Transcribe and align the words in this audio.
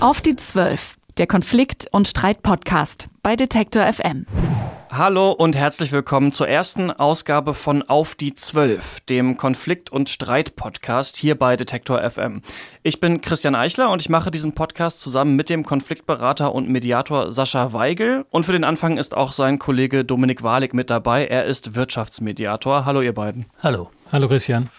Auf 0.00 0.20
die 0.20 0.36
Zwölf, 0.36 0.96
der 1.16 1.26
Konflikt- 1.26 1.88
und 1.90 2.06
Streit-Podcast 2.06 3.08
bei 3.24 3.34
Detektor 3.34 3.84
FM. 3.92 4.26
Hallo 4.92 5.32
und 5.32 5.56
herzlich 5.56 5.90
willkommen 5.90 6.30
zur 6.30 6.46
ersten 6.46 6.92
Ausgabe 6.92 7.52
von 7.52 7.82
Auf 7.82 8.14
die 8.14 8.32
Zwölf, 8.32 9.00
dem 9.08 9.36
Konflikt- 9.36 9.90
und 9.90 10.08
Streit-Podcast 10.08 11.16
hier 11.16 11.36
bei 11.36 11.56
Detektor 11.56 12.00
FM. 12.08 12.42
Ich 12.84 13.00
bin 13.00 13.20
Christian 13.20 13.56
Eichler 13.56 13.90
und 13.90 14.00
ich 14.00 14.08
mache 14.08 14.30
diesen 14.30 14.54
Podcast 14.54 15.00
zusammen 15.00 15.34
mit 15.34 15.50
dem 15.50 15.64
Konfliktberater 15.64 16.54
und 16.54 16.68
Mediator 16.68 17.32
Sascha 17.32 17.72
Weigel. 17.72 18.24
Und 18.30 18.46
für 18.46 18.52
den 18.52 18.62
Anfang 18.62 18.98
ist 18.98 19.16
auch 19.16 19.32
sein 19.32 19.58
Kollege 19.58 20.04
Dominik 20.04 20.44
Walik 20.44 20.74
mit 20.74 20.90
dabei. 20.90 21.26
Er 21.26 21.44
ist 21.44 21.74
Wirtschaftsmediator. 21.74 22.84
Hallo 22.84 23.00
ihr 23.02 23.14
beiden. 23.14 23.46
Hallo. 23.64 23.90
Hallo 24.12 24.28
Christian. 24.28 24.70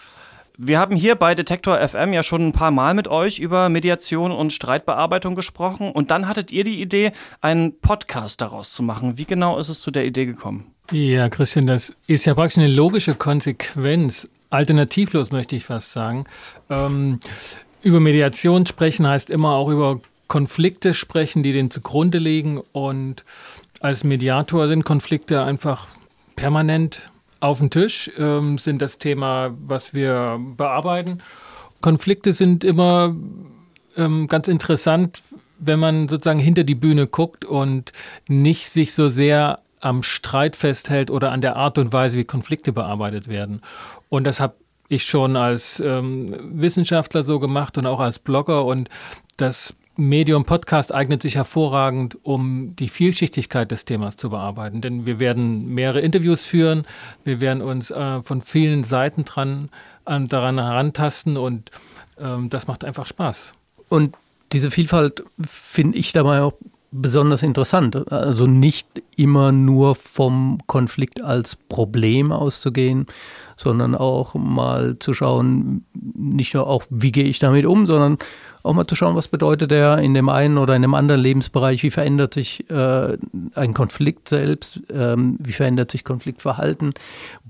Wir 0.62 0.78
haben 0.78 0.94
hier 0.94 1.14
bei 1.14 1.34
Detektor 1.34 1.78
FM 1.78 2.12
ja 2.12 2.22
schon 2.22 2.48
ein 2.48 2.52
paar 2.52 2.70
Mal 2.70 2.92
mit 2.92 3.08
euch 3.08 3.38
über 3.38 3.70
Mediation 3.70 4.30
und 4.30 4.52
Streitbearbeitung 4.52 5.34
gesprochen 5.34 5.90
und 5.90 6.10
dann 6.10 6.28
hattet 6.28 6.52
ihr 6.52 6.64
die 6.64 6.82
Idee, 6.82 7.12
einen 7.40 7.80
Podcast 7.80 8.42
daraus 8.42 8.74
zu 8.74 8.82
machen. 8.82 9.16
Wie 9.16 9.24
genau 9.24 9.58
ist 9.58 9.70
es 9.70 9.80
zu 9.80 9.90
der 9.90 10.04
Idee 10.04 10.26
gekommen? 10.26 10.66
Ja, 10.92 11.30
Christian, 11.30 11.66
das 11.66 11.96
ist 12.06 12.26
ja 12.26 12.34
praktisch 12.34 12.58
eine 12.58 12.66
logische 12.66 13.14
Konsequenz, 13.14 14.28
alternativlos 14.50 15.30
möchte 15.30 15.56
ich 15.56 15.64
fast 15.64 15.92
sagen. 15.92 16.26
Ähm, 16.68 17.20
über 17.80 17.98
Mediation 17.98 18.66
sprechen 18.66 19.06
heißt 19.06 19.30
immer 19.30 19.54
auch 19.54 19.70
über 19.70 19.98
Konflikte 20.28 20.92
sprechen, 20.92 21.42
die 21.42 21.54
denen 21.54 21.70
zugrunde 21.70 22.18
liegen 22.18 22.60
und 22.72 23.24
als 23.80 24.04
Mediator 24.04 24.68
sind 24.68 24.84
Konflikte 24.84 25.42
einfach 25.42 25.86
permanent 26.36 27.09
auf 27.40 27.58
dem 27.58 27.70
Tisch 27.70 28.10
ähm, 28.18 28.58
sind 28.58 28.80
das 28.80 28.98
Thema, 28.98 29.54
was 29.66 29.94
wir 29.94 30.38
bearbeiten. 30.56 31.22
Konflikte 31.80 32.32
sind 32.32 32.64
immer 32.64 33.16
ähm, 33.96 34.26
ganz 34.26 34.48
interessant, 34.48 35.20
wenn 35.58 35.78
man 35.78 36.08
sozusagen 36.08 36.38
hinter 36.38 36.64
die 36.64 36.74
Bühne 36.74 37.06
guckt 37.06 37.44
und 37.44 37.92
nicht 38.28 38.70
sich 38.70 38.94
so 38.94 39.08
sehr 39.08 39.60
am 39.80 40.02
Streit 40.02 40.56
festhält 40.56 41.10
oder 41.10 41.32
an 41.32 41.40
der 41.40 41.56
Art 41.56 41.78
und 41.78 41.92
Weise, 41.92 42.18
wie 42.18 42.24
Konflikte 42.24 42.72
bearbeitet 42.72 43.28
werden. 43.28 43.62
Und 44.08 44.24
das 44.24 44.40
habe 44.40 44.54
ich 44.88 45.04
schon 45.04 45.36
als 45.36 45.80
ähm, 45.80 46.36
Wissenschaftler 46.60 47.22
so 47.22 47.38
gemacht 47.38 47.78
und 47.78 47.86
auch 47.86 48.00
als 48.00 48.18
Blogger 48.18 48.64
und 48.64 48.90
das 49.36 49.74
Medium 50.00 50.46
Podcast 50.46 50.94
eignet 50.94 51.20
sich 51.20 51.36
hervorragend, 51.36 52.18
um 52.22 52.74
die 52.74 52.88
Vielschichtigkeit 52.88 53.70
des 53.70 53.84
Themas 53.84 54.16
zu 54.16 54.30
bearbeiten. 54.30 54.80
Denn 54.80 55.04
wir 55.04 55.20
werden 55.20 55.74
mehrere 55.74 56.00
Interviews 56.00 56.44
führen, 56.44 56.86
wir 57.24 57.42
werden 57.42 57.62
uns 57.62 57.90
äh, 57.90 58.22
von 58.22 58.40
vielen 58.40 58.82
Seiten 58.84 59.26
dran, 59.26 59.68
an, 60.06 60.26
daran 60.28 60.58
herantasten 60.58 61.36
und 61.36 61.70
ähm, 62.18 62.48
das 62.48 62.66
macht 62.66 62.82
einfach 62.82 63.06
Spaß. 63.06 63.52
Und 63.90 64.16
diese 64.52 64.70
Vielfalt 64.70 65.22
finde 65.46 65.98
ich 65.98 66.12
dabei 66.12 66.40
auch 66.40 66.54
besonders 66.92 67.42
interessant. 67.42 68.10
Also 68.10 68.46
nicht 68.46 69.02
immer 69.16 69.52
nur 69.52 69.94
vom 69.94 70.60
Konflikt 70.66 71.22
als 71.22 71.56
Problem 71.56 72.32
auszugehen, 72.32 73.06
sondern 73.60 73.94
auch 73.94 74.34
mal 74.34 74.98
zu 74.98 75.12
schauen, 75.12 75.84
nicht 75.92 76.54
nur 76.54 76.66
auch, 76.66 76.84
wie 76.88 77.12
gehe 77.12 77.24
ich 77.24 77.38
damit 77.38 77.66
um, 77.66 77.86
sondern 77.86 78.16
auch 78.62 78.74
mal 78.74 78.86
zu 78.86 78.94
schauen, 78.94 79.16
was 79.16 79.28
bedeutet 79.28 79.72
er 79.72 79.98
in 79.98 80.14
dem 80.14 80.28
einen 80.28 80.58
oder 80.58 80.74
in 80.74 80.82
dem 80.82 80.94
anderen 80.94 81.20
Lebensbereich, 81.20 81.82
wie 81.82 81.90
verändert 81.90 82.34
sich 82.34 82.68
äh, 82.70 83.16
ein 83.54 83.74
Konflikt 83.74 84.28
selbst, 84.28 84.80
ähm, 84.92 85.36
wie 85.40 85.52
verändert 85.52 85.90
sich 85.90 86.04
Konfliktverhalten, 86.04 86.94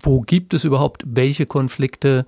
wo 0.02 0.20
gibt 0.20 0.54
es 0.54 0.64
überhaupt 0.64 1.04
welche 1.06 1.46
Konflikte, 1.46 2.26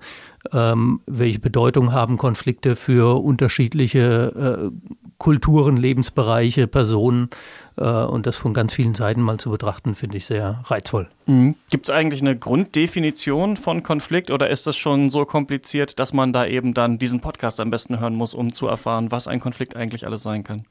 ähm, 0.51 1.01
welche 1.05 1.39
Bedeutung 1.39 1.91
haben 1.93 2.17
Konflikte 2.17 2.75
für 2.75 3.21
unterschiedliche 3.21 4.71
äh, 4.71 4.99
Kulturen, 5.17 5.77
Lebensbereiche, 5.77 6.67
Personen 6.67 7.29
und 7.81 8.25
das 8.25 8.35
von 8.35 8.53
ganz 8.53 8.73
vielen 8.73 8.93
Seiten 8.93 9.21
mal 9.21 9.37
zu 9.37 9.49
betrachten, 9.49 9.95
finde 9.95 10.17
ich 10.17 10.25
sehr 10.25 10.63
reizvoll. 10.65 11.07
Mhm. 11.25 11.55
Gibt 11.69 11.85
es 11.85 11.89
eigentlich 11.89 12.21
eine 12.21 12.37
Grunddefinition 12.37 13.57
von 13.57 13.83
Konflikt 13.83 14.31
oder 14.31 14.49
ist 14.49 14.67
das 14.67 14.77
schon 14.77 15.09
so 15.09 15.25
kompliziert, 15.25 15.99
dass 15.99 16.13
man 16.13 16.33
da 16.33 16.45
eben 16.45 16.73
dann 16.73 16.99
diesen 16.99 17.21
Podcast 17.21 17.59
am 17.59 17.69
besten 17.69 17.99
hören 17.99 18.15
muss, 18.15 18.33
um 18.33 18.53
zu 18.53 18.67
erfahren, 18.67 19.11
was 19.11 19.27
ein 19.27 19.39
Konflikt 19.39 19.75
eigentlich 19.75 20.05
alles 20.05 20.23
sein 20.23 20.43
kann? 20.43 20.65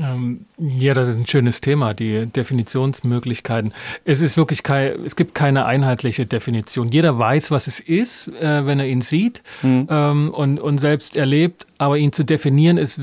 Ähm, 0.00 0.46
ja, 0.58 0.94
das 0.94 1.08
ist 1.08 1.16
ein 1.16 1.26
schönes 1.26 1.60
Thema, 1.60 1.94
die 1.94 2.26
Definitionsmöglichkeiten. 2.26 3.72
Es 4.04 4.20
ist 4.20 4.36
wirklich 4.36 4.62
kein, 4.62 5.04
es 5.04 5.16
gibt 5.16 5.34
keine 5.34 5.66
einheitliche 5.66 6.26
Definition. 6.26 6.88
Jeder 6.88 7.18
weiß, 7.18 7.50
was 7.50 7.66
es 7.66 7.80
ist, 7.80 8.28
äh, 8.28 8.66
wenn 8.66 8.78
er 8.78 8.86
ihn 8.86 9.00
sieht 9.00 9.42
mhm. 9.62 9.88
ähm, 9.90 10.30
und, 10.30 10.60
und 10.60 10.78
selbst 10.78 11.16
erlebt, 11.16 11.66
aber 11.78 11.98
ihn 11.98 12.12
zu 12.12 12.24
definieren 12.24 12.76
ist 12.76 13.00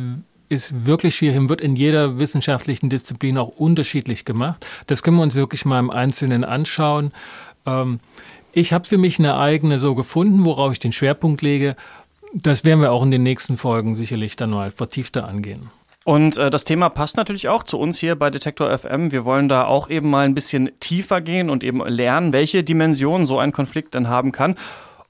ist 0.49 0.85
wirklich 0.85 1.15
schwierig 1.15 1.49
wird 1.49 1.61
in 1.61 1.75
jeder 1.75 2.19
wissenschaftlichen 2.19 2.89
Disziplin 2.89 3.37
auch 3.37 3.49
unterschiedlich 3.49 4.25
gemacht. 4.25 4.65
Das 4.87 5.03
können 5.03 5.17
wir 5.17 5.23
uns 5.23 5.35
wirklich 5.35 5.65
mal 5.65 5.79
im 5.79 5.89
Einzelnen 5.89 6.43
anschauen. 6.43 7.11
Ähm, 7.65 7.99
ich 8.53 8.71
habe 8.71 8.87
für 8.87 8.97
mich 8.97 9.19
eine 9.19 9.37
eigene 9.37 9.79
so 9.79 9.95
gefunden, 9.95 10.45
worauf 10.45 10.71
ich 10.71 10.79
den 10.79 10.91
Schwerpunkt 10.91 11.41
lege. 11.41 11.75
Das 12.33 12.63
werden 12.63 12.81
wir 12.81 12.91
auch 12.91 13.03
in 13.03 13.11
den 13.11 13.23
nächsten 13.23 13.57
Folgen 13.57 13.95
sicherlich 13.95 14.35
dann 14.35 14.51
mal 14.51 14.71
vertiefter 14.71 15.27
angehen. 15.27 15.69
Und 16.05 16.37
äh, 16.37 16.51
das 16.51 16.65
Thema 16.65 16.89
passt 16.89 17.17
natürlich 17.17 17.49
auch 17.49 17.63
zu 17.63 17.79
uns 17.79 17.97
hier 17.97 18.15
bei 18.15 18.29
Detektor 18.29 18.77
FM. 18.77 19.11
Wir 19.11 19.25
wollen 19.25 19.49
da 19.49 19.65
auch 19.65 19.89
eben 19.89 20.09
mal 20.09 20.25
ein 20.25 20.35
bisschen 20.35 20.69
tiefer 20.79 21.19
gehen 21.19 21.49
und 21.49 21.63
eben 21.63 21.83
lernen, 21.85 22.31
welche 22.31 22.63
Dimensionen 22.63 23.25
so 23.25 23.39
ein 23.39 23.51
Konflikt 23.51 23.95
dann 23.95 24.07
haben 24.07 24.31
kann. 24.31 24.55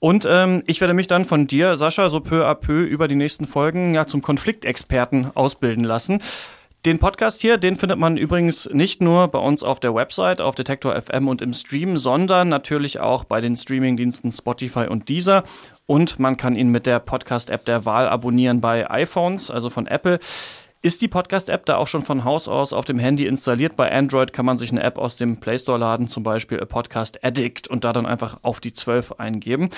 Und 0.05 0.27
ähm, 0.29 0.61
ich 0.67 0.81
werde 0.81 0.93
mich 0.93 1.07
dann 1.07 1.25
von 1.25 1.47
dir, 1.47 1.77
Sascha, 1.77 2.11
so 2.11 2.19
peu 2.19 2.45
à 2.45 2.53
peu 2.53 2.83
über 2.83 3.07
die 3.07 3.15
nächsten 3.15 3.47
Folgen 3.47 3.95
ja 3.95 4.05
zum 4.05 4.21
Konfliktexperten 4.21 5.31
ausbilden 5.33 5.83
lassen. 5.83 6.21
Den 6.85 6.99
Podcast 6.99 7.41
hier, 7.41 7.57
den 7.57 7.75
findet 7.75 7.97
man 7.97 8.15
übrigens 8.15 8.69
nicht 8.71 9.01
nur 9.01 9.29
bei 9.29 9.39
uns 9.39 9.63
auf 9.63 9.79
der 9.79 9.95
Website, 9.95 10.41
auf 10.41 10.53
Detektor 10.53 10.93
FM 10.93 11.27
und 11.27 11.41
im 11.41 11.53
Stream, 11.53 11.97
sondern 11.97 12.49
natürlich 12.49 12.99
auch 12.99 13.23
bei 13.23 13.41
den 13.41 13.57
Streamingdiensten 13.57 14.31
Spotify 14.31 14.85
und 14.87 15.09
Deezer. 15.09 15.43
Und 15.87 16.19
man 16.19 16.37
kann 16.37 16.55
ihn 16.55 16.69
mit 16.69 16.85
der 16.85 16.99
Podcast-App 16.99 17.65
der 17.65 17.85
Wahl 17.85 18.07
abonnieren 18.07 18.61
bei 18.61 18.87
iPhones, 18.87 19.49
also 19.49 19.71
von 19.71 19.87
Apple. 19.87 20.19
Ist 20.85 21.01
die 21.01 21.07
Podcast-App 21.07 21.65
da 21.65 21.77
auch 21.77 21.87
schon 21.87 22.03
von 22.03 22.25
Haus 22.25 22.47
aus 22.47 22.71
auf 22.71 22.85
dem 22.85 22.99
Handy 22.99 23.25
installiert? 23.25 23.75
Bei 23.75 23.91
Android 23.91 24.33
kann 24.33 24.45
man 24.45 24.59
sich 24.59 24.69
eine 24.69 24.83
App 24.83 24.99
aus 24.99 25.17
dem 25.17 25.39
Play 25.39 25.57
Store 25.57 25.79
laden, 25.79 26.07
zum 26.07 26.21
Beispiel 26.21 26.61
A 26.61 26.65
Podcast 26.65 27.25
Addict 27.25 27.67
und 27.67 27.83
da 27.83 27.91
dann 27.91 28.05
einfach 28.05 28.37
auf 28.43 28.59
die 28.59 28.71
12 28.71 29.13
eingeben. 29.13 29.71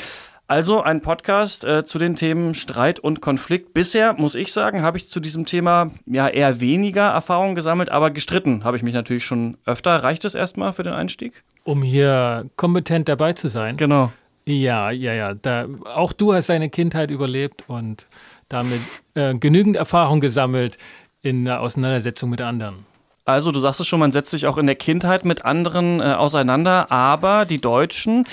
Also 0.48 0.82
ein 0.82 1.00
Podcast 1.00 1.64
äh, 1.64 1.86
zu 1.86 1.98
den 1.98 2.18
Themen 2.18 2.56
Streit 2.56 3.00
und 3.00 3.22
Konflikt. 3.22 3.74
Bisher, 3.74 4.16
muss 4.16 4.36
ich 4.36 4.52
sagen, 4.52 4.82
habe 4.82 4.98
ich 4.98 5.10
zu 5.10 5.22
diesem 5.22 5.46
Thema 5.46 5.92
ja 6.06 6.28
eher 6.28 6.60
weniger 6.60 7.08
Erfahrung 7.08 7.56
gesammelt, 7.56 7.90
aber 7.90 8.12
gestritten 8.12 8.66
habe 8.66 8.76
ich 8.76 8.84
mich 8.84 8.94
natürlich 8.94 9.24
schon 9.24 9.56
öfter. 9.66 10.04
Reicht 10.04 10.26
es 10.26 10.36
erstmal 10.36 10.74
für 10.74 10.84
den 10.84 10.92
Einstieg? 10.92 11.46
Um 11.64 11.84
hier 11.84 12.50
kompetent 12.58 13.08
dabei 13.08 13.32
zu 13.32 13.48
sein. 13.48 13.78
Genau. 13.78 14.12
Ja, 14.48 14.92
ja, 14.92 15.14
ja. 15.14 15.34
Da, 15.34 15.68
auch 15.86 16.12
du 16.12 16.34
hast 16.34 16.50
deine 16.50 16.70
Kindheit 16.70 17.12
überlebt 17.12 17.66
und 17.68 18.08
damit 18.50 18.82
äh, 19.14 19.34
genügend 19.36 19.76
Erfahrung 19.76 20.20
gesammelt 20.20 20.78
in 21.22 21.46
der 21.46 21.62
Auseinandersetzung 21.62 22.30
mit 22.30 22.42
anderen. 22.42 22.86
Also, 23.26 23.52
du 23.52 23.60
sagst 23.60 23.82
es 23.82 23.88
schon, 23.88 24.00
man 24.00 24.14
setzt 24.14 24.32
sich 24.32 24.48
auch 24.48 24.58
in 24.58 24.68
der 24.68 24.76
Kindheit 24.76 25.26
mit 25.26 25.44
anderen 25.44 26.00
äh, 26.00 26.14
auseinander, 26.14 26.92
aber 26.92 27.44
die 27.44 27.60
Deutschen, 27.60 28.26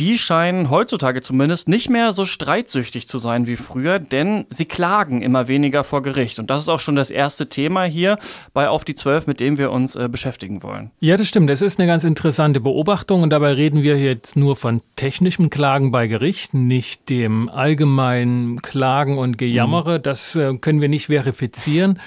die 0.00 0.18
scheinen 0.18 0.70
heutzutage 0.70 1.22
zumindest 1.22 1.68
nicht 1.68 1.88
mehr 1.88 2.12
so 2.12 2.26
streitsüchtig 2.26 3.06
zu 3.06 3.18
sein 3.18 3.46
wie 3.46 3.56
früher, 3.56 3.98
denn 3.98 4.44
sie 4.50 4.64
klagen 4.64 5.22
immer 5.22 5.46
weniger 5.46 5.84
vor 5.84 6.02
Gericht. 6.02 6.38
Und 6.38 6.50
das 6.50 6.62
ist 6.62 6.68
auch 6.68 6.80
schon 6.80 6.96
das 6.96 7.10
erste 7.10 7.48
Thema 7.48 7.84
hier 7.84 8.18
bei 8.52 8.68
Auf 8.68 8.84
die 8.84 8.96
Zwölf, 8.96 9.26
mit 9.26 9.38
dem 9.38 9.56
wir 9.56 9.70
uns 9.70 9.94
äh, 9.94 10.08
beschäftigen 10.08 10.62
wollen. 10.62 10.90
Ja, 10.98 11.16
das 11.16 11.28
stimmt. 11.28 11.48
Das 11.48 11.62
ist 11.62 11.78
eine 11.78 11.86
ganz 11.86 12.02
interessante 12.02 12.60
Beobachtung. 12.60 13.22
Und 13.22 13.30
dabei 13.30 13.52
reden 13.52 13.82
wir 13.82 13.96
jetzt 13.98 14.36
nur 14.36 14.56
von 14.56 14.80
technischem 14.96 15.48
Klagen 15.48 15.92
bei 15.92 16.08
Gericht, 16.08 16.54
nicht 16.54 17.08
dem 17.08 17.48
allgemeinen 17.48 18.62
Klagen 18.62 19.16
und 19.16 19.38
Gejammere. 19.38 19.98
Mhm. 19.98 20.02
Das 20.02 20.34
äh, 20.34 20.56
können 20.58 20.80
wir 20.80 20.88
nicht 20.88 21.06
verifizieren. 21.06 22.00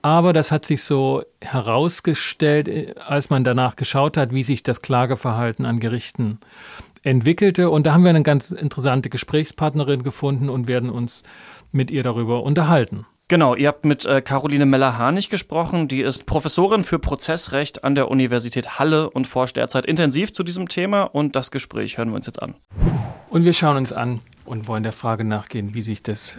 Aber 0.00 0.32
das 0.32 0.52
hat 0.52 0.64
sich 0.64 0.82
so 0.84 1.24
herausgestellt, 1.42 2.68
äh, 2.68 2.94
als 3.04 3.28
man 3.28 3.44
danach 3.44 3.76
geschaut 3.76 4.16
hat, 4.16 4.32
wie 4.32 4.42
sich 4.42 4.62
das 4.62 4.80
Klageverhalten 4.80 5.66
an 5.66 5.80
Gerichten 5.80 6.38
entwickelte. 7.06 7.70
Und 7.70 7.86
da 7.86 7.94
haben 7.94 8.02
wir 8.02 8.10
eine 8.10 8.22
ganz 8.22 8.50
interessante 8.50 9.08
Gesprächspartnerin 9.08 10.02
gefunden 10.02 10.48
und 10.48 10.68
werden 10.68 10.90
uns 10.90 11.22
mit 11.72 11.90
ihr 11.90 12.02
darüber 12.02 12.42
unterhalten. 12.42 13.06
Genau, 13.28 13.56
ihr 13.56 13.68
habt 13.68 13.84
mit 13.84 14.06
äh, 14.06 14.20
Caroline 14.20 14.66
Meller-Harnig 14.66 15.30
gesprochen. 15.30 15.88
Die 15.88 16.00
ist 16.00 16.26
Professorin 16.26 16.84
für 16.84 17.00
Prozessrecht 17.00 17.82
an 17.82 17.96
der 17.96 18.08
Universität 18.08 18.78
Halle 18.78 19.10
und 19.10 19.26
forscht 19.26 19.56
derzeit 19.56 19.86
intensiv 19.86 20.32
zu 20.32 20.44
diesem 20.44 20.68
Thema. 20.68 21.02
Und 21.02 21.34
das 21.34 21.50
Gespräch 21.50 21.98
hören 21.98 22.10
wir 22.10 22.16
uns 22.16 22.26
jetzt 22.26 22.40
an. 22.40 22.54
Und 23.28 23.44
wir 23.44 23.52
schauen 23.52 23.76
uns 23.76 23.92
an 23.92 24.20
und 24.44 24.68
wollen 24.68 24.84
der 24.84 24.92
Frage 24.92 25.24
nachgehen, 25.24 25.74
wie 25.74 25.82
sich 25.82 26.04
das 26.04 26.36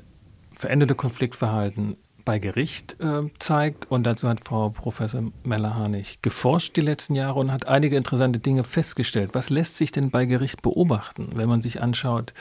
veränderte 0.54 0.96
Konfliktverhalten 0.96 1.98
bei 2.28 2.40
Gericht 2.40 2.98
äh, 3.00 3.24
zeigt. 3.40 3.90
Und 3.90 4.04
dazu 4.06 4.28
hat 4.28 4.46
Frau 4.46 4.68
Professor 4.70 5.24
Meller-Harnig 5.44 6.22
geforscht 6.22 6.76
die 6.76 6.82
letzten 6.82 7.16
Jahre 7.16 7.40
und 7.40 7.54
hat 7.54 7.70
einige 7.70 7.96
interessante 7.96 8.40
Dinge 8.40 8.66
festgestellt. 8.66 9.30
Was 9.32 9.50
lässt 9.50 9.78
sich 9.78 9.94
denn 9.94 10.12
bei 10.12 10.26
Gericht 10.26 10.62
beobachten, 10.62 11.30
wenn 11.36 11.48
man 11.48 11.62
sich 11.62 11.82
anschaut, 11.82 12.34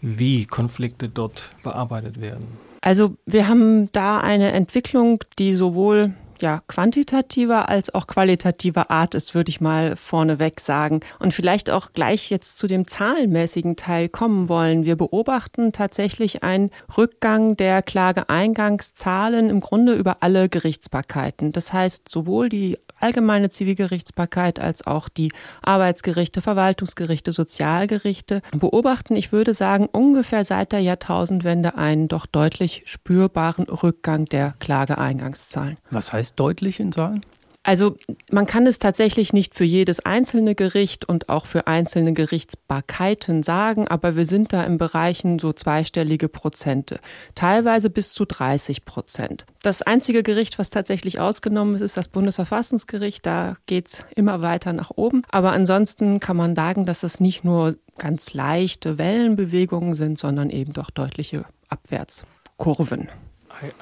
wie 0.00 0.46
Konflikte 0.46 1.08
dort 1.08 1.50
bearbeitet 1.64 2.20
werden? 2.20 2.46
Also 2.82 3.16
wir 3.26 3.48
haben 3.48 3.90
da 3.90 4.20
eine 4.20 4.52
Entwicklung, 4.52 5.18
die 5.40 5.56
sowohl 5.56 6.14
ja, 6.40 6.60
quantitativer 6.66 7.68
als 7.68 7.94
auch 7.94 8.06
qualitativer 8.06 8.90
Art 8.90 9.14
ist, 9.14 9.34
würde 9.34 9.50
ich 9.50 9.60
mal 9.60 9.96
vorneweg 9.96 10.60
sagen. 10.60 11.00
Und 11.18 11.34
vielleicht 11.34 11.70
auch 11.70 11.92
gleich 11.92 12.30
jetzt 12.30 12.58
zu 12.58 12.66
dem 12.66 12.86
zahlenmäßigen 12.86 13.76
Teil 13.76 14.08
kommen 14.08 14.48
wollen. 14.48 14.84
Wir 14.84 14.96
beobachten 14.96 15.72
tatsächlich 15.72 16.42
einen 16.42 16.70
Rückgang 16.96 17.56
der 17.56 17.82
Klageeingangszahlen 17.82 19.50
im 19.50 19.60
Grunde 19.60 19.94
über 19.94 20.18
alle 20.20 20.48
Gerichtsbarkeiten. 20.48 21.52
Das 21.52 21.72
heißt, 21.72 22.08
sowohl 22.08 22.48
die 22.48 22.78
allgemeine 23.00 23.50
Zivilgerichtsbarkeit 23.50 24.58
als 24.58 24.86
auch 24.86 25.08
die 25.08 25.32
Arbeitsgerichte, 25.62 26.42
Verwaltungsgerichte, 26.42 27.32
Sozialgerichte 27.32 28.42
beobachten, 28.52 29.16
ich 29.16 29.32
würde 29.32 29.54
sagen, 29.54 29.86
ungefähr 29.90 30.44
seit 30.44 30.72
der 30.72 30.80
Jahrtausendwende 30.80 31.76
einen 31.76 32.08
doch 32.08 32.26
deutlich 32.26 32.82
spürbaren 32.86 33.66
Rückgang 33.66 34.24
der 34.26 34.54
Klageeingangszahlen. 34.58 35.76
Was 35.90 36.12
heißt 36.12 36.25
deutlich 36.34 36.80
in 36.80 36.92
Zahlen? 36.92 37.24
Also 37.66 37.96
man 38.30 38.46
kann 38.46 38.64
es 38.68 38.78
tatsächlich 38.78 39.32
nicht 39.32 39.56
für 39.56 39.64
jedes 39.64 39.98
einzelne 39.98 40.54
Gericht 40.54 41.04
und 41.04 41.28
auch 41.28 41.46
für 41.46 41.66
einzelne 41.66 42.12
Gerichtsbarkeiten 42.12 43.42
sagen, 43.42 43.88
aber 43.88 44.14
wir 44.14 44.24
sind 44.24 44.52
da 44.52 44.62
im 44.62 44.78
Bereichen 44.78 45.40
so 45.40 45.52
zweistellige 45.52 46.28
Prozente, 46.28 47.00
teilweise 47.34 47.90
bis 47.90 48.12
zu 48.12 48.24
30 48.24 48.84
Prozent. 48.84 49.46
Das 49.64 49.82
einzige 49.82 50.22
Gericht, 50.22 50.60
was 50.60 50.70
tatsächlich 50.70 51.18
ausgenommen 51.18 51.74
ist, 51.74 51.80
ist 51.80 51.96
das 51.96 52.06
Bundesverfassungsgericht. 52.06 53.26
Da 53.26 53.56
geht's 53.66 54.06
immer 54.14 54.42
weiter 54.42 54.72
nach 54.72 54.92
oben. 54.94 55.24
Aber 55.28 55.50
ansonsten 55.50 56.20
kann 56.20 56.36
man 56.36 56.54
sagen, 56.54 56.86
dass 56.86 57.00
das 57.00 57.18
nicht 57.18 57.42
nur 57.42 57.74
ganz 57.98 58.32
leichte 58.32 58.96
Wellenbewegungen 58.96 59.94
sind, 59.94 60.20
sondern 60.20 60.50
eben 60.50 60.72
doch 60.72 60.90
deutliche 60.90 61.46
Abwärtskurven. 61.68 63.08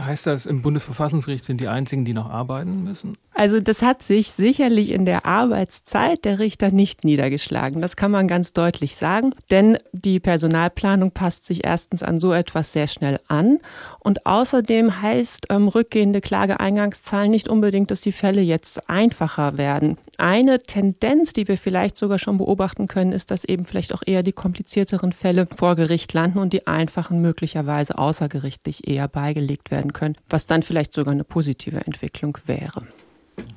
Heißt 0.01 0.27
das, 0.27 0.47
im 0.47 0.63
Bundesverfassungsgericht 0.63 1.45
sind 1.45 1.61
die 1.61 1.69
einzigen, 1.69 2.05
die 2.05 2.15
noch 2.15 2.31
arbeiten 2.31 2.85
müssen? 2.85 3.17
Also 3.37 3.59
das 3.59 3.83
hat 3.83 4.05
sich 4.05 4.31
sicherlich 4.31 4.91
in 4.91 5.07
der 5.07 5.27
Arbeitszeit 5.27 6.25
der 6.25 6.39
Richter 6.39 6.71
nicht 6.71 7.05
niedergeschlagen. 7.05 7.83
Das 7.83 7.97
kann 7.97 8.13
man 8.13 8.29
ganz 8.29 8.53
deutlich 8.53 8.95
sagen. 8.95 9.35
Denn 9.51 9.77
die 9.93 10.21
Personalplanung 10.21 11.11
passt 11.11 11.45
sich 11.45 11.67
erstens 11.67 12.05
an 12.05 12.21
so 12.21 12.33
etwas 12.33 12.73
sehr 12.73 12.87
schnell 12.87 13.19
an. 13.27 13.59
Und 13.99 14.25
außerdem 14.25 15.03
heißt 15.03 15.47
ähm, 15.51 15.67
rückgehende 15.67 16.21
Klageeingangszahlen 16.21 17.31
nicht 17.31 17.49
unbedingt, 17.49 17.91
dass 17.91 18.03
die 18.03 18.13
Fälle 18.13 18.41
jetzt 18.41 18.89
einfacher 18.89 19.59
werden. 19.59 19.99
Eine 20.19 20.61
Tendenz, 20.63 21.33
die 21.33 21.49
wir 21.49 21.59
vielleicht 21.59 21.97
sogar 21.97 22.21
schon 22.21 22.39
beobachten 22.39 22.87
können, 22.87 23.11
ist, 23.11 23.33
dass 23.33 23.45
eben 23.45 23.65
vielleicht 23.65 23.93
auch 23.93 24.03
eher 24.07 24.23
die 24.23 24.33
komplizierteren 24.33 25.11
Fälle 25.11 25.49
vor 25.53 25.75
Gericht 25.75 26.13
landen 26.13 26.39
und 26.39 26.53
die 26.53 26.69
einfachen 26.69 27.21
möglicherweise 27.21 27.99
außergerichtlich 27.99 28.87
eher 28.87 29.09
beigelegt 29.09 29.64
werden 29.71 29.93
können, 29.93 30.17
was 30.29 30.47
dann 30.47 30.63
vielleicht 30.63 30.93
sogar 30.93 31.13
eine 31.13 31.25
positive 31.25 31.87
Entwicklung 31.87 32.39
wäre. 32.47 32.87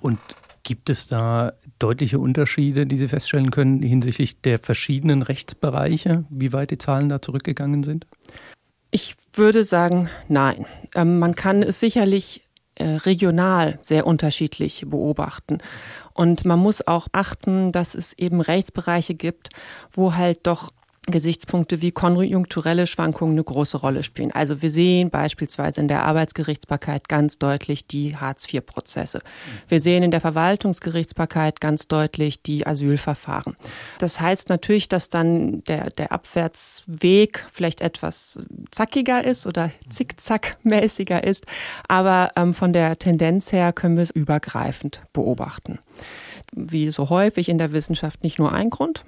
Und 0.01 0.19
gibt 0.63 0.89
es 0.89 1.07
da 1.07 1.53
deutliche 1.79 2.19
Unterschiede, 2.19 2.85
die 2.85 2.97
Sie 2.97 3.07
feststellen 3.07 3.51
können 3.51 3.81
hinsichtlich 3.81 4.41
der 4.41 4.59
verschiedenen 4.59 5.21
Rechtsbereiche, 5.21 6.25
wie 6.29 6.51
weit 6.51 6.71
die 6.71 6.77
Zahlen 6.77 7.09
da 7.09 7.21
zurückgegangen 7.21 7.83
sind? 7.83 8.05
Ich 8.91 9.15
würde 9.33 9.63
sagen, 9.63 10.09
nein. 10.27 10.65
Ähm, 10.95 11.19
man 11.19 11.35
kann 11.35 11.61
es 11.61 11.79
sicherlich 11.79 12.47
äh, 12.75 12.85
regional 12.85 13.79
sehr 13.81 14.05
unterschiedlich 14.05 14.85
beobachten. 14.87 15.59
Und 16.13 16.45
man 16.45 16.59
muss 16.59 16.85
auch 16.85 17.07
achten, 17.11 17.71
dass 17.71 17.95
es 17.95 18.13
eben 18.13 18.41
Rechtsbereiche 18.41 19.15
gibt, 19.15 19.49
wo 19.91 20.15
halt 20.15 20.47
doch 20.47 20.73
Gesichtspunkte 21.07 21.81
wie 21.81 21.91
konjunkturelle 21.91 22.85
Schwankungen 22.85 23.33
eine 23.33 23.43
große 23.43 23.77
Rolle 23.77 24.03
spielen. 24.03 24.31
Also 24.31 24.61
wir 24.61 24.69
sehen 24.69 25.09
beispielsweise 25.09 25.79
in 25.79 25.87
der 25.87 26.03
Arbeitsgerichtsbarkeit 26.03 27.07
ganz 27.07 27.39
deutlich 27.39 27.87
die 27.87 28.17
Hartz-IV-Prozesse. 28.17 29.21
Wir 29.69 29.79
sehen 29.79 30.03
in 30.03 30.11
der 30.11 30.19
Verwaltungsgerichtsbarkeit 30.19 31.61
ganz 31.61 31.87
deutlich 31.87 32.41
die 32.41 32.67
Asylverfahren. 32.67 33.55
Das 33.99 34.19
heißt 34.19 34.49
natürlich, 34.49 34.89
dass 34.89 35.07
dann 35.07 35.63
der, 35.63 35.91
der 35.91 36.11
Abwärtsweg 36.11 37.45
vielleicht 37.51 37.79
etwas 37.81 38.39
zackiger 38.71 39.23
ist 39.23 39.47
oder 39.47 39.71
zickzackmäßiger 39.89 41.23
ist, 41.23 41.45
aber 41.87 42.31
ähm, 42.35 42.53
von 42.53 42.73
der 42.73 42.99
Tendenz 42.99 43.53
her 43.53 43.71
können 43.71 43.95
wir 43.95 44.03
es 44.03 44.11
übergreifend 44.11 45.01
beobachten. 45.13 45.79
Wie 46.51 46.91
so 46.91 47.09
häufig 47.09 47.49
in 47.49 47.57
der 47.57 47.71
Wissenschaft 47.71 48.23
nicht 48.23 48.39
nur 48.39 48.51
ein 48.51 48.69
Grund, 48.69 49.05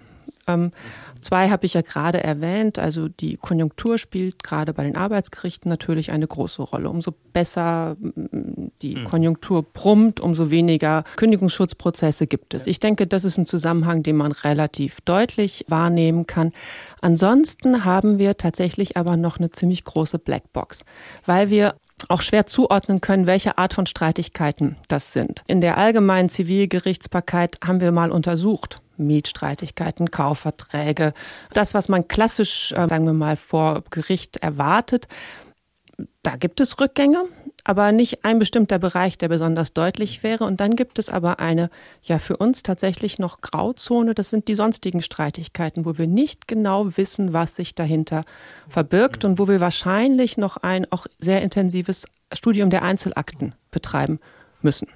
ähm, 0.50 0.72
Zwei 1.22 1.50
habe 1.50 1.66
ich 1.66 1.74
ja 1.74 1.82
gerade 1.82 2.24
erwähnt. 2.24 2.80
Also 2.80 3.08
die 3.08 3.38
Konjunktur 3.38 3.98
spielt 3.98 4.44
gerade 4.44 4.74
bei 4.74 4.84
den 4.84 4.96
Arbeitsgerichten 4.96 5.70
natürlich 5.70 6.12
eine 6.12 6.28
große 6.28 6.62
Rolle. 6.62 6.90
Umso 6.90 7.14
besser 7.34 7.98
mm, 8.00 8.70
die 8.82 8.96
mhm. 8.96 9.04
Konjunktur 9.04 9.64
brummt, 9.64 10.20
umso 10.20 10.50
weniger 10.50 11.04
Kündigungsschutzprozesse 11.16 12.28
gibt 12.28 12.54
es. 12.54 12.68
Ich 12.68 12.80
denke, 12.80 13.08
das 13.08 13.24
ist 13.24 13.38
ein 13.38 13.46
Zusammenhang, 13.46 14.04
den 14.04 14.16
man 14.16 14.32
relativ 14.32 15.02
deutlich 15.02 15.66
wahrnehmen 15.68 16.28
kann. 16.28 16.52
Ansonsten 17.02 17.86
haben 17.86 18.18
wir 18.18 18.38
tatsächlich 18.38 18.98
aber 18.98 19.18
noch 19.18 19.38
eine 19.38 19.52
ziemlich 19.52 19.84
große 19.84 20.20
Blackbox, 20.20 20.84
weil 21.26 21.50
wir 21.50 21.76
auch 22.08 22.22
schwer 22.22 22.46
zuordnen 22.46 23.02
können, 23.02 23.26
welche 23.26 23.58
Art 23.58 23.74
von 23.74 23.86
Streitigkeiten 23.86 24.78
das 24.88 25.12
sind. 25.12 25.44
In 25.48 25.60
der 25.60 25.78
allgemeinen 25.78 26.30
Zivilgerichtsbarkeit 26.30 27.58
haben 27.64 27.82
wir 27.82 27.92
mal 27.92 28.12
untersucht, 28.12 28.82
Mietstreitigkeiten, 29.00 30.12
Kaufverträge, 30.12 31.14
das, 31.54 31.74
was 31.74 31.90
man 31.90 32.08
klassisch, 32.08 32.72
äh, 32.72 32.88
sagen 32.88 33.06
wir 33.06 33.14
mal, 33.14 33.38
vor 33.38 33.84
Gericht 33.90 34.38
erwartet. 34.38 35.08
Da 36.24 36.36
gibt 36.36 36.60
es 36.60 36.80
Rückgänge, 36.80 37.24
aber 37.64 37.92
nicht 37.92 38.24
ein 38.26 38.40
bestimmter 38.40 38.80
Bereich, 38.80 39.18
der 39.18 39.28
besonders 39.28 39.74
deutlich 39.74 40.24
wäre. 40.24 40.46
Und 40.46 40.60
dann 40.60 40.76
gibt 40.76 41.00
es 41.00 41.10
aber 41.10 41.40
eine, 41.40 41.70
ja, 42.04 42.20
für 42.20 42.38
uns 42.38 42.64
tatsächlich 42.64 43.20
noch 43.20 43.42
Grauzone. 43.42 44.14
Das 44.14 44.30
sind 44.30 44.48
die 44.48 44.56
sonstigen 44.56 45.02
Streitigkeiten, 45.02 45.86
wo 45.86 45.98
wir 45.98 46.08
nicht 46.08 46.48
genau 46.48 46.98
wissen, 46.98 47.34
was 47.34 47.56
sich 47.56 47.76
dahinter 47.76 48.24
verbirgt 48.68 49.26
und 49.26 49.40
wo 49.40 49.48
wir 49.48 49.60
wahrscheinlich 49.60 50.38
noch 50.38 50.58
ein 50.58 50.92
auch 50.92 51.06
sehr 51.20 51.42
intensives 51.42 52.06
Studium 52.34 52.70
der 52.70 52.84
Einzelakten 52.84 53.56
betreiben 53.72 54.20
müssen 54.62 54.88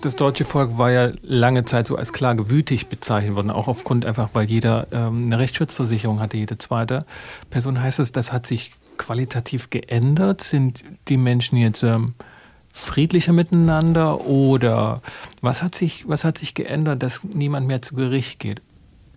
das 0.00 0.16
deutsche 0.16 0.44
Volk 0.44 0.78
war 0.78 0.90
ja 0.90 1.12
lange 1.22 1.64
Zeit 1.64 1.86
so 1.86 1.96
als 1.96 2.12
klagewütig 2.12 2.88
bezeichnet 2.88 3.34
worden, 3.34 3.50
auch 3.50 3.68
aufgrund 3.68 4.04
einfach, 4.04 4.30
weil 4.34 4.46
jeder 4.46 4.86
ähm, 4.92 5.26
eine 5.26 5.38
Rechtsschutzversicherung 5.38 6.20
hatte, 6.20 6.36
jede 6.36 6.58
zweite 6.58 7.06
Person. 7.50 7.80
Heißt 7.80 7.98
das, 7.98 8.12
das 8.12 8.32
hat 8.32 8.46
sich 8.46 8.72
qualitativ 8.98 9.70
geändert? 9.70 10.42
Sind 10.42 10.84
die 11.08 11.16
Menschen 11.16 11.56
jetzt 11.56 11.82
ähm, 11.82 12.14
friedlicher 12.72 13.32
miteinander 13.32 14.26
oder 14.26 15.02
was 15.40 15.62
hat 15.62 15.74
sich, 15.74 16.08
was 16.08 16.24
hat 16.24 16.38
sich 16.38 16.54
geändert, 16.54 17.02
dass 17.02 17.22
niemand 17.24 17.66
mehr 17.66 17.82
zu 17.82 17.94
Gericht 17.94 18.38
geht? 18.38 18.60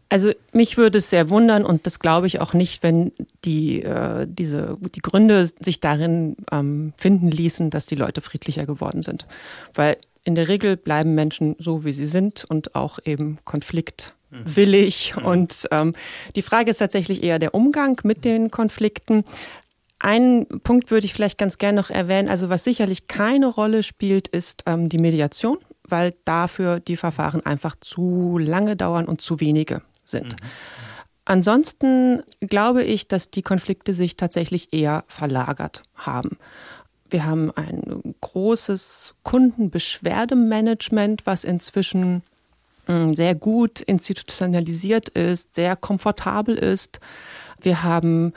Also 0.09 0.31
mich 0.53 0.77
würde 0.77 0.99
es 0.99 1.09
sehr 1.09 1.29
wundern 1.29 1.65
und 1.65 1.87
das 1.87 1.99
glaube 1.99 2.27
ich 2.27 2.39
auch 2.39 2.53
nicht, 2.53 2.83
wenn 2.83 3.11
die, 3.43 3.81
äh, 3.81 4.27
diese, 4.29 4.77
die 4.95 5.01
Gründe 5.01 5.49
sich 5.59 5.79
darin 5.79 6.37
ähm, 6.51 6.93
finden 6.95 7.31
ließen, 7.31 7.71
dass 7.71 7.87
die 7.87 7.95
Leute 7.95 8.21
friedlicher 8.21 8.65
geworden 8.65 9.01
sind. 9.01 9.25
Weil 9.73 9.97
in 10.25 10.35
der 10.35 10.49
Regel 10.49 10.75
bleiben 10.75 11.15
Menschen 11.15 11.55
so, 11.59 11.85
wie 11.85 11.93
sie 11.93 12.07
sind 12.07 12.43
und 12.45 12.75
auch 12.75 12.99
eben 13.05 13.37
konfliktwillig. 13.45 15.15
Mhm. 15.15 15.25
Und 15.25 15.67
ähm, 15.71 15.93
die 16.35 16.41
Frage 16.41 16.71
ist 16.71 16.79
tatsächlich 16.79 17.23
eher 17.23 17.39
der 17.39 17.53
Umgang 17.53 18.01
mit 18.03 18.25
den 18.25 18.51
Konflikten. 18.51 19.23
Einen 19.99 20.47
Punkt 20.61 20.91
würde 20.91 21.05
ich 21.05 21.13
vielleicht 21.13 21.37
ganz 21.37 21.57
gerne 21.57 21.79
noch 21.79 21.89
erwähnen. 21.89 22.27
Also 22.27 22.49
was 22.49 22.63
sicherlich 22.63 23.07
keine 23.07 23.47
Rolle 23.47 23.83
spielt, 23.83 24.27
ist 24.27 24.63
ähm, 24.65 24.89
die 24.89 24.97
Mediation, 24.97 25.57
weil 25.87 26.13
dafür 26.25 26.79
die 26.79 26.97
Verfahren 26.97 27.45
einfach 27.45 27.75
zu 27.79 28.37
lange 28.39 28.75
dauern 28.75 29.05
und 29.05 29.21
zu 29.21 29.39
wenige 29.39 29.83
sind. 30.03 30.33
Mhm. 30.33 30.47
Ansonsten 31.25 32.21
glaube 32.39 32.83
ich, 32.83 33.07
dass 33.07 33.31
die 33.31 33.41
Konflikte 33.41 33.93
sich 33.93 34.15
tatsächlich 34.15 34.73
eher 34.73 35.03
verlagert 35.07 35.83
haben. 35.95 36.37
Wir 37.09 37.25
haben 37.25 37.51
ein 37.51 38.15
großes 38.21 39.15
Kundenbeschwerdemanagement, 39.23 41.25
was 41.25 41.43
inzwischen 41.43 42.21
hm, 42.87 43.13
sehr 43.13 43.35
gut 43.35 43.81
institutionalisiert 43.81 45.09
ist, 45.09 45.55
sehr 45.55 45.75
komfortabel 45.75 46.55
ist. 46.55 46.99
Wir 47.61 47.83
haben 47.83 48.33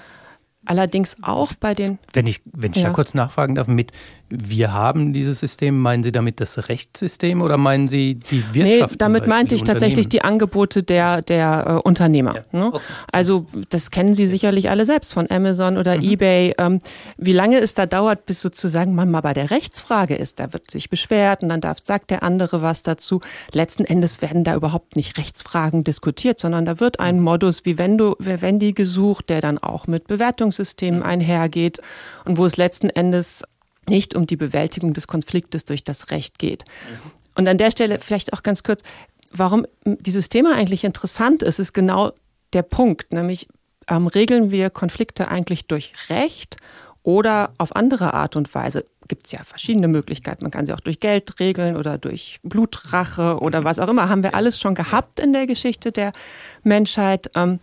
allerdings 0.64 1.16
auch 1.22 1.52
bei 1.54 1.74
den. 1.74 1.98
Wenn 2.12 2.26
ich, 2.26 2.42
wenn 2.44 2.72
ich 2.72 2.78
ja. 2.78 2.88
da 2.88 2.92
kurz 2.92 3.14
nachfragen 3.14 3.54
darf, 3.54 3.68
mit 3.68 3.92
wir 4.30 4.72
haben 4.72 5.12
dieses 5.12 5.40
System. 5.40 5.78
Meinen 5.78 6.02
Sie 6.02 6.12
damit 6.12 6.40
das 6.40 6.68
Rechtssystem 6.68 7.40
oder 7.40 7.56
meinen 7.56 7.88
Sie 7.88 8.16
die 8.16 8.44
Wirtschaft? 8.52 8.92
Nee, 8.92 8.96
damit 8.98 9.26
meinte 9.26 9.54
ich 9.54 9.64
tatsächlich 9.64 10.08
die 10.08 10.22
Angebote 10.22 10.82
der, 10.82 11.22
der 11.22 11.64
äh, 11.66 11.88
Unternehmer. 11.88 12.34
Ja. 12.34 12.42
Ne? 12.58 12.66
Okay. 12.66 12.80
Also 13.10 13.46
das 13.70 13.90
kennen 13.90 14.14
Sie 14.14 14.26
sicherlich 14.26 14.68
alle 14.68 14.84
selbst 14.84 15.14
von 15.14 15.30
Amazon 15.30 15.78
oder 15.78 15.96
mhm. 15.96 16.02
eBay. 16.02 16.54
Ähm, 16.58 16.80
wie 17.16 17.32
lange 17.32 17.58
es 17.58 17.74
da 17.74 17.86
dauert, 17.86 18.26
bis 18.26 18.40
sozusagen 18.40 18.94
man 18.94 19.10
mal 19.10 19.20
bei 19.20 19.32
der 19.32 19.50
Rechtsfrage 19.50 20.16
ist. 20.16 20.40
Da 20.40 20.52
wird 20.52 20.70
sich 20.70 20.90
beschwert 20.90 21.42
und 21.42 21.48
dann 21.48 21.60
darf, 21.60 21.78
sagt 21.82 22.10
der 22.10 22.22
andere 22.22 22.60
was 22.60 22.82
dazu. 22.82 23.20
Letzten 23.52 23.84
Endes 23.84 24.20
werden 24.20 24.44
da 24.44 24.54
überhaupt 24.54 24.96
nicht 24.96 25.16
Rechtsfragen 25.16 25.84
diskutiert, 25.84 26.40
sondern 26.40 26.66
da 26.66 26.80
wird 26.80 27.00
ein 27.00 27.20
Modus 27.20 27.64
wie 27.64 27.78
wenn 27.78 27.96
du, 27.96 28.14
Vendi 28.18 28.72
gesucht, 28.72 29.30
der 29.30 29.40
dann 29.40 29.58
auch 29.58 29.86
mit 29.86 30.06
Bewertungs 30.06 30.58
Bildungssystemen 30.58 31.02
einhergeht 31.02 31.80
und 32.24 32.36
wo 32.36 32.44
es 32.44 32.56
letzten 32.56 32.90
Endes 32.90 33.44
nicht 33.88 34.14
um 34.14 34.26
die 34.26 34.36
Bewältigung 34.36 34.94
des 34.94 35.06
Konfliktes 35.06 35.64
durch 35.64 35.84
das 35.84 36.10
Recht 36.10 36.38
geht. 36.38 36.64
Und 37.34 37.48
an 37.48 37.58
der 37.58 37.70
Stelle 37.70 37.98
vielleicht 37.98 38.32
auch 38.32 38.42
ganz 38.42 38.62
kurz, 38.62 38.82
warum 39.32 39.66
dieses 39.84 40.28
Thema 40.28 40.54
eigentlich 40.54 40.84
interessant 40.84 41.42
ist, 41.42 41.58
ist 41.58 41.72
genau 41.72 42.12
der 42.52 42.62
Punkt, 42.62 43.12
nämlich 43.12 43.48
ähm, 43.88 44.06
regeln 44.06 44.50
wir 44.50 44.70
Konflikte 44.70 45.28
eigentlich 45.28 45.66
durch 45.66 45.92
Recht 46.08 46.56
oder 47.02 47.52
auf 47.58 47.74
andere 47.76 48.14
Art 48.14 48.36
und 48.36 48.54
Weise. 48.54 48.84
Gibt 49.06 49.26
es 49.26 49.32
ja 49.32 49.42
verschiedene 49.42 49.88
Möglichkeiten. 49.88 50.44
Man 50.44 50.50
kann 50.50 50.66
sie 50.66 50.74
auch 50.74 50.80
durch 50.80 51.00
Geld 51.00 51.40
regeln 51.40 51.76
oder 51.76 51.96
durch 51.96 52.40
Blutrache 52.42 53.38
oder 53.40 53.64
was 53.64 53.78
auch 53.78 53.88
immer. 53.88 54.10
Haben 54.10 54.22
wir 54.22 54.34
alles 54.34 54.60
schon 54.60 54.74
gehabt 54.74 55.18
in 55.18 55.32
der 55.32 55.46
Geschichte 55.46 55.92
der 55.92 56.12
Menschheit. 56.62 57.30
Ähm, 57.34 57.60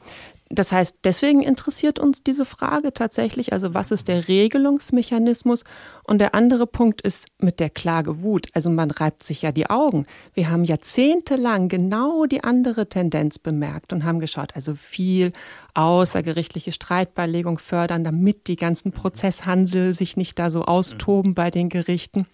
das 0.49 0.71
heißt, 0.71 0.97
deswegen 1.03 1.41
interessiert 1.41 1.97
uns 1.97 2.21
diese 2.21 2.45
Frage 2.45 2.93
tatsächlich, 2.93 3.51
also 3.51 3.73
was 3.73 3.89
ist 3.89 4.07
der 4.07 4.27
Regelungsmechanismus? 4.27 5.63
Und 6.03 6.19
der 6.19 6.35
andere 6.35 6.67
Punkt 6.67 7.01
ist 7.01 7.27
mit 7.39 7.59
der 7.59 7.71
Klage 7.71 8.21
Wut. 8.21 8.49
Also 8.53 8.69
man 8.69 8.91
reibt 8.91 9.23
sich 9.23 9.41
ja 9.41 9.51
die 9.51 9.69
Augen. 9.71 10.05
Wir 10.35 10.51
haben 10.51 10.63
jahrzehntelang 10.63 11.67
genau 11.67 12.25
die 12.25 12.43
andere 12.43 12.87
Tendenz 12.87 13.39
bemerkt 13.39 13.91
und 13.91 14.03
haben 14.03 14.19
geschaut, 14.19 14.55
also 14.55 14.75
viel 14.75 15.33
außergerichtliche 15.73 16.71
Streitbeilegung 16.71 17.57
fördern, 17.57 18.03
damit 18.03 18.47
die 18.47 18.55
ganzen 18.55 18.91
Prozesshansel 18.91 19.95
sich 19.95 20.15
nicht 20.15 20.37
da 20.37 20.51
so 20.51 20.61
austoben 20.63 21.33
bei 21.33 21.49
den 21.49 21.69
Gerichten. 21.69 22.27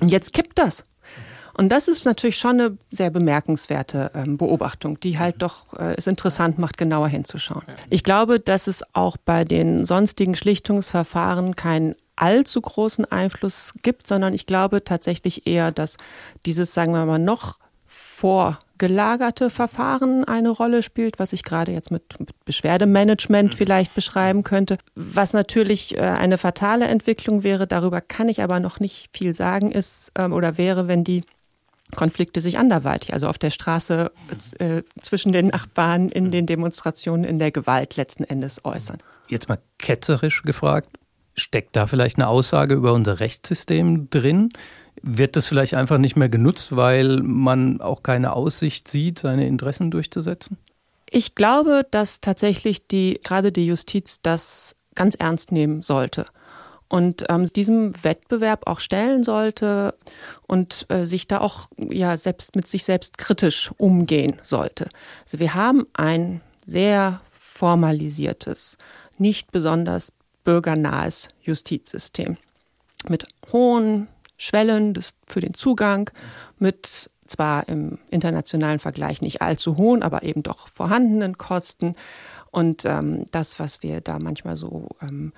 Und 0.00 0.10
jetzt 0.10 0.32
kippt 0.32 0.60
das. 0.60 0.84
Und 1.58 1.70
das 1.70 1.88
ist 1.88 2.04
natürlich 2.04 2.38
schon 2.38 2.60
eine 2.60 2.78
sehr 2.92 3.10
bemerkenswerte 3.10 4.12
ähm, 4.14 4.36
Beobachtung, 4.36 5.00
die 5.00 5.18
halt 5.18 5.36
mhm. 5.36 5.38
doch 5.40 5.72
äh, 5.76 5.96
es 5.96 6.06
interessant 6.06 6.56
macht, 6.56 6.78
genauer 6.78 7.08
hinzuschauen. 7.08 7.64
Ich 7.90 8.04
glaube, 8.04 8.38
dass 8.38 8.68
es 8.68 8.84
auch 8.94 9.16
bei 9.16 9.42
den 9.42 9.84
sonstigen 9.84 10.36
Schlichtungsverfahren 10.36 11.56
keinen 11.56 11.96
allzu 12.14 12.60
großen 12.60 13.04
Einfluss 13.06 13.72
gibt, 13.82 14.06
sondern 14.06 14.34
ich 14.34 14.46
glaube 14.46 14.84
tatsächlich 14.84 15.48
eher, 15.48 15.72
dass 15.72 15.96
dieses, 16.46 16.74
sagen 16.74 16.92
wir 16.92 17.04
mal, 17.06 17.18
noch 17.18 17.58
vorgelagerte 17.86 19.50
Verfahren 19.50 20.24
eine 20.24 20.50
Rolle 20.50 20.84
spielt, 20.84 21.18
was 21.18 21.32
ich 21.32 21.42
gerade 21.42 21.72
jetzt 21.72 21.90
mit, 21.90 22.02
Beschwerdemanagement 22.44 23.54
mhm. 23.54 23.56
vielleicht 23.56 23.96
beschreiben 23.96 24.44
könnte. 24.44 24.78
Was 24.94 25.32
natürlich 25.32 25.96
äh, 25.96 26.02
eine 26.02 26.38
fatale 26.38 26.86
Entwicklung 26.86 27.42
wäre, 27.42 27.66
darüber 27.66 28.00
kann 28.00 28.28
ich 28.28 28.42
aber 28.42 28.60
noch 28.60 28.78
nicht 28.78 29.16
viel 29.16 29.34
sagen, 29.34 29.72
ist 29.72 30.12
ähm, 30.16 30.32
oder 30.32 30.56
wäre, 30.56 30.86
wenn 30.86 31.02
die 31.02 31.24
Konflikte 31.96 32.40
sich 32.40 32.58
anderweitig, 32.58 33.12
also 33.12 33.28
auf 33.28 33.38
der 33.38 33.50
Straße 33.50 34.10
äh, 34.58 34.82
zwischen 35.00 35.32
den 35.32 35.48
Nachbarn, 35.48 36.08
in 36.08 36.30
den 36.30 36.46
Demonstrationen, 36.46 37.24
in 37.24 37.38
der 37.38 37.50
Gewalt 37.50 37.96
letzten 37.96 38.24
Endes 38.24 38.64
äußern. 38.64 38.98
Jetzt 39.28 39.48
mal 39.48 39.58
ketzerisch 39.78 40.42
gefragt, 40.42 40.90
steckt 41.34 41.76
da 41.76 41.86
vielleicht 41.86 42.16
eine 42.16 42.28
Aussage 42.28 42.74
über 42.74 42.92
unser 42.92 43.20
Rechtssystem 43.20 44.10
drin? 44.10 44.50
Wird 45.02 45.36
das 45.36 45.46
vielleicht 45.46 45.74
einfach 45.74 45.98
nicht 45.98 46.16
mehr 46.16 46.28
genutzt, 46.28 46.74
weil 46.74 47.20
man 47.22 47.80
auch 47.80 48.02
keine 48.02 48.32
Aussicht 48.32 48.88
sieht, 48.88 49.20
seine 49.20 49.46
Interessen 49.46 49.90
durchzusetzen? 49.90 50.58
Ich 51.10 51.34
glaube, 51.34 51.86
dass 51.90 52.20
tatsächlich 52.20 52.86
die, 52.86 53.20
gerade 53.22 53.52
die 53.52 53.66
Justiz 53.66 54.20
das 54.22 54.76
ganz 54.94 55.14
ernst 55.14 55.52
nehmen 55.52 55.82
sollte 55.82 56.26
und 56.88 57.24
ähm, 57.28 57.46
diesem 57.52 57.92
Wettbewerb 58.02 58.66
auch 58.66 58.80
stellen 58.80 59.24
sollte 59.24 59.94
und 60.46 60.86
äh, 60.88 61.04
sich 61.04 61.26
da 61.26 61.40
auch 61.40 61.68
ja 61.78 62.16
selbst 62.16 62.56
mit 62.56 62.66
sich 62.66 62.84
selbst 62.84 63.18
kritisch 63.18 63.70
umgehen 63.76 64.38
sollte. 64.42 64.88
Also 65.24 65.38
wir 65.38 65.54
haben 65.54 65.86
ein 65.92 66.40
sehr 66.66 67.20
formalisiertes, 67.32 68.78
nicht 69.18 69.52
besonders 69.52 70.12
bürgernahes 70.44 71.28
Justizsystem 71.42 72.36
mit 73.08 73.26
hohen 73.52 74.08
Schwellen 74.36 74.94
des, 74.94 75.14
für 75.26 75.40
den 75.40 75.54
Zugang, 75.54 76.10
mit 76.58 77.10
zwar 77.26 77.68
im 77.68 77.98
internationalen 78.10 78.78
Vergleich 78.78 79.20
nicht 79.20 79.42
allzu 79.42 79.76
hohen, 79.76 80.02
aber 80.02 80.22
eben 80.22 80.42
doch 80.42 80.68
vorhandenen 80.68 81.36
Kosten. 81.36 81.94
Und 82.50 82.84
ähm, 82.86 83.26
das, 83.30 83.58
was 83.60 83.82
wir 83.82 84.00
da 84.00 84.18
manchmal 84.18 84.56
so 84.56 84.88
ähm, 85.02 85.32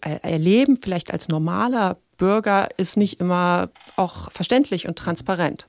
erleben, 0.00 0.76
vielleicht 0.76 1.12
als 1.12 1.28
normaler 1.28 1.98
Bürger, 2.16 2.68
ist 2.76 2.96
nicht 2.96 3.20
immer 3.20 3.70
auch 3.96 4.30
verständlich 4.30 4.86
und 4.86 4.96
transparent. 4.96 5.66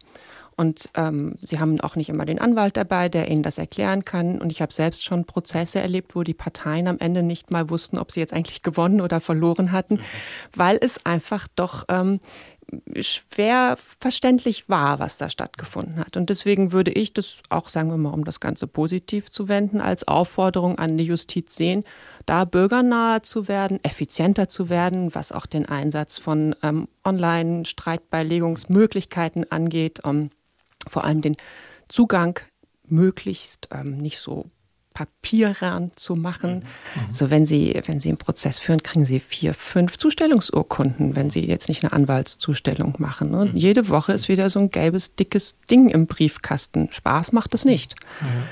Und 0.55 0.89
ähm, 0.95 1.35
sie 1.41 1.59
haben 1.59 1.81
auch 1.81 1.95
nicht 1.95 2.09
immer 2.09 2.25
den 2.25 2.39
Anwalt 2.39 2.77
dabei, 2.77 3.09
der 3.09 3.29
ihnen 3.29 3.43
das 3.43 3.57
erklären 3.57 4.05
kann. 4.05 4.39
Und 4.39 4.51
ich 4.51 4.61
habe 4.61 4.73
selbst 4.73 5.03
schon 5.03 5.25
Prozesse 5.25 5.79
erlebt, 5.79 6.15
wo 6.15 6.23
die 6.23 6.33
Parteien 6.33 6.87
am 6.87 6.99
Ende 6.99 7.23
nicht 7.23 7.49
mal 7.49 7.69
wussten, 7.69 7.97
ob 7.97 8.11
sie 8.11 8.19
jetzt 8.19 8.33
eigentlich 8.33 8.61
gewonnen 8.61 9.01
oder 9.01 9.19
verloren 9.19 9.71
hatten, 9.71 9.99
weil 10.55 10.77
es 10.79 11.05
einfach 11.05 11.47
doch 11.55 11.85
ähm, 11.89 12.19
schwer 12.99 13.77
verständlich 13.77 14.67
war, 14.69 14.99
was 14.99 15.17
da 15.17 15.29
stattgefunden 15.29 15.97
hat. 15.97 16.15
Und 16.17 16.29
deswegen 16.29 16.71
würde 16.71 16.91
ich 16.91 17.13
das 17.13 17.41
auch, 17.49 17.69
sagen 17.69 17.89
wir 17.89 17.97
mal, 17.97 18.13
um 18.13 18.23
das 18.23 18.39
Ganze 18.39 18.67
positiv 18.67 19.31
zu 19.31 19.47
wenden, 19.47 19.81
als 19.81 20.07
Aufforderung 20.07 20.77
an 20.79 20.97
die 20.97 21.05
Justiz 21.05 21.55
sehen, 21.55 21.83
da 22.25 22.45
bürgernahe 22.45 23.21
zu 23.21 23.47
werden, 23.47 23.79
effizienter 23.83 24.47
zu 24.47 24.69
werden, 24.69 25.13
was 25.15 25.31
auch 25.31 25.45
den 25.45 25.65
Einsatz 25.65 26.17
von 26.17 26.55
ähm, 26.63 26.87
Online-Streitbeilegungsmöglichkeiten 27.03 29.51
angeht, 29.51 30.03
um 30.03 30.31
vor 30.87 31.03
allem 31.03 31.21
den 31.21 31.35
Zugang 31.89 32.39
möglichst 32.85 33.67
ähm, 33.71 33.97
nicht 33.97 34.19
so 34.19 34.45
Papierern 34.93 35.91
zu 35.95 36.15
machen. 36.15 36.63
Mhm. 36.95 37.01
Also 37.09 37.29
wenn 37.29 37.45
Sie, 37.45 37.79
wenn 37.85 37.99
Sie 37.99 38.09
einen 38.09 38.17
Prozess 38.17 38.59
führen, 38.59 38.83
kriegen 38.83 39.05
Sie 39.05 39.19
vier, 39.19 39.53
fünf 39.53 39.97
Zustellungsurkunden, 39.97 41.15
wenn 41.15 41.29
Sie 41.29 41.45
jetzt 41.45 41.69
nicht 41.69 41.83
eine 41.83 41.93
Anwaltszustellung 41.93 42.95
machen. 42.99 43.35
Und 43.35 43.53
mhm. 43.53 43.59
jede 43.59 43.89
Woche 43.89 44.13
ist 44.13 44.29
wieder 44.29 44.49
so 44.49 44.59
ein 44.59 44.69
gelbes, 44.69 45.15
dickes 45.15 45.55
Ding 45.69 45.89
im 45.89 46.07
Briefkasten. 46.07 46.89
Spaß 46.91 47.31
macht 47.31 47.53
das 47.53 47.65
nicht. 47.65 47.95
Mhm 48.21 48.43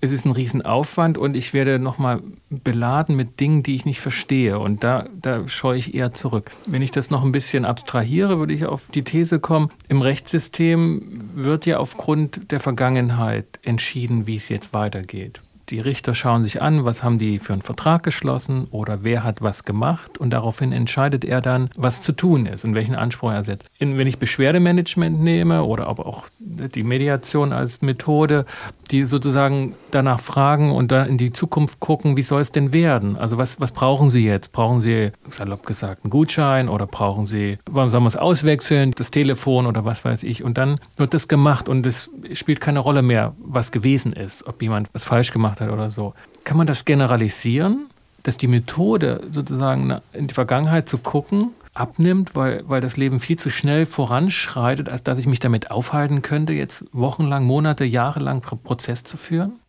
es 0.00 0.12
ist 0.12 0.24
ein 0.24 0.32
Riesenaufwand 0.32 1.18
und 1.18 1.36
ich 1.36 1.52
werde 1.52 1.78
nochmal 1.78 2.22
beladen 2.50 3.16
mit 3.16 3.40
Dingen, 3.40 3.62
die 3.62 3.74
ich 3.74 3.84
nicht 3.84 4.00
verstehe. 4.00 4.58
Und 4.58 4.84
da, 4.84 5.06
da 5.20 5.48
scheue 5.48 5.78
ich 5.78 5.94
eher 5.94 6.12
zurück. 6.12 6.50
Wenn 6.66 6.82
ich 6.82 6.90
das 6.90 7.10
noch 7.10 7.24
ein 7.24 7.32
bisschen 7.32 7.64
abstrahiere, 7.64 8.38
würde 8.38 8.54
ich 8.54 8.66
auf 8.66 8.84
die 8.92 9.02
These 9.02 9.40
kommen, 9.40 9.70
im 9.88 10.02
Rechtssystem 10.02 11.18
wird 11.34 11.66
ja 11.66 11.78
aufgrund 11.78 12.50
der 12.52 12.60
Vergangenheit 12.60 13.58
entschieden, 13.62 14.26
wie 14.26 14.36
es 14.36 14.48
jetzt 14.48 14.72
weitergeht. 14.72 15.40
Die 15.68 15.80
Richter 15.80 16.14
schauen 16.14 16.44
sich 16.44 16.62
an, 16.62 16.84
was 16.84 17.02
haben 17.02 17.18
die 17.18 17.40
für 17.40 17.52
einen 17.52 17.62
Vertrag 17.62 18.04
geschlossen 18.04 18.66
oder 18.70 19.02
wer 19.02 19.24
hat 19.24 19.42
was 19.42 19.64
gemacht 19.64 20.16
und 20.16 20.30
daraufhin 20.30 20.70
entscheidet 20.70 21.24
er 21.24 21.40
dann, 21.40 21.70
was 21.76 22.02
zu 22.02 22.12
tun 22.12 22.46
ist 22.46 22.64
und 22.64 22.76
welchen 22.76 22.94
Anspruch 22.94 23.32
er 23.32 23.42
setzt. 23.42 23.66
wenn 23.80 24.06
ich 24.06 24.18
Beschwerdemanagement 24.18 25.20
nehme 25.20 25.64
oder 25.64 25.88
aber 25.88 26.06
auch 26.06 26.26
die 26.38 26.84
Mediation 26.84 27.52
als 27.52 27.82
Methode, 27.82 28.46
die 28.92 29.04
sozusagen 29.04 29.74
danach 29.90 30.20
fragen 30.20 30.70
und 30.70 30.92
dann 30.92 31.08
in 31.08 31.18
die 31.18 31.32
Zukunft 31.32 31.80
gucken, 31.80 32.16
wie 32.16 32.22
soll 32.22 32.40
es 32.40 32.52
denn 32.52 32.72
werden? 32.72 33.16
Also 33.16 33.36
was, 33.36 33.60
was 33.60 33.72
brauchen 33.72 34.10
Sie 34.10 34.24
jetzt? 34.24 34.52
Brauchen 34.52 34.80
Sie, 34.80 35.10
salopp 35.28 35.66
gesagt, 35.66 36.04
einen 36.04 36.10
Gutschein 36.10 36.68
oder 36.68 36.86
brauchen 36.86 37.26
Sie, 37.26 37.58
warum 37.68 37.90
sollen 37.90 38.04
wir 38.04 38.08
es 38.08 38.16
auswechseln, 38.16 38.92
das 38.94 39.10
Telefon 39.10 39.66
oder 39.66 39.84
was 39.84 40.04
weiß 40.04 40.22
ich? 40.22 40.44
Und 40.44 40.58
dann 40.58 40.76
wird 40.96 41.12
das 41.12 41.26
gemacht 41.26 41.68
und 41.68 41.84
es 41.86 42.10
spielt 42.34 42.60
keine 42.60 42.78
Rolle 42.78 43.02
mehr, 43.02 43.34
was 43.38 43.72
gewesen 43.72 44.12
ist, 44.12 44.46
ob 44.46 44.62
jemand 44.62 44.88
was 44.92 45.02
falsch 45.02 45.32
gemacht 45.32 45.55
hat 45.60 45.70
oder 45.70 45.90
so. 45.90 46.14
Kann 46.44 46.56
man 46.56 46.66
das 46.66 46.84
generalisieren, 46.84 47.86
dass 48.22 48.36
die 48.36 48.48
Methode 48.48 49.22
sozusagen 49.30 50.00
in 50.12 50.26
die 50.26 50.34
Vergangenheit 50.34 50.88
zu 50.88 50.98
gucken, 50.98 51.50
abnimmt, 51.74 52.34
weil, 52.34 52.64
weil 52.66 52.80
das 52.80 52.96
Leben 52.96 53.20
viel 53.20 53.38
zu 53.38 53.50
schnell 53.50 53.86
voranschreitet, 53.86 54.88
als 54.88 55.02
dass 55.02 55.18
ich 55.18 55.26
mich 55.26 55.40
damit 55.40 55.70
aufhalten 55.70 56.22
könnte, 56.22 56.52
jetzt 56.52 56.84
wochenlang, 56.92 57.44
Monate, 57.44 57.84
jahrelang 57.84 58.40
Prozess 58.40 59.04
zu 59.04 59.16
führen? 59.16 59.60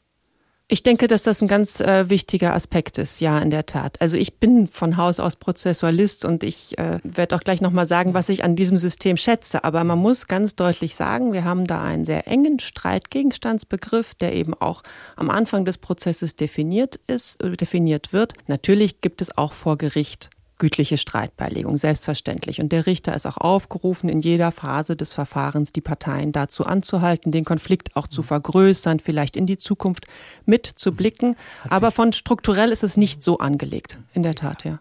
Ich 0.69 0.83
denke, 0.83 1.07
dass 1.07 1.23
das 1.23 1.41
ein 1.41 1.47
ganz 1.47 1.79
äh, 1.79 2.09
wichtiger 2.09 2.53
Aspekt 2.53 2.97
ist, 2.97 3.21
ja, 3.21 3.39
in 3.39 3.51
der 3.51 3.65
Tat. 3.65 4.01
Also 4.01 4.17
ich 4.17 4.37
bin 4.37 4.67
von 4.67 4.97
Haus 4.97 5.17
aus 5.21 5.37
Prozessualist 5.37 6.25
und 6.25 6.43
ich 6.43 6.77
äh, 6.77 6.99
werde 7.03 7.37
auch 7.37 7.39
gleich 7.39 7.61
nochmal 7.61 7.87
sagen, 7.87 8.13
was 8.13 8.27
ich 8.27 8.43
an 8.43 8.57
diesem 8.57 8.75
System 8.75 9.15
schätze. 9.15 9.63
Aber 9.63 9.85
man 9.85 9.97
muss 9.97 10.27
ganz 10.27 10.55
deutlich 10.55 10.95
sagen, 10.95 11.31
wir 11.31 11.45
haben 11.45 11.67
da 11.67 11.81
einen 11.85 12.03
sehr 12.03 12.27
engen 12.27 12.59
Streitgegenstandsbegriff, 12.59 14.13
der 14.15 14.33
eben 14.33 14.53
auch 14.55 14.83
am 15.15 15.29
Anfang 15.29 15.63
des 15.63 15.77
Prozesses 15.77 16.35
definiert 16.35 16.97
ist, 17.07 17.41
äh, 17.41 17.51
definiert 17.51 18.11
wird. 18.11 18.33
Natürlich 18.47 18.99
gibt 18.99 19.21
es 19.21 19.37
auch 19.37 19.53
vor 19.53 19.77
Gericht 19.77 20.31
gütliche 20.57 20.97
Streitbeilegung, 20.97 21.77
selbstverständlich. 21.77 22.59
Und 22.59 22.71
der 22.71 22.85
Richter 22.85 23.15
ist 23.15 23.25
auch 23.25 23.37
aufgerufen, 23.37 24.09
in 24.09 24.19
jeder 24.19 24.51
Phase 24.51 24.95
des 24.95 25.13
Verfahrens 25.13 25.71
die 25.71 25.81
Parteien 25.81 26.31
dazu 26.31 26.65
anzuhalten, 26.65 27.31
den 27.31 27.45
Konflikt 27.45 27.95
auch 27.95 28.07
zu 28.07 28.23
vergrößern, 28.23 28.99
vielleicht 28.99 29.35
in 29.35 29.45
die 29.45 29.57
Zukunft 29.57 30.05
mitzublicken. 30.45 31.35
Aber 31.69 31.91
von 31.91 32.13
strukturell 32.13 32.71
ist 32.71 32.83
es 32.83 32.97
nicht 32.97 33.21
so 33.21 33.37
angelegt, 33.37 33.99
in 34.13 34.23
der 34.23 34.35
Tat, 34.35 34.63
ja. 34.63 34.79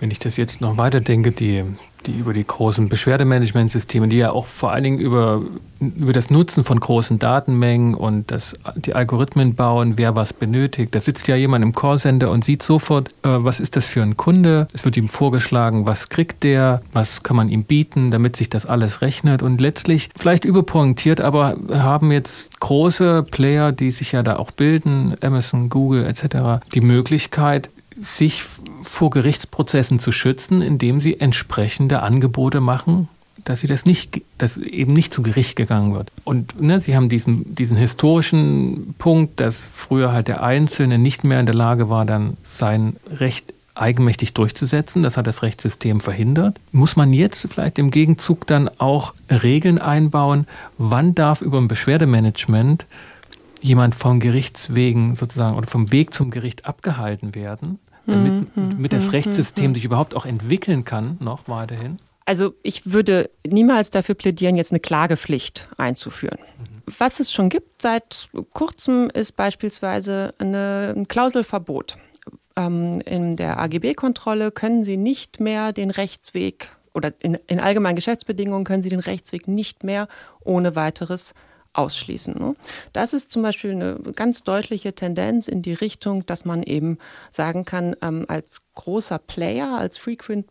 Wenn 0.00 0.10
ich 0.10 0.18
das 0.18 0.36
jetzt 0.36 0.60
noch 0.60 0.76
weiterdenke, 0.76 1.32
die, 1.32 1.64
die 2.06 2.12
über 2.12 2.32
die 2.32 2.46
großen 2.46 2.88
Beschwerdemanagementsysteme, 2.88 4.08
die 4.08 4.18
ja 4.18 4.30
auch 4.30 4.46
vor 4.46 4.72
allen 4.72 4.84
Dingen 4.84 4.98
über, 4.98 5.42
über 5.80 6.12
das 6.12 6.30
Nutzen 6.30 6.62
von 6.62 6.78
großen 6.78 7.18
Datenmengen 7.18 7.94
und 7.94 8.30
das, 8.30 8.54
die 8.76 8.94
Algorithmen 8.94 9.54
bauen, 9.54 9.94
wer 9.96 10.14
was 10.14 10.32
benötigt. 10.32 10.94
Da 10.94 11.00
sitzt 11.00 11.26
ja 11.26 11.34
jemand 11.34 11.64
im 11.64 11.74
Callcenter 11.74 12.30
und 12.30 12.44
sieht 12.44 12.62
sofort, 12.62 13.08
äh, 13.24 13.28
was 13.28 13.58
ist 13.58 13.76
das 13.76 13.86
für 13.86 14.02
ein 14.02 14.16
Kunde. 14.16 14.68
Es 14.72 14.84
wird 14.84 14.96
ihm 14.96 15.08
vorgeschlagen, 15.08 15.86
was 15.86 16.08
kriegt 16.08 16.44
der, 16.44 16.82
was 16.92 17.22
kann 17.22 17.36
man 17.36 17.48
ihm 17.48 17.64
bieten, 17.64 18.10
damit 18.10 18.36
sich 18.36 18.48
das 18.48 18.66
alles 18.66 19.02
rechnet. 19.02 19.42
Und 19.42 19.60
letztlich, 19.60 20.10
vielleicht 20.16 20.44
überpointiert, 20.44 21.20
aber 21.20 21.56
haben 21.72 22.12
jetzt 22.12 22.60
große 22.60 23.24
Player, 23.24 23.72
die 23.72 23.90
sich 23.90 24.12
ja 24.12 24.22
da 24.22 24.36
auch 24.36 24.52
bilden, 24.52 25.14
Amazon, 25.20 25.68
Google 25.68 26.04
etc., 26.04 26.64
die 26.72 26.80
Möglichkeit, 26.80 27.70
sich 28.00 28.44
vor 28.82 29.10
Gerichtsprozessen 29.10 29.98
zu 29.98 30.12
schützen, 30.12 30.62
indem 30.62 31.00
sie 31.00 31.20
entsprechende 31.20 32.02
Angebote 32.02 32.60
machen, 32.60 33.08
dass 33.44 33.60
sie 33.60 33.66
das 33.66 33.86
nicht, 33.86 34.22
dass 34.36 34.58
eben 34.58 34.92
nicht 34.92 35.12
zu 35.14 35.22
Gericht 35.22 35.56
gegangen 35.56 35.94
wird. 35.94 36.10
Und 36.24 36.60
ne, 36.60 36.80
sie 36.80 36.96
haben 36.96 37.08
diesen, 37.08 37.54
diesen 37.54 37.76
historischen 37.76 38.94
Punkt, 38.98 39.40
dass 39.40 39.64
früher 39.64 40.12
halt 40.12 40.28
der 40.28 40.42
Einzelne 40.42 40.98
nicht 40.98 41.24
mehr 41.24 41.40
in 41.40 41.46
der 41.46 41.54
Lage 41.54 41.88
war, 41.88 42.04
dann 42.04 42.36
sein 42.42 42.96
Recht 43.10 43.52
eigenmächtig 43.74 44.34
durchzusetzen. 44.34 45.02
Das 45.02 45.16
hat 45.16 45.26
das 45.26 45.42
Rechtssystem 45.42 46.00
verhindert. 46.00 46.58
Muss 46.72 46.96
man 46.96 47.12
jetzt 47.12 47.46
vielleicht 47.50 47.78
im 47.78 47.90
Gegenzug 47.90 48.46
dann 48.46 48.68
auch 48.78 49.14
Regeln 49.30 49.78
einbauen, 49.78 50.46
wann 50.76 51.14
darf 51.14 51.40
über 51.40 51.58
ein 51.58 51.68
Beschwerdemanagement 51.68 52.86
jemand 53.60 53.94
vom 53.94 54.20
Gerichtswegen 54.20 55.14
sozusagen 55.14 55.56
oder 55.56 55.66
vom 55.66 55.90
Weg 55.92 56.12
zum 56.12 56.30
Gericht 56.30 56.66
abgehalten 56.66 57.34
werden? 57.34 57.78
Damit, 58.08 58.56
mhm. 58.56 58.70
damit 58.70 58.92
das 58.92 59.04
mhm. 59.04 59.10
Rechtssystem 59.10 59.70
mhm. 59.70 59.74
sich 59.74 59.84
überhaupt 59.84 60.14
auch 60.14 60.26
entwickeln 60.26 60.84
kann, 60.84 61.16
noch 61.20 61.48
weiterhin? 61.48 61.98
Also 62.24 62.54
ich 62.62 62.92
würde 62.92 63.30
niemals 63.46 63.90
dafür 63.90 64.14
plädieren, 64.14 64.56
jetzt 64.56 64.70
eine 64.70 64.80
Klagepflicht 64.80 65.68
einzuführen. 65.78 66.38
Was 66.98 67.20
es 67.20 67.32
schon 67.32 67.48
gibt 67.48 67.80
seit 67.80 68.28
kurzem, 68.52 69.10
ist 69.10 69.36
beispielsweise 69.36 70.34
eine, 70.38 70.94
ein 70.96 71.08
Klauselverbot. 71.08 71.96
Ähm, 72.56 73.00
in 73.00 73.36
der 73.36 73.58
AGB-Kontrolle 73.58 74.50
können 74.50 74.84
Sie 74.84 74.96
nicht 74.96 75.40
mehr 75.40 75.72
den 75.72 75.90
Rechtsweg 75.90 76.70
oder 76.94 77.12
in, 77.20 77.38
in 77.46 77.60
allgemeinen 77.60 77.96
Geschäftsbedingungen 77.96 78.64
können 78.64 78.82
Sie 78.82 78.90
den 78.90 79.00
Rechtsweg 79.00 79.48
nicht 79.48 79.84
mehr 79.84 80.08
ohne 80.40 80.76
weiteres 80.76 81.32
ausschließen. 81.78 82.34
Ne? 82.34 82.56
Das 82.92 83.12
ist 83.12 83.30
zum 83.30 83.42
Beispiel 83.42 83.70
eine 83.72 83.98
ganz 84.14 84.42
deutliche 84.42 84.94
Tendenz 84.94 85.48
in 85.48 85.62
die 85.62 85.74
Richtung, 85.74 86.26
dass 86.26 86.44
man 86.44 86.62
eben 86.62 86.98
sagen 87.30 87.64
kann, 87.64 87.96
ähm, 88.02 88.24
als 88.28 88.62
großer 88.74 89.18
Player, 89.18 89.78
als 89.78 89.96
Frequent 89.96 90.46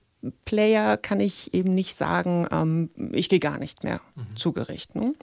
Player 0.46 0.98
kann 0.98 1.20
ich 1.20 1.54
eben 1.54 1.74
nicht 1.74 1.96
sagen, 1.96 2.48
ähm, 2.52 2.90
ich 3.12 3.30
gehe 3.30 3.40
gar 3.40 3.60
nicht 3.60 3.84
mehr 3.84 4.02
mhm. 4.16 4.36
zu 4.36 4.52
Gericht. 4.52 4.96
Ne? 4.96 5.14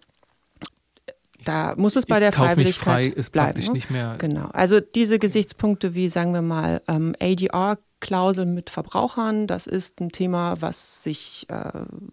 Da 1.44 1.74
muss 1.76 1.96
es 1.96 2.06
bei 2.06 2.20
der 2.20 2.32
Freiwilligkeit 2.32 3.14
frei 3.14 3.52
bleiben. 3.52 3.82
Ne? 3.90 4.16
Genau. 4.18 4.48
Also 4.52 4.80
diese 4.80 5.18
Gesichtspunkte 5.18 5.94
wie, 5.94 6.08
sagen 6.08 6.32
wir 6.32 6.42
mal, 6.42 6.82
ähm, 6.88 7.14
ADR 7.20 7.78
Klausel 8.00 8.44
mit 8.44 8.68
Verbrauchern, 8.68 9.46
das 9.46 9.66
ist 9.66 9.98
ein 10.00 10.10
Thema, 10.10 10.60
was 10.60 11.02
sich, 11.02 11.46
äh, 11.48 11.70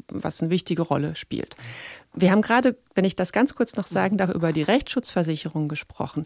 was 0.08 0.42
eine 0.42 0.50
wichtige 0.50 0.84
Rolle 0.84 1.16
spielt. 1.16 1.58
Wir 2.14 2.32
haben 2.32 2.42
gerade, 2.42 2.78
wenn 2.96 3.06
ich 3.06 3.16
das 3.16 3.32
ganz 3.32 3.56
kurz 3.56 3.76
noch 3.76 3.88
sagen 3.88 4.18
darf, 4.18 4.32
über 4.32 4.52
die 4.52 4.64
Rechtsschutzversicherung 4.64 5.68
gesprochen. 5.68 6.26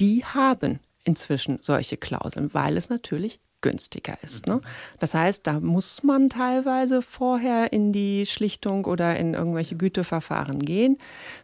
Die 0.00 0.24
haben 0.24 0.80
inzwischen 1.04 1.58
solche 1.60 1.96
Klauseln, 1.96 2.52
weil 2.52 2.76
es 2.76 2.90
natürlich 2.90 3.40
günstiger 3.64 4.18
ist. 4.22 4.46
Ne? 4.46 4.60
Das 5.00 5.14
heißt, 5.14 5.46
da 5.46 5.58
muss 5.58 6.02
man 6.02 6.28
teilweise 6.28 7.00
vorher 7.00 7.72
in 7.72 7.92
die 7.92 8.26
Schlichtung 8.26 8.84
oder 8.84 9.16
in 9.16 9.32
irgendwelche 9.32 9.74
Güteverfahren 9.74 10.58
gehen. 10.58 10.98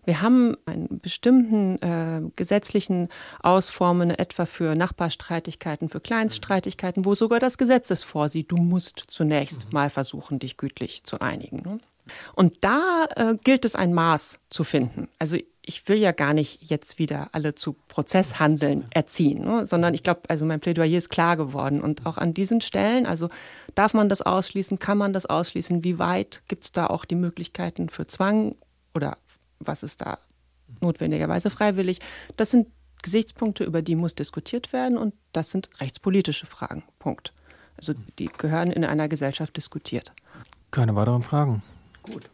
Wir 0.05 0.21
haben 0.21 0.55
einen 0.67 1.01
bestimmten 1.01 1.81
äh, 1.81 2.21
gesetzlichen 2.37 3.09
Ausformen, 3.43 4.11
etwa 4.11 4.45
für 4.45 4.75
Nachbarstreitigkeiten, 4.75 5.89
für 5.89 6.01
Kleinststreitigkeiten, 6.01 7.07
wo 7.07 7.15
sogar 7.15 7.41
das 7.41 7.57
Gesetz 7.57 7.91
es 7.91 8.03
vorsieht, 8.03 8.53
du 8.53 8.59
musst 8.59 9.03
zunächst 9.09 9.65
mhm. 9.65 9.71
mal 9.73 9.89
versuchen, 9.89 10.39
dich 10.39 10.59
gütlich 10.59 11.05
zu 11.05 11.21
einigen. 11.21 11.63
Ne? 11.63 11.81
Und 12.35 12.65
da 12.65 13.07
äh, 13.17 13.35
gilt 13.43 13.65
es 13.65 13.77
ein 13.77 13.93
Maß 13.93 14.39
zu 14.49 14.65
finden. 14.65 15.09
Also 15.19 15.37
ich 15.63 15.89
will 15.89 15.99
ja 15.99 16.13
gar 16.13 16.35
nicht 16.35 16.69
jetzt 16.69 16.99
wieder 16.99 17.29
alle 17.33 17.55
zu 17.55 17.75
Prozesshandeln 17.89 18.87
erziehen, 18.91 19.45
ne? 19.45 19.67
sondern 19.67 19.95
ich 19.95 20.03
glaube, 20.03 20.23
also 20.29 20.45
mein 20.45 20.61
Plädoyer 20.61 20.99
ist 20.99 21.11
klar 21.11 21.37
geworden. 21.37 21.81
Und 21.81 22.07
auch 22.07 22.19
an 22.19 22.35
diesen 22.35 22.61
Stellen, 22.61 23.07
also 23.07 23.29
darf 23.75 23.95
man 23.95 24.09
das 24.09 24.23
ausschließen, 24.23 24.79
kann 24.79 24.99
man 24.99 25.13
das 25.13 25.27
ausschließen, 25.27 25.85
wie 25.85 25.99
weit 25.99 26.43
gibt 26.49 26.65
es 26.65 26.73
da 26.73 26.87
auch 26.87 27.05
die 27.05 27.15
Möglichkeiten 27.15 27.89
für 27.89 28.07
Zwang 28.07 28.57
oder 28.95 29.19
was 29.59 29.83
ist 29.83 30.01
da 30.01 30.19
notwendigerweise 30.81 31.51
freiwillig? 31.51 32.01
Das 32.37 32.51
sind 32.51 32.69
Gesichtspunkte, 33.03 33.65
über 33.65 33.83
die 33.83 33.97
muss 33.97 34.15
diskutiert 34.15 34.73
werden 34.73 34.99
und 34.99 35.15
das 35.33 35.51
sind 35.51 35.71
rechtspolitische 35.81 36.47
Fragen. 36.47 36.83
Punkt. 36.99 37.33
Also 37.77 37.95
die 38.19 38.27
gehören 38.27 38.73
in 38.73 38.85
einer 38.85 39.09
Gesellschaft 39.09 39.57
diskutiert. 39.57 40.13
Keine 40.71 40.95
weiteren 40.97 41.23
Fragen. 41.23 41.63
Gut. 42.03 42.29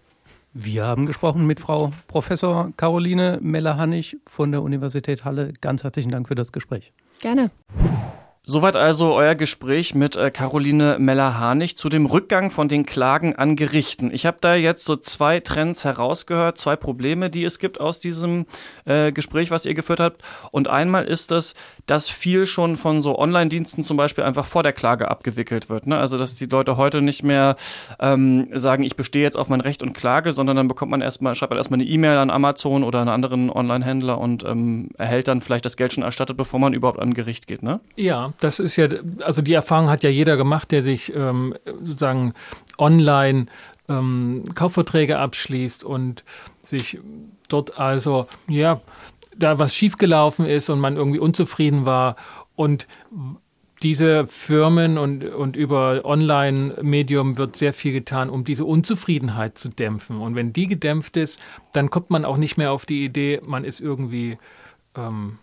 Wir 0.55 0.85
haben 0.85 1.07
gesprochen 1.07 1.46
mit 1.46 1.61
Frau 1.61 1.90
Professor 2.09 2.72
Caroline 2.76 3.38
Meller-Hannig 3.42 4.16
von 4.26 4.52
der 4.52 4.62
Universität 4.62 5.24
Halle. 5.24 5.52
Ganz 5.61 5.85
herzlichen 5.85 6.11
Dank 6.11 6.29
für 6.29 6.35
das 6.35 6.50
Gespräch. 6.50 6.92
Gerne. 7.20 7.50
Soweit 8.49 8.77
also 8.77 9.13
euer 9.13 9.35
Gespräch 9.35 9.97
mit 9.97 10.15
äh, 10.15 10.31
Caroline 10.31 11.01
Meller-Harnig 11.01 11.77
zu 11.77 11.89
dem 11.89 12.07
Rückgang 12.07 12.53
von 12.53 12.69
den 12.69 12.87
Klagen 12.87 13.35
an 13.35 13.57
Gerichten. 13.57 14.13
Ich 14.15 14.25
habe 14.25 14.37
da 14.41 14.55
jetzt 14.55 14.85
so 14.85 14.95
zwei 14.95 15.41
Trends 15.41 15.85
herausgehört, 15.85 16.57
zwei 16.57 16.77
Probleme, 16.77 17.29
die 17.29 17.43
es 17.43 17.59
gibt 17.59 17.81
aus 17.81 17.99
diesem 17.99 18.47
äh, 18.85 19.11
Gespräch, 19.11 19.51
was 19.51 19.67
ihr 19.67 19.75
geführt 19.75 19.99
habt. 19.99 20.23
Und 20.53 20.69
einmal 20.69 21.07
ist 21.07 21.33
das, 21.33 21.55
dass 21.87 22.09
viel 22.09 22.47
schon 22.47 22.77
von 22.77 23.03
so 23.03 23.19
Online-Diensten 23.19 23.83
zum 23.83 23.97
Beispiel 23.97 24.23
einfach 24.23 24.47
vor 24.47 24.63
der 24.63 24.73
Klage 24.73 25.11
abgewickelt 25.11 25.69
wird. 25.69 25.89
Ne? 25.89 25.99
Also 25.99 26.17
dass 26.17 26.37
die 26.37 26.47
Leute 26.47 26.77
heute 26.77 27.03
nicht 27.03 27.25
mehr 27.25 27.57
ähm, 27.99 28.47
sagen, 28.53 28.85
ich 28.85 28.95
bestehe 28.95 29.25
jetzt 29.25 29.37
auf 29.37 29.49
mein 29.49 29.61
Recht 29.61 29.83
und 29.83 29.93
klage, 29.93 30.31
sondern 30.31 30.57
dann 30.57 30.69
bekommt 30.69 30.93
man 30.93 31.01
erstmal, 31.01 31.35
schreibt 31.35 31.51
man 31.51 31.59
erstmal 31.59 31.81
eine 31.81 31.89
E-Mail 31.89 32.19
an 32.19 32.31
Amazon 32.31 32.85
oder 32.85 33.01
einen 33.01 33.09
anderen 33.09 33.51
Online-Händler 33.51 34.19
und 34.19 34.45
ähm, 34.45 34.91
erhält 34.99 35.27
dann 35.27 35.41
vielleicht 35.41 35.65
das 35.65 35.77
Geld 35.77 35.95
schon 35.95 36.05
erstattet, 36.05 36.37
bevor 36.37 36.61
man 36.61 36.75
überhaupt 36.75 37.01
an 37.01 37.13
Gericht 37.13 37.49
geht. 37.49 37.65
Ne? 37.65 37.81
Ja, 37.97 38.35
das 38.40 38.61
ist 38.61 38.77
ja, 38.77 38.88
also 39.22 39.42
die 39.42 39.53
Erfahrung 39.53 39.88
hat 39.88 40.03
ja 40.03 40.11
jeder 40.11 40.37
gemacht, 40.37 40.70
der 40.70 40.83
sich 40.83 41.14
ähm, 41.14 41.55
sozusagen 41.81 42.35
online 42.79 43.46
ähm, 43.88 44.44
Kaufverträge 44.55 45.18
abschließt 45.18 45.85
und 45.85 46.25
sich 46.62 46.99
dort 47.49 47.79
also, 47.79 48.27
ja, 48.49 48.81
da 49.37 49.59
was 49.59 49.75
schiefgelaufen 49.75 50.46
ist 50.46 50.70
und 50.70 50.81
man 50.81 50.96
irgendwie 50.96 51.18
unzufrieden 51.18 51.87
war 51.87 52.16
und 52.55 52.87
diese 53.83 54.27
Firmen 54.27 54.96
und, 54.96 55.22
und 55.25 55.55
über 55.55 56.05
Online-Medium 56.05 57.37
wird 57.37 57.57
sehr 57.57 57.75
viel 57.75 57.92
getan, 57.92 58.31
um 58.31 58.44
diese 58.44 58.64
Unzufriedenheit 58.64 59.59
zu 59.59 59.68
dämpfen. 59.68 60.18
Und 60.18 60.35
wenn 60.35 60.55
die 60.55 60.66
gedämpft 60.66 61.18
ist, 61.18 61.38
dann 61.72 61.90
kommt 61.90 62.09
man 62.09 62.25
auch 62.25 62.38
nicht 62.38 62.57
mehr 62.57 62.72
auf 62.72 62.87
die 62.87 63.05
Idee, 63.05 63.40
man 63.44 63.64
ist 63.64 63.81
irgendwie 63.81 64.38
ähm, 64.96 65.38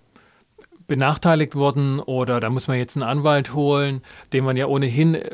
benachteiligt 0.94 1.56
worden 1.56 2.00
oder 2.00 2.40
da 2.40 2.52
muss 2.52 2.68
man 2.68 2.78
jetzt 2.78 2.96
einen 2.96 3.02
Anwalt 3.02 3.56
holen, 3.56 4.04
den 4.32 4.44
man 4.44 4.56
ja 4.56 4.68
ohnehin 4.68 5.16
äh, 5.16 5.28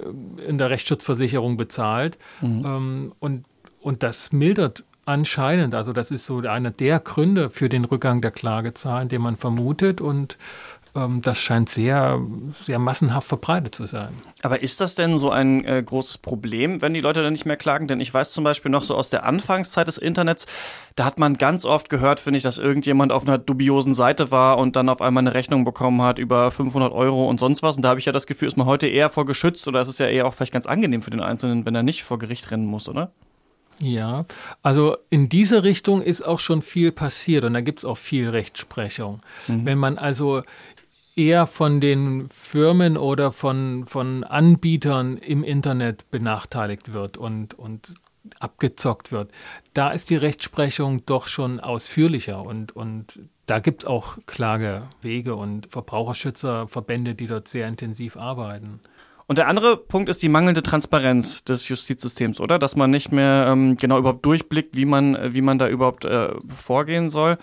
in 0.48 0.58
der 0.58 0.70
Rechtsschutzversicherung 0.70 1.58
bezahlt. 1.58 2.18
Mhm. 2.40 2.64
Ähm, 2.66 3.12
und, 3.20 3.46
und 3.82 4.02
das 4.02 4.32
mildert 4.32 4.86
anscheinend, 5.04 5.76
also 5.76 5.92
das 5.92 6.12
ist 6.12 6.26
so 6.26 6.38
einer 6.40 6.72
der 6.72 7.02
Gründe 7.02 7.50
für 7.50 7.68
den 7.68 7.84
Rückgang 7.84 8.22
der 8.22 8.32
Klagezahlen, 8.32 9.10
den 9.10 9.22
man 9.22 9.36
vermutet 9.36 10.00
und 10.00 10.38
das 10.94 11.40
scheint 11.40 11.70
sehr, 11.70 12.20
sehr 12.66 12.80
massenhaft 12.80 13.28
verbreitet 13.28 13.76
zu 13.76 13.86
sein. 13.86 14.10
Aber 14.42 14.62
ist 14.62 14.82
das 14.82 14.96
denn 14.96 15.18
so 15.18 15.30
ein 15.30 15.64
äh, 15.66 15.84
großes 15.86 16.18
Problem, 16.18 16.82
wenn 16.82 16.94
die 16.94 17.00
Leute 17.00 17.22
dann 17.22 17.34
nicht 17.34 17.46
mehr 17.46 17.58
klagen? 17.58 17.88
Denn 17.88 18.00
ich 18.00 18.14
weiß 18.14 18.32
zum 18.32 18.44
Beispiel 18.44 18.72
noch 18.72 18.84
so 18.84 18.96
aus 18.96 19.10
der 19.10 19.26
Anfangszeit 19.26 19.88
des 19.88 19.98
Internets, 19.98 20.48
da 20.96 21.06
hat 21.06 21.20
man 21.20 21.36
ganz 21.36 21.66
oft 21.66 21.90
gehört, 21.90 22.20
finde 22.20 22.38
ich, 22.38 22.44
dass 22.44 22.58
irgendjemand 22.58 23.12
auf 23.12 23.28
einer 23.28 23.38
dubiosen 23.38 23.94
Seite 23.94 24.32
war 24.32 24.58
und 24.58 24.76
dann 24.76 24.90
auf 24.90 25.02
einmal 25.02 25.22
eine 25.22 25.34
Rechnung 25.34 25.64
bekommen 25.64 26.02
hat 26.02 26.20
über 26.20 26.52
500 26.52 26.92
Euro 26.92 27.30
und 27.30 27.40
sonst 27.40 27.62
was. 27.64 27.76
Und 27.76 27.84
da 27.84 27.90
habe 27.90 28.00
ich 28.00 28.06
ja 28.06 28.12
das 28.12 28.28
Gefühl, 28.28 28.48
ist 28.48 28.58
man 28.58 28.68
heute 28.68 28.88
eher 28.88 29.10
vor 29.10 29.26
geschützt 29.26 29.68
oder 29.68 29.82
ist 29.82 29.88
es 29.90 30.00
ja 30.00 30.08
eher 30.08 30.26
auch 30.26 30.34
vielleicht 30.34 30.54
ganz 30.54 30.66
angenehm 30.66 31.02
für 31.02 31.12
den 31.12 31.22
Einzelnen, 31.22 31.66
wenn 31.66 31.76
er 31.76 31.84
nicht 31.84 32.04
vor 32.04 32.20
Gericht 32.20 32.52
rennen 32.52 32.66
muss, 32.66 32.90
oder? 32.90 33.12
Ja, 33.82 34.26
also 34.62 34.98
in 35.10 35.30
diese 35.30 35.64
Richtung 35.64 36.02
ist 36.02 36.22
auch 36.22 36.40
schon 36.40 36.62
viel 36.62 36.92
passiert 36.92 37.46
und 37.46 37.54
da 37.54 37.62
gibt 37.62 37.80
es 37.80 37.86
auch 37.86 37.98
viel 37.98 38.30
Rechtsprechung. 38.30 39.22
Mhm. 39.48 39.66
Wenn 39.66 39.78
man 39.78 39.98
also 39.98 40.44
eher 41.20 41.48
von 41.48 41.82
den 41.82 42.28
Firmen 42.30 42.98
oder 42.98 43.32
von, 43.32 43.86
von 43.86 44.24
Anbietern 44.24 45.18
im 45.18 45.44
Internet 45.44 46.10
benachteiligt 46.12 46.94
wird 46.94 47.18
und, 47.18 47.54
und 47.60 47.96
abgezockt 48.40 49.12
wird. 49.12 49.32
Da 49.74 49.92
ist 49.92 50.10
die 50.10 50.16
Rechtsprechung 50.16 51.06
doch 51.06 51.28
schon 51.28 51.60
ausführlicher 51.60 52.44
und, 52.44 52.76
und 52.76 53.20
da 53.46 53.60
gibt 53.60 53.84
es 53.84 53.90
auch 53.90 54.18
Klagewege 54.28 55.36
und 55.36 55.68
Verbraucherschützerverbände, 55.68 57.16
die 57.16 57.28
dort 57.28 57.48
sehr 57.48 57.68
intensiv 57.68 58.16
arbeiten. 58.16 58.80
Und 59.28 59.38
der 59.38 59.48
andere 59.48 59.78
Punkt 59.78 60.10
ist 60.10 60.24
die 60.24 60.30
mangelnde 60.30 60.64
Transparenz 60.64 61.44
des 61.44 61.68
Justizsystems, 61.68 62.40
oder? 62.40 62.58
Dass 62.58 62.76
man 62.76 62.90
nicht 62.90 63.12
mehr 63.12 63.48
ähm, 63.50 63.78
genau 63.78 64.00
überhaupt 64.00 64.26
durchblickt, 64.26 64.76
wie 64.76 64.86
man, 64.86 65.34
wie 65.34 65.42
man 65.42 65.60
da 65.60 65.68
überhaupt 65.68 66.06
äh, 66.06 66.30
vorgehen 66.56 67.10
soll. 67.10 67.38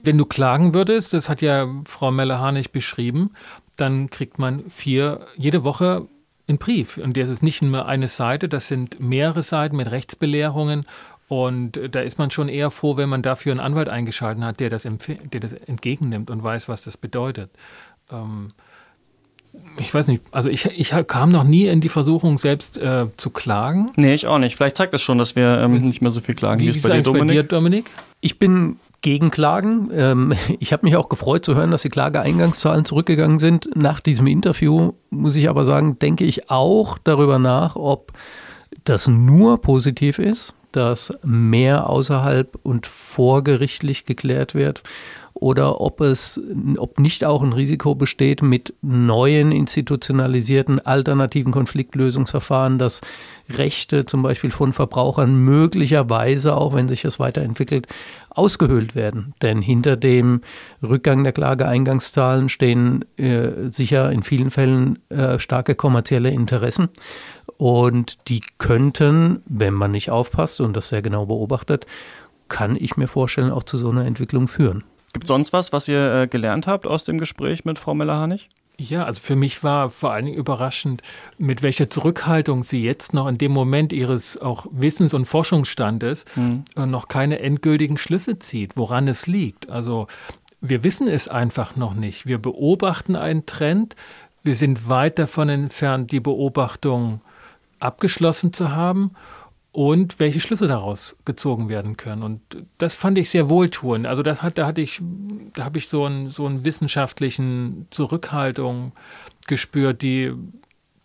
Wenn 0.00 0.18
du 0.18 0.24
klagen 0.24 0.74
würdest, 0.74 1.12
das 1.12 1.28
hat 1.28 1.42
ja 1.42 1.66
Frau 1.84 2.10
Melle-Harnig 2.10 2.70
beschrieben, 2.70 3.30
dann 3.76 4.10
kriegt 4.10 4.38
man 4.38 4.68
vier, 4.68 5.20
jede 5.36 5.64
Woche 5.64 6.06
einen 6.46 6.58
Brief. 6.58 6.98
Und 6.98 7.16
das 7.16 7.28
ist 7.28 7.42
nicht 7.42 7.62
nur 7.62 7.86
eine 7.86 8.08
Seite, 8.08 8.48
das 8.48 8.68
sind 8.68 9.00
mehrere 9.00 9.42
Seiten 9.42 9.76
mit 9.76 9.90
Rechtsbelehrungen. 9.90 10.86
Und 11.28 11.78
da 11.90 12.00
ist 12.00 12.18
man 12.18 12.30
schon 12.30 12.48
eher 12.48 12.70
froh, 12.70 12.96
wenn 12.96 13.08
man 13.08 13.22
dafür 13.22 13.52
einen 13.52 13.60
Anwalt 13.60 13.88
eingeschaltet 13.88 14.42
hat, 14.42 14.60
der 14.60 14.70
das, 14.70 14.84
der 14.84 15.40
das 15.40 15.52
entgegennimmt 15.52 16.30
und 16.30 16.42
weiß, 16.42 16.68
was 16.68 16.80
das 16.80 16.96
bedeutet. 16.96 17.50
Ähm, 18.10 18.52
ich 19.78 19.92
weiß 19.92 20.08
nicht, 20.08 20.22
also 20.32 20.48
ich, 20.48 20.66
ich 20.66 20.94
kam 21.06 21.30
noch 21.30 21.44
nie 21.44 21.66
in 21.66 21.80
die 21.80 21.88
Versuchung, 21.88 22.38
selbst 22.38 22.78
äh, 22.78 23.06
zu 23.16 23.30
klagen. 23.30 23.92
Nee, 23.96 24.14
ich 24.14 24.26
auch 24.26 24.38
nicht. 24.38 24.56
Vielleicht 24.56 24.76
zeigt 24.76 24.94
das 24.94 25.02
schon, 25.02 25.18
dass 25.18 25.36
wir 25.36 25.58
ähm, 25.58 25.82
nicht 25.82 26.00
mehr 26.00 26.10
so 26.10 26.20
viel 26.20 26.34
klagen. 26.34 26.60
Wie, 26.60 26.64
wie 26.64 26.68
ist 26.70 26.76
es 26.76 26.82
bei 26.82 26.96
dir, 26.96 27.02
Dominik? 27.02 27.28
bei 27.28 27.32
dir, 27.34 27.42
Dominik? 27.42 27.90
Ich 28.20 28.38
bin 28.38 28.78
gegen 29.00 29.30
Klagen. 29.30 29.90
Ähm, 29.92 30.34
ich 30.58 30.72
habe 30.72 30.86
mich 30.86 30.96
auch 30.96 31.08
gefreut 31.08 31.44
zu 31.44 31.54
hören, 31.54 31.70
dass 31.70 31.82
die 31.82 31.88
Klageeingangszahlen 31.88 32.84
zurückgegangen 32.84 33.38
sind. 33.38 33.68
Nach 33.74 34.00
diesem 34.00 34.26
Interview 34.26 34.92
muss 35.10 35.36
ich 35.36 35.48
aber 35.48 35.64
sagen, 35.64 35.98
denke 35.98 36.24
ich 36.24 36.50
auch 36.50 36.98
darüber 36.98 37.38
nach, 37.38 37.76
ob 37.76 38.12
das 38.84 39.06
nur 39.06 39.60
positiv 39.60 40.18
ist, 40.18 40.54
dass 40.72 41.12
mehr 41.24 41.88
außerhalb 41.88 42.58
und 42.62 42.86
vorgerichtlich 42.86 44.06
geklärt 44.06 44.54
wird 44.54 44.82
oder 45.40 45.80
ob 45.80 46.00
es, 46.00 46.40
ob 46.78 46.98
nicht 46.98 47.24
auch 47.24 47.44
ein 47.44 47.52
Risiko 47.52 47.94
besteht 47.94 48.42
mit 48.42 48.74
neuen 48.82 49.52
institutionalisierten 49.52 50.84
alternativen 50.84 51.52
Konfliktlösungsverfahren, 51.52 52.78
dass 52.78 53.02
Rechte 53.48 54.04
zum 54.04 54.22
Beispiel 54.22 54.50
von 54.50 54.72
Verbrauchern 54.72 55.36
möglicherweise, 55.36 56.56
auch 56.56 56.74
wenn 56.74 56.88
sich 56.88 57.02
das 57.02 57.20
weiterentwickelt, 57.20 57.86
ausgehöhlt 58.30 58.96
werden. 58.96 59.34
Denn 59.40 59.62
hinter 59.62 59.96
dem 59.96 60.40
Rückgang 60.82 61.22
der 61.22 61.32
Klageeingangszahlen 61.32 62.48
stehen 62.48 63.04
äh, 63.16 63.70
sicher 63.70 64.10
in 64.10 64.24
vielen 64.24 64.50
Fällen 64.50 64.98
äh, 65.08 65.38
starke 65.38 65.76
kommerzielle 65.76 66.30
Interessen. 66.30 66.88
Und 67.58 68.18
die 68.28 68.42
könnten, 68.58 69.42
wenn 69.46 69.74
man 69.74 69.92
nicht 69.92 70.10
aufpasst 70.10 70.60
und 70.60 70.76
das 70.76 70.88
sehr 70.88 71.02
genau 71.02 71.26
beobachtet, 71.26 71.86
kann 72.48 72.74
ich 72.74 72.96
mir 72.96 73.06
vorstellen, 73.06 73.52
auch 73.52 73.62
zu 73.62 73.76
so 73.76 73.90
einer 73.90 74.04
Entwicklung 74.04 74.48
führen. 74.48 74.82
Gibt 75.12 75.24
es 75.24 75.28
sonst 75.28 75.52
was, 75.52 75.72
was 75.72 75.88
ihr 75.88 76.22
äh, 76.22 76.26
gelernt 76.26 76.66
habt 76.66 76.86
aus 76.86 77.04
dem 77.04 77.18
Gespräch 77.18 77.64
mit 77.64 77.78
Frau 77.78 77.94
Meller-Hanig? 77.94 78.48
Ja, 78.80 79.04
also 79.04 79.20
für 79.20 79.34
mich 79.34 79.64
war 79.64 79.90
vor 79.90 80.12
allen 80.12 80.26
Dingen 80.26 80.38
überraschend, 80.38 81.02
mit 81.36 81.64
welcher 81.64 81.90
Zurückhaltung 81.90 82.62
sie 82.62 82.82
jetzt 82.82 83.12
noch 83.12 83.26
in 83.26 83.36
dem 83.36 83.50
Moment 83.50 83.92
ihres 83.92 84.40
auch 84.40 84.66
Wissens- 84.70 85.14
und 85.14 85.24
Forschungsstandes 85.24 86.24
mhm. 86.36 86.62
noch 86.76 87.08
keine 87.08 87.40
endgültigen 87.40 87.98
Schlüsse 87.98 88.38
zieht, 88.38 88.76
woran 88.76 89.08
es 89.08 89.26
liegt. 89.26 89.68
Also 89.68 90.06
wir 90.60 90.84
wissen 90.84 91.08
es 91.08 91.26
einfach 91.26 91.74
noch 91.74 91.94
nicht. 91.94 92.26
Wir 92.26 92.38
beobachten 92.38 93.16
einen 93.16 93.46
Trend. 93.46 93.96
Wir 94.44 94.54
sind 94.54 94.88
weit 94.88 95.18
davon 95.18 95.48
entfernt, 95.48 96.12
die 96.12 96.20
Beobachtung 96.20 97.20
abgeschlossen 97.80 98.52
zu 98.52 98.70
haben 98.70 99.10
und 99.72 100.18
welche 100.18 100.40
Schlüsse 100.40 100.66
daraus 100.66 101.16
gezogen 101.24 101.68
werden 101.68 101.96
können. 101.96 102.22
Und 102.22 102.40
das 102.78 102.94
fand 102.94 103.18
ich 103.18 103.30
sehr 103.30 103.50
wohltuend. 103.50 104.06
Also 104.06 104.22
das 104.22 104.42
hat, 104.42 104.58
da 104.58 104.66
hatte 104.66 104.80
ich, 104.80 105.00
da 105.54 105.64
habe 105.64 105.78
ich 105.78 105.88
so 105.88 106.04
einen, 106.04 106.30
so 106.30 106.46
einen 106.46 106.64
wissenschaftlichen 106.64 107.86
Zurückhaltung 107.90 108.92
gespürt, 109.46 110.02
die, 110.02 110.32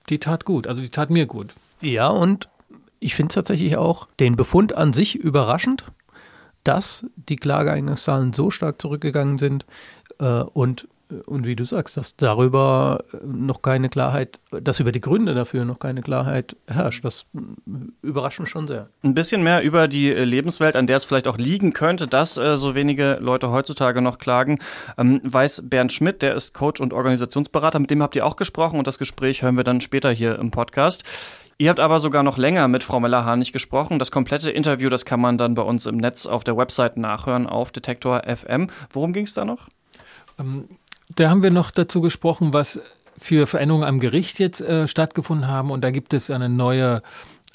die 0.09 0.19
tat 0.19 0.45
gut. 0.45 0.67
Also 0.67 0.81
die 0.81 0.89
tat 0.89 1.09
mir 1.09 1.25
gut. 1.25 1.53
Ja, 1.81 2.07
und 2.07 2.49
ich 2.99 3.15
finde 3.15 3.33
tatsächlich 3.33 3.75
auch 3.75 4.07
den 4.19 4.35
Befund 4.35 4.75
an 4.75 4.93
sich 4.93 5.15
überraschend, 5.15 5.83
dass 6.63 7.05
die 7.15 7.35
Klageeingangszahlen 7.35 8.31
so 8.31 8.49
stark 8.49 8.81
zurückgegangen 8.81 9.37
sind 9.37 9.65
äh, 10.19 10.41
und 10.41 10.87
und 11.25 11.45
wie 11.45 11.55
du 11.55 11.65
sagst, 11.65 11.97
dass 11.97 12.15
darüber 12.15 13.03
noch 13.23 13.61
keine 13.61 13.89
Klarheit, 13.89 14.39
dass 14.51 14.79
über 14.79 14.91
die 14.91 15.01
Gründe 15.01 15.33
dafür 15.33 15.65
noch 15.65 15.79
keine 15.79 16.01
Klarheit 16.01 16.55
herrscht, 16.67 17.03
das 17.03 17.25
überrascht 18.01 18.39
mich 18.39 18.49
schon 18.49 18.67
sehr. 18.67 18.89
Ein 19.03 19.13
bisschen 19.13 19.43
mehr 19.43 19.61
über 19.61 19.87
die 19.87 20.09
Lebenswelt, 20.11 20.75
an 20.75 20.87
der 20.87 20.97
es 20.97 21.05
vielleicht 21.05 21.27
auch 21.27 21.37
liegen 21.37 21.73
könnte, 21.73 22.07
dass 22.07 22.37
äh, 22.37 22.57
so 22.57 22.75
wenige 22.75 23.17
Leute 23.21 23.51
heutzutage 23.51 24.01
noch 24.01 24.17
klagen, 24.17 24.59
ähm, 24.97 25.21
weiß 25.23 25.69
Bernd 25.69 25.93
Schmidt, 25.93 26.21
der 26.21 26.35
ist 26.35 26.53
Coach 26.53 26.81
und 26.81 26.93
Organisationsberater, 26.93 27.79
mit 27.79 27.91
dem 27.91 28.01
habt 28.01 28.15
ihr 28.15 28.25
auch 28.25 28.35
gesprochen 28.35 28.79
und 28.79 28.87
das 28.87 28.97
Gespräch 28.97 29.41
hören 29.41 29.57
wir 29.57 29.63
dann 29.63 29.81
später 29.81 30.11
hier 30.11 30.39
im 30.39 30.51
Podcast. 30.51 31.03
Ihr 31.59 31.69
habt 31.69 31.79
aber 31.79 31.99
sogar 31.99 32.23
noch 32.23 32.37
länger 32.37 32.67
mit 32.67 32.83
Frau 32.83 32.99
Meller-Harnig 32.99 33.53
gesprochen. 33.53 33.99
Das 33.99 34.09
komplette 34.09 34.49
Interview, 34.49 34.89
das 34.89 35.05
kann 35.05 35.21
man 35.21 35.37
dann 35.37 35.53
bei 35.53 35.61
uns 35.61 35.85
im 35.85 35.97
Netz 35.97 36.25
auf 36.25 36.43
der 36.43 36.57
Website 36.57 36.97
nachhören 36.97 37.45
auf 37.45 37.71
Detektor 37.71 38.23
FM. 38.25 38.67
Worum 38.91 39.13
ging 39.13 39.25
es 39.25 39.35
da 39.35 39.45
noch? 39.45 39.69
Ähm, 40.39 40.67
da 41.15 41.29
haben 41.29 41.43
wir 41.43 41.51
noch 41.51 41.71
dazu 41.71 42.01
gesprochen, 42.01 42.53
was 42.53 42.79
für 43.17 43.47
Veränderungen 43.47 43.85
am 43.85 43.99
Gericht 43.99 44.39
jetzt 44.39 44.61
äh, 44.61 44.87
stattgefunden 44.87 45.47
haben. 45.47 45.71
Und 45.71 45.83
da 45.83 45.91
gibt 45.91 46.13
es 46.13 46.29
eine 46.29 46.49
neue, 46.49 47.01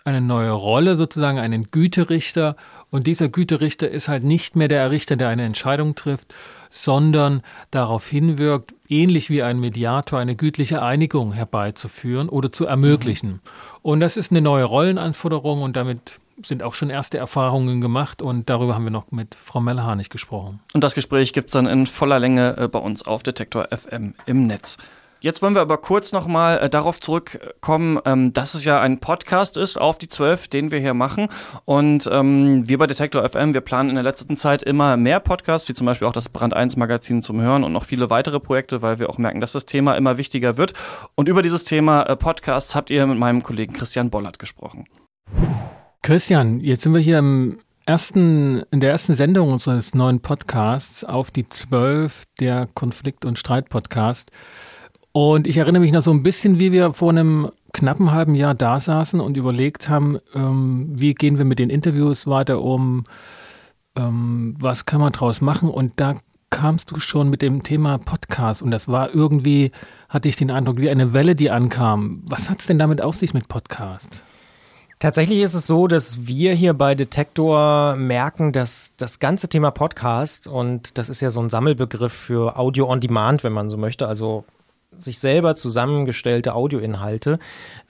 eine 0.05 0.21
neue 0.21 0.53
Rolle, 0.53 0.97
sozusagen 0.97 1.38
einen 1.38 1.71
Güterichter. 1.71 2.57
Und 2.90 3.07
dieser 3.07 3.29
Güterichter 3.29 3.90
ist 3.90 4.09
halt 4.09 4.25
nicht 4.25 4.57
mehr 4.57 4.68
der 4.68 4.90
Richter, 4.90 5.16
der 5.16 5.29
eine 5.29 5.44
Entscheidung 5.44 5.94
trifft, 5.94 6.35
sondern 6.71 7.42
darauf 7.71 8.07
hinwirkt, 8.07 8.75
ähnlich 8.88 9.31
wie 9.31 9.42
ein 9.42 9.59
Mediator, 9.59 10.18
eine 10.18 10.37
gütliche 10.37 10.83
Einigung 10.83 11.33
herbeizuführen 11.33 12.29
oder 12.29 12.53
zu 12.53 12.66
ermöglichen. 12.66 13.31
Mhm. 13.31 13.40
Und 13.83 14.01
das 14.01 14.16
ist 14.16 14.31
eine 14.31 14.40
neue 14.40 14.64
Rollenanforderung 14.64 15.62
und 15.62 15.77
damit 15.77 16.21
sind 16.42 16.62
auch 16.62 16.74
schon 16.74 16.90
erste 16.90 17.18
Erfahrungen 17.18 17.81
gemacht 17.81 18.22
und 18.22 18.48
darüber 18.48 18.74
haben 18.74 18.85
wir 18.85 18.90
noch 18.90 19.11
mit 19.11 19.35
Frau 19.35 19.61
Mellharnig 19.61 20.11
gesprochen. 20.11 20.61
Und 20.74 20.85
das 20.85 20.94
Gespräch 20.94 21.33
gibt 21.33 21.48
es 21.48 21.53
dann 21.53 21.66
in 21.66 21.87
voller 21.87 22.18
Länge 22.18 22.57
äh, 22.57 22.68
bei 22.68 22.79
uns 22.79 23.07
auf 23.07 23.22
Detektor 23.22 23.68
FM 23.70 24.14
im 24.27 24.46
Netz. 24.46 24.79
Jetzt 25.20 25.42
wollen 25.42 25.55
wir 25.55 25.62
aber 25.62 25.79
kurz 25.79 26.12
nochmal 26.12 26.59
äh, 26.59 26.70
darauf 26.70 27.01
zurückkommen, 27.01 27.98
ähm, 28.05 28.33
dass 28.33 28.55
es 28.55 28.64
ja 28.64 28.81
ein 28.81 29.01
Podcast 29.01 29.57
ist 29.57 29.77
auf 29.77 29.98
die 29.98 30.09
12, 30.09 30.46
den 30.46 30.70
wir 30.70 30.79
hier 30.79 30.94
machen. 30.94 31.29
Und 31.64 32.09
ähm, 32.12 32.68
wir 32.68 32.79
bei 32.79 32.87
Detektor 32.87 33.29
FM, 33.29 33.53
wir 33.53 33.61
planen 33.61 33.88
in 33.88 33.96
der 33.96 34.05
letzten 34.05 34.37
Zeit 34.37 34.62
immer 34.62 34.96
mehr 34.96 35.18
Podcasts, 35.18 35.68
wie 35.68 35.74
zum 35.74 35.87
Beispiel 35.87 36.07
auch 36.07 36.12
das 36.12 36.29
Brand 36.29 36.55
1 36.55 36.77
Magazin 36.77 37.20
zum 37.20 37.40
Hören 37.40 37.64
und 37.64 37.72
noch 37.72 37.85
viele 37.85 38.11
weitere 38.11 38.38
Projekte, 38.38 38.81
weil 38.81 39.01
wir 39.01 39.11
auch 39.11 39.18
merken, 39.18 39.40
dass 39.40 39.53
das 39.53 39.66
Thema 39.66 39.94
immer 39.94 40.18
wichtiger 40.18 40.57
wird. 40.57 40.74
Und 41.16 41.29
über 41.29 41.42
dieses 41.42 41.64
Thema 41.64 42.03
äh, 42.03 42.14
Podcasts 42.14 42.77
habt 42.77 42.90
ihr 42.90 43.05
mit 43.07 43.18
meinem 43.18 43.42
Kollegen 43.42 43.72
Christian 43.72 44.11
Bollert 44.11 44.38
gesprochen. 44.38 44.85
Christian, 46.03 46.61
jetzt 46.61 46.83
sind 46.85 46.95
wir 46.95 47.01
hier 47.01 47.19
im 47.19 47.59
ersten, 47.85 48.63
in 48.71 48.81
der 48.81 48.91
ersten 48.91 49.15
Sendung 49.15 49.51
unseres 49.51 49.95
neuen 49.95 50.21
Podcasts 50.21 51.05
auf 51.05 51.31
die 51.31 51.49
zwölf 51.49 52.25
der 52.39 52.69
Konflikt- 52.75 53.25
und 53.25 53.39
Streit-Podcast. 53.39 54.31
Und 55.13 55.47
ich 55.47 55.57
erinnere 55.57 55.83
mich 55.83 55.93
noch 55.93 56.03
so 56.03 56.11
ein 56.11 56.23
bisschen, 56.23 56.59
wie 56.59 56.71
wir 56.71 56.93
vor 56.93 57.11
einem 57.11 57.51
knappen 57.73 58.13
halben 58.13 58.35
Jahr 58.35 58.55
da 58.55 58.79
saßen 58.79 59.21
und 59.21 59.37
überlegt 59.37 59.89
haben, 59.89 60.19
ähm, 60.35 60.93
wie 60.95 61.15
gehen 61.15 61.39
wir 61.39 61.45
mit 61.45 61.59
den 61.59 61.71
Interviews 61.71 62.27
weiter 62.27 62.63
um, 62.63 63.05
ähm, 63.97 64.55
was 64.61 64.87
kann 64.87 65.01
man 65.01 65.13
draus 65.13 65.41
machen. 65.41 65.69
Und 65.71 65.95
da 65.97 66.15
kamst 66.51 66.91
du 66.91 67.01
schon 67.01 67.29
mit 67.29 67.43
dem 67.43 67.63
Thema 67.63 67.99
Podcast 67.99 68.63
und 68.63 68.71
das 68.71 68.89
war 68.89 69.15
irgendwie, 69.15 69.73
hatte 70.09 70.29
ich 70.29 70.37
den 70.37 70.51
Eindruck, 70.51 70.79
wie 70.79 70.91
eine 70.91 71.13
Welle, 71.13 71.35
die 71.35 71.51
ankam. 71.51 72.23
Was 72.29 72.49
hat 72.49 72.61
es 72.61 72.67
denn 72.67 72.79
damit 72.79 73.03
auf 73.03 73.17
sich 73.17 73.35
mit 73.35 73.49
Podcast? 73.49 74.25
Tatsächlich 74.99 75.41
ist 75.41 75.55
es 75.55 75.67
so, 75.67 75.87
dass 75.87 76.27
wir 76.27 76.55
hier 76.55 76.75
bei 76.75 76.97
Detektor 76.97 77.95
merken, 77.95 78.53
dass 78.53 78.95
das 78.97 79.21
ganze 79.21 79.49
Thema 79.49 79.71
Podcast, 79.71 80.49
und 80.49 80.99
das 80.99 81.09
ist 81.09 81.21
ja 81.21 81.31
so 81.31 81.41
ein 81.41 81.49
Sammelbegriff 81.49 82.13
für 82.13 82.59
Audio 82.59 82.91
on 82.91 83.01
Demand, 83.01 83.45
wenn 83.45 83.53
man 83.53 83.71
so 83.71 83.77
möchte, 83.77 84.09
also 84.09 84.45
sich 84.97 85.21
selber 85.21 85.55
zusammengestellte 85.55 86.55
Audioinhalte, 86.55 87.39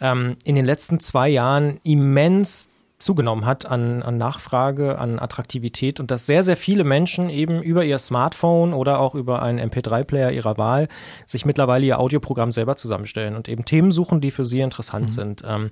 ähm, 0.01 0.37
in 0.44 0.55
den 0.55 0.66
letzten 0.66 1.01
zwei 1.01 1.31
Jahren 1.31 1.81
immens 1.83 2.68
zugenommen 2.99 3.47
hat 3.47 3.64
an, 3.64 4.03
an, 4.03 4.18
Nachfrage, 4.18 4.99
an 4.99 5.21
Attraktivität 5.21 6.01
und 6.01 6.11
dass 6.11 6.27
sehr, 6.27 6.42
sehr 6.42 6.57
viele 6.57 6.83
Menschen 6.83 7.31
eben 7.31 7.62
über 7.62 7.85
ihr 7.85 7.99
Smartphone 7.99 8.75
oder 8.75 8.99
auch 8.99 9.14
über 9.14 9.40
einen 9.40 9.71
MP3-Player 9.71 10.33
ihrer 10.33 10.59
Wahl 10.59 10.88
sich 11.25 11.44
mittlerweile 11.44 11.87
ihr 11.87 12.01
Audioprogramm 12.01 12.51
selber 12.51 12.77
zusammenstellen 12.77 13.37
und 13.37 13.49
eben 13.49 13.64
Themen 13.64 13.92
suchen, 13.92 14.21
die 14.21 14.33
für 14.33 14.44
sie 14.44 14.61
interessant 14.61 15.07
mhm. 15.07 15.11
sind. 15.11 15.42
Ähm, 15.47 15.71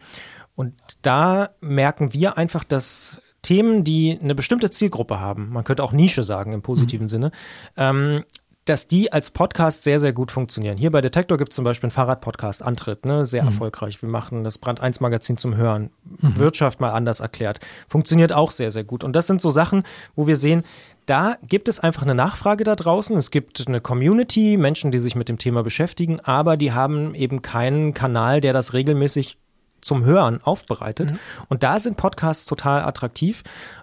und 0.56 0.74
da 1.02 1.50
merken 1.60 2.12
wir 2.12 2.36
einfach, 2.36 2.64
dass 2.64 3.22
Themen, 3.42 3.84
die 3.84 4.18
eine 4.20 4.34
bestimmte 4.34 4.70
Zielgruppe 4.70 5.20
haben, 5.20 5.50
man 5.50 5.62
könnte 5.62 5.84
auch 5.84 5.92
Nische 5.92 6.24
sagen 6.24 6.52
im 6.52 6.62
positiven 6.62 7.04
mhm. 7.04 7.08
Sinne, 7.08 7.30
ähm, 7.76 8.24
dass 8.64 8.88
die 8.88 9.12
als 9.12 9.30
Podcast 9.30 9.84
sehr, 9.84 10.00
sehr 10.00 10.12
gut 10.12 10.32
funktionieren. 10.32 10.76
Hier 10.76 10.90
bei 10.90 11.00
Detektor 11.00 11.38
gibt 11.38 11.52
es 11.52 11.54
zum 11.56 11.64
Beispiel 11.64 11.86
einen 11.86 11.92
Fahrradpodcast, 11.92 12.64
Antritt, 12.64 13.06
ne? 13.06 13.24
sehr 13.24 13.42
mhm. 13.42 13.48
erfolgreich. 13.48 14.02
Wir 14.02 14.08
machen 14.08 14.42
das 14.42 14.58
Brand 14.58 14.80
1 14.80 14.98
Magazin 14.98 15.36
zum 15.36 15.54
Hören, 15.54 15.90
mhm. 16.20 16.36
Wirtschaft 16.36 16.80
mal 16.80 16.90
anders 16.90 17.20
erklärt. 17.20 17.60
Funktioniert 17.88 18.32
auch 18.32 18.50
sehr, 18.50 18.72
sehr 18.72 18.82
gut. 18.82 19.04
Und 19.04 19.12
das 19.14 19.28
sind 19.28 19.40
so 19.40 19.52
Sachen, 19.52 19.84
wo 20.16 20.26
wir 20.26 20.34
sehen, 20.34 20.64
da 21.06 21.36
gibt 21.46 21.68
es 21.68 21.78
einfach 21.78 22.02
eine 22.02 22.16
Nachfrage 22.16 22.64
da 22.64 22.74
draußen. 22.74 23.16
Es 23.16 23.30
gibt 23.30 23.62
eine 23.68 23.80
Community, 23.80 24.56
Menschen, 24.56 24.90
die 24.90 24.98
sich 24.98 25.14
mit 25.14 25.28
dem 25.28 25.38
Thema 25.38 25.62
beschäftigen, 25.62 26.18
aber 26.18 26.56
die 26.56 26.72
haben 26.72 27.14
eben 27.14 27.42
keinen 27.42 27.94
Kanal, 27.94 28.40
der 28.40 28.52
das 28.52 28.72
regelmäßig 28.72 29.38
zum 29.86 30.04
Hören 30.04 30.42
aufbereitet. 30.42 31.12
Mhm. 31.12 31.18
Und 31.48 31.62
da 31.62 31.78
sind 31.78 31.96
Podcasts 31.96 32.44
total 32.44 32.82
attraktiv. 32.82 33.42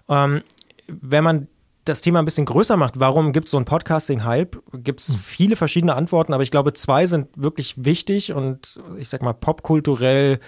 Ähm, 0.09 0.43
wenn 0.87 1.23
man 1.23 1.47
das 1.85 2.01
Thema 2.01 2.19
ein 2.19 2.25
bisschen 2.25 2.45
größer 2.45 2.77
macht, 2.77 2.99
warum 2.99 3.33
gibt 3.33 3.47
es 3.47 3.51
so 3.51 3.57
einen 3.57 3.65
Podcasting-Hype, 3.65 4.57
gibt 4.73 5.01
es 5.01 5.13
hm. 5.13 5.19
viele 5.19 5.55
verschiedene 5.55 5.95
Antworten, 5.95 6.33
aber 6.33 6.43
ich 6.43 6.51
glaube, 6.51 6.71
zwei 6.71 7.05
sind 7.05 7.27
wirklich 7.35 7.83
wichtig 7.83 8.31
und 8.31 8.79
ich 8.97 9.09
sag 9.09 9.21
mal 9.21 9.33
popkulturell 9.33 10.39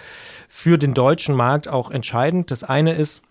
für 0.47 0.77
den 0.77 0.93
deutschen 0.93 1.35
Markt 1.35 1.67
auch 1.67 1.91
entscheidend. 1.91 2.51
Das 2.51 2.63
eine 2.63 2.93
ist, 2.93 3.21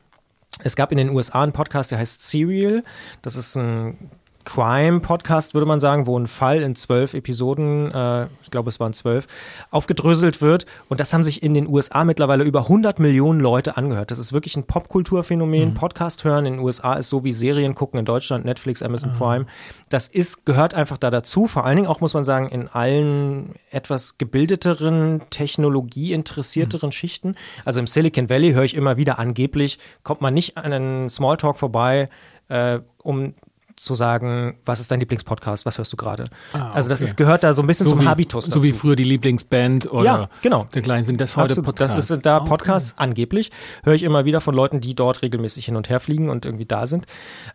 es 0.63 0.77
gab 0.77 0.93
in 0.93 0.99
den 0.99 1.11
USA 1.11 1.43
einen 1.43 1.53
Podcast, 1.53 1.93
der 1.93 1.99
heißt 1.99 2.23
Serial. 2.29 2.85
Das 3.23 3.37
ist 3.37 3.57
ein 3.57 4.11
Crime-Podcast, 4.45 5.55
würde 5.55 5.67
man 5.67 5.81
sagen, 5.81 6.07
wo 6.07 6.19
ein 6.19 6.27
Fall 6.27 6.63
in 6.63 6.75
zwölf 6.75 7.15
Episoden, 7.15 7.91
äh, 7.91 8.27
ich 8.43 8.51
glaube 8.51 8.69
es 8.69 8.81
waren 8.81 8.93
zwölf, 8.93 9.27
aufgedröselt 9.71 10.43
wird. 10.43 10.67
Und 10.89 11.01
das 11.01 11.13
haben 11.13 11.23
sich 11.23 11.43
in 11.43 11.55
den 11.55 11.67
USA 11.67 12.05
mittlerweile 12.05 12.45
über 12.45 12.61
100 12.61 12.99
Millionen 12.99 13.41
Leute 13.41 13.77
angehört. 13.77 14.11
Das 14.11 14.19
ist 14.19 14.33
wirklich 14.33 14.57
ein 14.57 14.65
Popkulturphänomen. 14.65 15.71
Mhm. 15.71 15.75
Podcast 15.75 16.25
hören 16.25 16.47
in 16.47 16.55
den 16.55 16.63
USA 16.63 16.95
ist 16.95 17.09
so 17.09 17.25
wie 17.25 17.33
Serien 17.33 17.75
gucken 17.75 17.99
in 17.99 18.05
Deutschland, 18.05 18.45
Netflix, 18.45 18.83
Amazon 18.83 19.13
mhm. 19.13 19.19
Prime. 19.19 19.47
Das 19.89 20.09
ist, 20.09 20.45
gehört 20.45 20.75
einfach 20.75 20.99
da 20.99 21.11
dazu. 21.11 21.47
Vor 21.47 21.65
allen 21.65 21.77
Dingen 21.77 21.89
auch, 21.89 22.01
muss 22.01 22.15
man 22.15 22.25
sagen, 22.25 22.49
in 22.49 22.69
allen 22.69 23.55
etwas 23.71 24.19
gebildeteren, 24.19 25.23
technologieinteressierteren 25.31 26.89
mhm. 26.89 26.93
Schichten. 26.93 27.35
Also 27.65 27.81
im 27.81 27.87
Silicon 27.87 28.29
Valley 28.29 28.53
höre 28.53 28.65
ich 28.65 28.75
immer 28.75 28.97
wieder 28.97 29.19
angeblich, 29.19 29.79
kommt 30.03 30.21
man 30.21 30.35
nicht 30.35 30.57
an 30.57 30.73
einen 30.73 31.11
Smalltalk 31.11 31.57
vorbei, 31.57 32.09
äh, 32.49 32.81
um 33.03 33.35
zu 33.85 33.94
sagen, 33.94 34.57
was 34.64 34.81
ist 34.81 34.90
dein 34.90 35.01
Lieblingspodcast, 35.01 35.66
was 35.66 35.79
hörst 35.79 35.92
du 35.92 35.97
gerade? 35.97 36.25
Ah. 36.53 36.70
Also 36.70 36.88
das 36.88 37.03
ist, 37.03 37.16
gehört 37.16 37.44
da 37.44 37.53
so 37.53 37.62
ein 37.62 37.66
bisschen 37.66 37.87
so 37.87 37.94
zum 37.94 38.05
wie, 38.05 38.09
Habitus 38.09 38.47
dazu. 38.47 38.59
So 38.59 38.64
wie 38.64 38.73
früher 38.73 38.97
die 38.97 39.05
Lieblingsband 39.05 39.92
oder 39.92 40.05
ja, 40.05 40.29
genau. 40.42 40.66
dergleichen. 40.75 41.07
Sind 41.07 41.20
das 41.20 41.37
heute 41.37 41.53
Absolut. 41.53 41.66
Podcast? 41.66 41.97
Das 41.97 42.11
ist 42.11 42.27
da 42.27 42.40
Podcast 42.40 42.94
okay. 42.94 43.05
angeblich. 43.05 43.51
Höre 43.83 43.94
ich 43.94 44.03
immer 44.03 44.25
wieder 44.25 44.40
von 44.40 44.55
Leuten, 44.55 44.81
die 44.81 44.94
dort 44.94 45.23
regelmäßig 45.23 45.66
hin 45.66 45.77
und 45.77 45.88
her 45.88 46.01
fliegen 46.01 46.31
und 46.31 46.47
irgendwie 46.47 46.64
da 46.64 46.87
sind. 46.87 47.07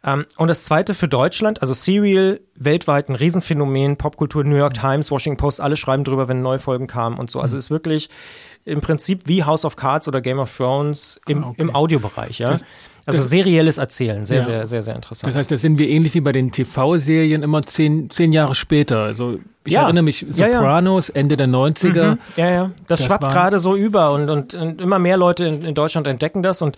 Ähm, 0.03 0.25
und 0.37 0.47
das 0.47 0.63
zweite 0.63 0.93
für 0.93 1.07
Deutschland, 1.07 1.61
also 1.61 1.73
Serial, 1.73 2.39
weltweit 2.55 3.09
ein 3.09 3.15
Riesenphänomen, 3.15 3.97
Popkultur, 3.97 4.43
New 4.43 4.55
York 4.55 4.75
Times, 4.75 5.11
Washington 5.11 5.37
Post, 5.37 5.61
alle 5.61 5.77
schreiben 5.77 6.03
drüber, 6.03 6.27
wenn 6.27 6.41
neue 6.41 6.59
Folgen 6.59 6.87
kamen 6.87 7.17
und 7.17 7.31
so. 7.31 7.39
Also 7.39 7.55
mhm. 7.55 7.59
ist 7.59 7.71
wirklich 7.71 8.09
im 8.65 8.81
Prinzip 8.81 9.23
wie 9.25 9.43
House 9.43 9.65
of 9.65 9.75
Cards 9.75 10.07
oder 10.07 10.21
Game 10.21 10.39
of 10.39 10.55
Thrones 10.55 11.19
im, 11.27 11.43
ah, 11.43 11.47
okay. 11.47 11.61
im 11.61 11.75
Audiobereich, 11.75 12.39
ja. 12.39 12.51
Das, 12.51 12.61
also 13.09 13.27
serielles 13.27 13.77
Erzählen, 13.77 14.25
sehr, 14.25 14.37
ja. 14.37 14.43
sehr, 14.43 14.67
sehr, 14.67 14.81
sehr 14.81 14.95
interessant. 14.95 15.33
Das 15.33 15.37
heißt, 15.39 15.51
da 15.51 15.57
sind 15.57 15.77
wir 15.77 15.89
ähnlich 15.89 16.13
wie 16.13 16.21
bei 16.21 16.31
den 16.31 16.51
TV-Serien 16.51 17.43
immer 17.43 17.61
zehn, 17.63 18.09
zehn 18.09 18.31
Jahre 18.31 18.55
später. 18.55 18.99
Also 18.99 19.39
ich 19.65 19.73
ja. 19.73 19.83
erinnere 19.83 20.03
mich, 20.03 20.25
Sopranos, 20.29 21.09
ja, 21.09 21.13
ja. 21.13 21.19
Ende 21.19 21.37
der 21.37 21.47
90er. 21.47 22.11
Mhm. 22.11 22.19
Ja, 22.37 22.49
ja. 22.49 22.71
Das, 22.87 22.99
das 22.99 23.05
schwappt 23.05 23.23
gerade 23.23 23.59
so 23.59 23.75
über 23.75 24.11
und, 24.13 24.29
und, 24.29 24.55
und, 24.55 24.81
immer 24.81 24.99
mehr 24.99 25.17
Leute 25.17 25.45
in, 25.45 25.61
in, 25.61 25.75
Deutschland 25.75 26.07
entdecken 26.07 26.41
das 26.43 26.61
und 26.61 26.77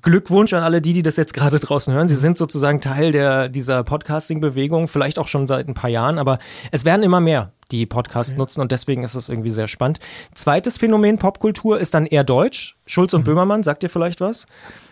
Glückwunsch 0.00 0.52
an 0.54 0.62
alle 0.62 0.80
die, 0.80 0.92
die 0.92 1.02
das 1.02 1.16
jetzt 1.16 1.34
gerade 1.34 1.58
draußen 1.58 1.92
hören. 1.92 2.08
Sie 2.08 2.16
sind 2.16 2.38
sozusagen 2.38 2.80
Teil 2.80 3.12
der, 3.12 3.48
dieser 3.48 3.84
Podcasting-Bewegung, 3.84 4.88
vielleicht 4.88 5.18
auch 5.18 5.28
schon 5.28 5.46
seit 5.46 5.68
ein 5.68 5.74
paar 5.74 5.90
Jahren, 5.90 6.18
aber 6.18 6.38
es 6.70 6.84
werden 6.84 7.02
immer 7.02 7.20
mehr 7.20 7.52
die 7.70 7.86
Podcasts 7.86 8.32
okay. 8.32 8.38
nutzen 8.38 8.60
und 8.60 8.72
deswegen 8.72 9.02
ist 9.02 9.14
es 9.14 9.28
irgendwie 9.28 9.50
sehr 9.50 9.68
spannend. 9.68 10.00
Zweites 10.34 10.78
Phänomen 10.78 11.18
Popkultur 11.18 11.78
ist 11.78 11.94
dann 11.94 12.06
eher 12.06 12.24
deutsch. 12.24 12.76
Schulz 12.90 13.14
und 13.14 13.20
mhm. 13.20 13.26
Böhmermann, 13.26 13.62
sagt 13.62 13.82
ihr 13.82 13.90
vielleicht 13.90 14.20
was? 14.20 14.46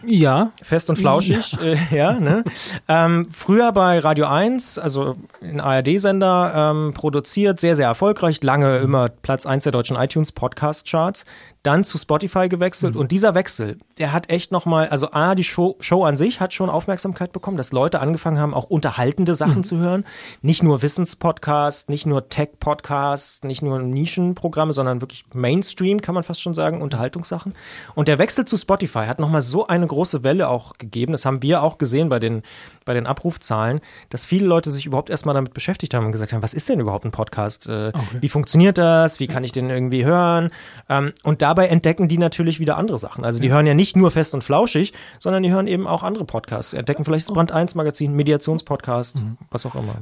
Ja. 0.07 0.53
Fest 0.63 0.89
und 0.89 0.97
flauschig, 0.97 1.53
ja. 1.53 1.63
Äh, 1.63 1.79
ja 1.91 2.13
ne? 2.13 2.45
ähm, 2.87 3.27
früher 3.31 3.73
bei 3.73 3.99
Radio 3.99 4.27
1, 4.27 4.79
also 4.79 5.17
ein 5.43 5.61
ARD-Sender, 5.61 6.53
ähm, 6.55 6.95
produziert, 6.95 7.59
sehr, 7.59 7.75
sehr 7.75 7.89
erfolgreich, 7.89 8.41
lange 8.43 8.79
immer 8.79 9.09
Platz 9.09 9.47
1 9.47 9.65
der 9.65 9.73
deutschen 9.73 9.97
iTunes 9.97 10.31
Podcast 10.31 10.89
Charts 10.89 11.27
dann 11.63 11.85
zu 11.85 11.99
Spotify 11.99 12.49
gewechselt 12.49 12.95
mhm. 12.95 13.01
und 13.01 13.13
dieser 13.13 13.35
Wechsel, 13.35 13.79
der 13.99 14.13
hat 14.13 14.31
echt 14.31 14.53
nochmal, 14.53 14.89
also 14.89 15.11
A, 15.11 15.35
die 15.35 15.45
Show, 15.45 15.77
Show 15.81 16.05
an 16.05 16.17
sich 16.17 16.41
hat 16.41 16.55
schon 16.55 16.71
Aufmerksamkeit 16.71 17.33
bekommen, 17.33 17.57
dass 17.57 17.73
Leute 17.73 18.01
angefangen 18.01 18.39
haben, 18.39 18.55
auch 18.55 18.71
unterhaltende 18.71 19.35
Sachen 19.35 19.59
mhm. 19.59 19.65
zu 19.65 19.79
hören. 19.79 20.05
Nicht 20.41 20.63
nur 20.63 20.83
Wissenspodcasts, 20.83 21.89
nicht 21.89 22.07
nur 22.07 22.29
Tech-Podcasts, 22.29 23.43
nicht 23.43 23.63
nur 23.63 23.81
Nischenprogramme, 23.81 24.73
sondern 24.73 25.01
wirklich 25.01 25.25
Mainstream, 25.35 26.01
kann 26.01 26.15
man 26.15 26.23
fast 26.23 26.43
schon 26.43 26.55
sagen, 26.55 26.81
Unterhaltungssachen. 26.81 27.55
Und 27.94 28.09
der 28.09 28.18
Wechsel 28.18 28.44
zu 28.44 28.57
Spotify 28.57 29.07
hat 29.07 29.18
nochmal 29.18 29.42
so 29.42 29.66
eine 29.66 29.87
große 29.87 30.24
Welle 30.24 30.48
auch 30.48 30.74
gegeben, 30.79 31.12
das 31.12 31.24
haben 31.24 31.42
wir 31.42 31.62
auch 31.62 31.79
gesehen 31.79 32.09
bei 32.09 32.18
den, 32.18 32.42
bei 32.85 32.94
den 32.94 33.07
Abrufzahlen, 33.07 33.81
dass 34.11 34.24
viele 34.24 34.46
Leute 34.46 34.70
sich 34.70 34.87
überhaupt 34.87 35.11
erstmal 35.11 35.35
damit 35.35 35.55
beschäftigt 35.55 35.94
haben 35.94 36.07
und 36.07 36.12
gesagt 36.12 36.33
haben, 36.33 36.42
was 36.42 36.55
ist 36.55 36.68
denn 36.68 36.81
überhaupt 36.81 37.05
ein 37.05 37.11
Podcast? 37.11 37.68
Äh, 37.68 37.92
okay. 37.94 38.18
Wie 38.20 38.29
funktioniert 38.29 38.79
das? 38.79 39.20
Wie 39.20 39.27
kann 39.27 39.44
ich 39.44 39.53
den 39.53 39.70
irgendwie 39.70 40.05
hören? 40.05 40.51
Ähm, 40.88 41.12
und 41.22 41.42
dabei 41.42 41.68
entdecken 41.68 42.09
die 42.09 42.18
natürlich 42.18 42.61
wieder 42.61 42.77
andere 42.77 42.98
Sachen. 42.98 43.24
Also 43.24 43.40
die 43.40 43.51
hören 43.51 43.66
ja 43.66 43.74
nicht 43.74 43.96
nur 43.96 44.11
fest 44.11 44.35
und 44.35 44.44
flauschig, 44.44 44.92
sondern 45.18 45.42
die 45.42 45.51
hören 45.51 45.66
eben 45.66 45.87
auch 45.87 46.03
andere 46.03 46.24
Podcasts. 46.24 46.72
Entdecken 46.72 47.05
vielleicht 47.05 47.29
das 47.29 47.35
Brand 47.35 47.53
1 47.53 47.74
Magazin, 47.74 48.14
Mediationspodcast, 48.14 49.22
mhm. 49.22 49.38
was 49.51 49.66
auch 49.66 49.74
immer. 49.74 49.94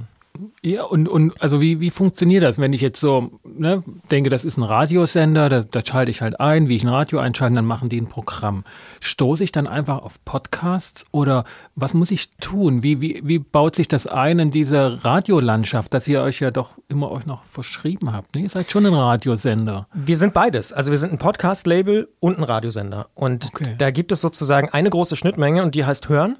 Ja, 0.62 0.84
und, 0.84 1.08
und 1.08 1.40
also 1.40 1.60
wie, 1.60 1.80
wie 1.80 1.90
funktioniert 1.90 2.42
das, 2.42 2.58
wenn 2.58 2.72
ich 2.72 2.80
jetzt 2.80 3.00
so 3.00 3.30
ne, 3.44 3.82
denke, 4.10 4.30
das 4.30 4.44
ist 4.44 4.56
ein 4.56 4.62
Radiosender, 4.62 5.48
da, 5.48 5.62
da 5.62 5.84
schalte 5.84 6.10
ich 6.10 6.22
halt 6.22 6.40
ein, 6.40 6.68
wie 6.68 6.76
ich 6.76 6.84
ein 6.84 6.88
Radio 6.88 7.18
einschalte, 7.18 7.54
dann 7.54 7.64
machen 7.64 7.88
die 7.88 8.00
ein 8.00 8.08
Programm. 8.08 8.64
Stoße 9.00 9.44
ich 9.44 9.52
dann 9.52 9.66
einfach 9.66 10.02
auf 10.02 10.24
Podcasts 10.24 11.04
oder 11.12 11.44
was 11.74 11.94
muss 11.94 12.10
ich 12.10 12.30
tun? 12.40 12.82
Wie, 12.82 13.00
wie, 13.00 13.22
wie 13.24 13.38
baut 13.38 13.74
sich 13.76 13.88
das 13.88 14.06
ein 14.06 14.38
in 14.38 14.50
diese 14.50 15.04
Radiolandschaft, 15.04 15.92
dass 15.94 16.08
ihr 16.08 16.22
euch 16.22 16.40
ja 16.40 16.50
doch 16.50 16.76
immer 16.88 17.10
euch 17.10 17.26
noch 17.26 17.44
verschrieben 17.44 18.12
habt? 18.12 18.34
Ne? 18.34 18.42
Ihr 18.42 18.50
seid 18.50 18.70
schon 18.70 18.86
ein 18.86 18.94
Radiosender. 18.94 19.88
Wir 19.94 20.16
sind 20.16 20.34
beides. 20.34 20.72
Also 20.72 20.90
wir 20.90 20.98
sind 20.98 21.12
ein 21.12 21.18
Podcast-Label 21.18 22.08
und 22.20 22.38
ein 22.38 22.44
Radiosender. 22.44 23.08
Und 23.14 23.46
okay. 23.46 23.74
da 23.78 23.90
gibt 23.90 24.12
es 24.12 24.20
sozusagen 24.20 24.68
eine 24.70 24.90
große 24.90 25.16
Schnittmenge 25.16 25.62
und 25.62 25.74
die 25.74 25.84
heißt 25.84 26.08
Hören. 26.08 26.36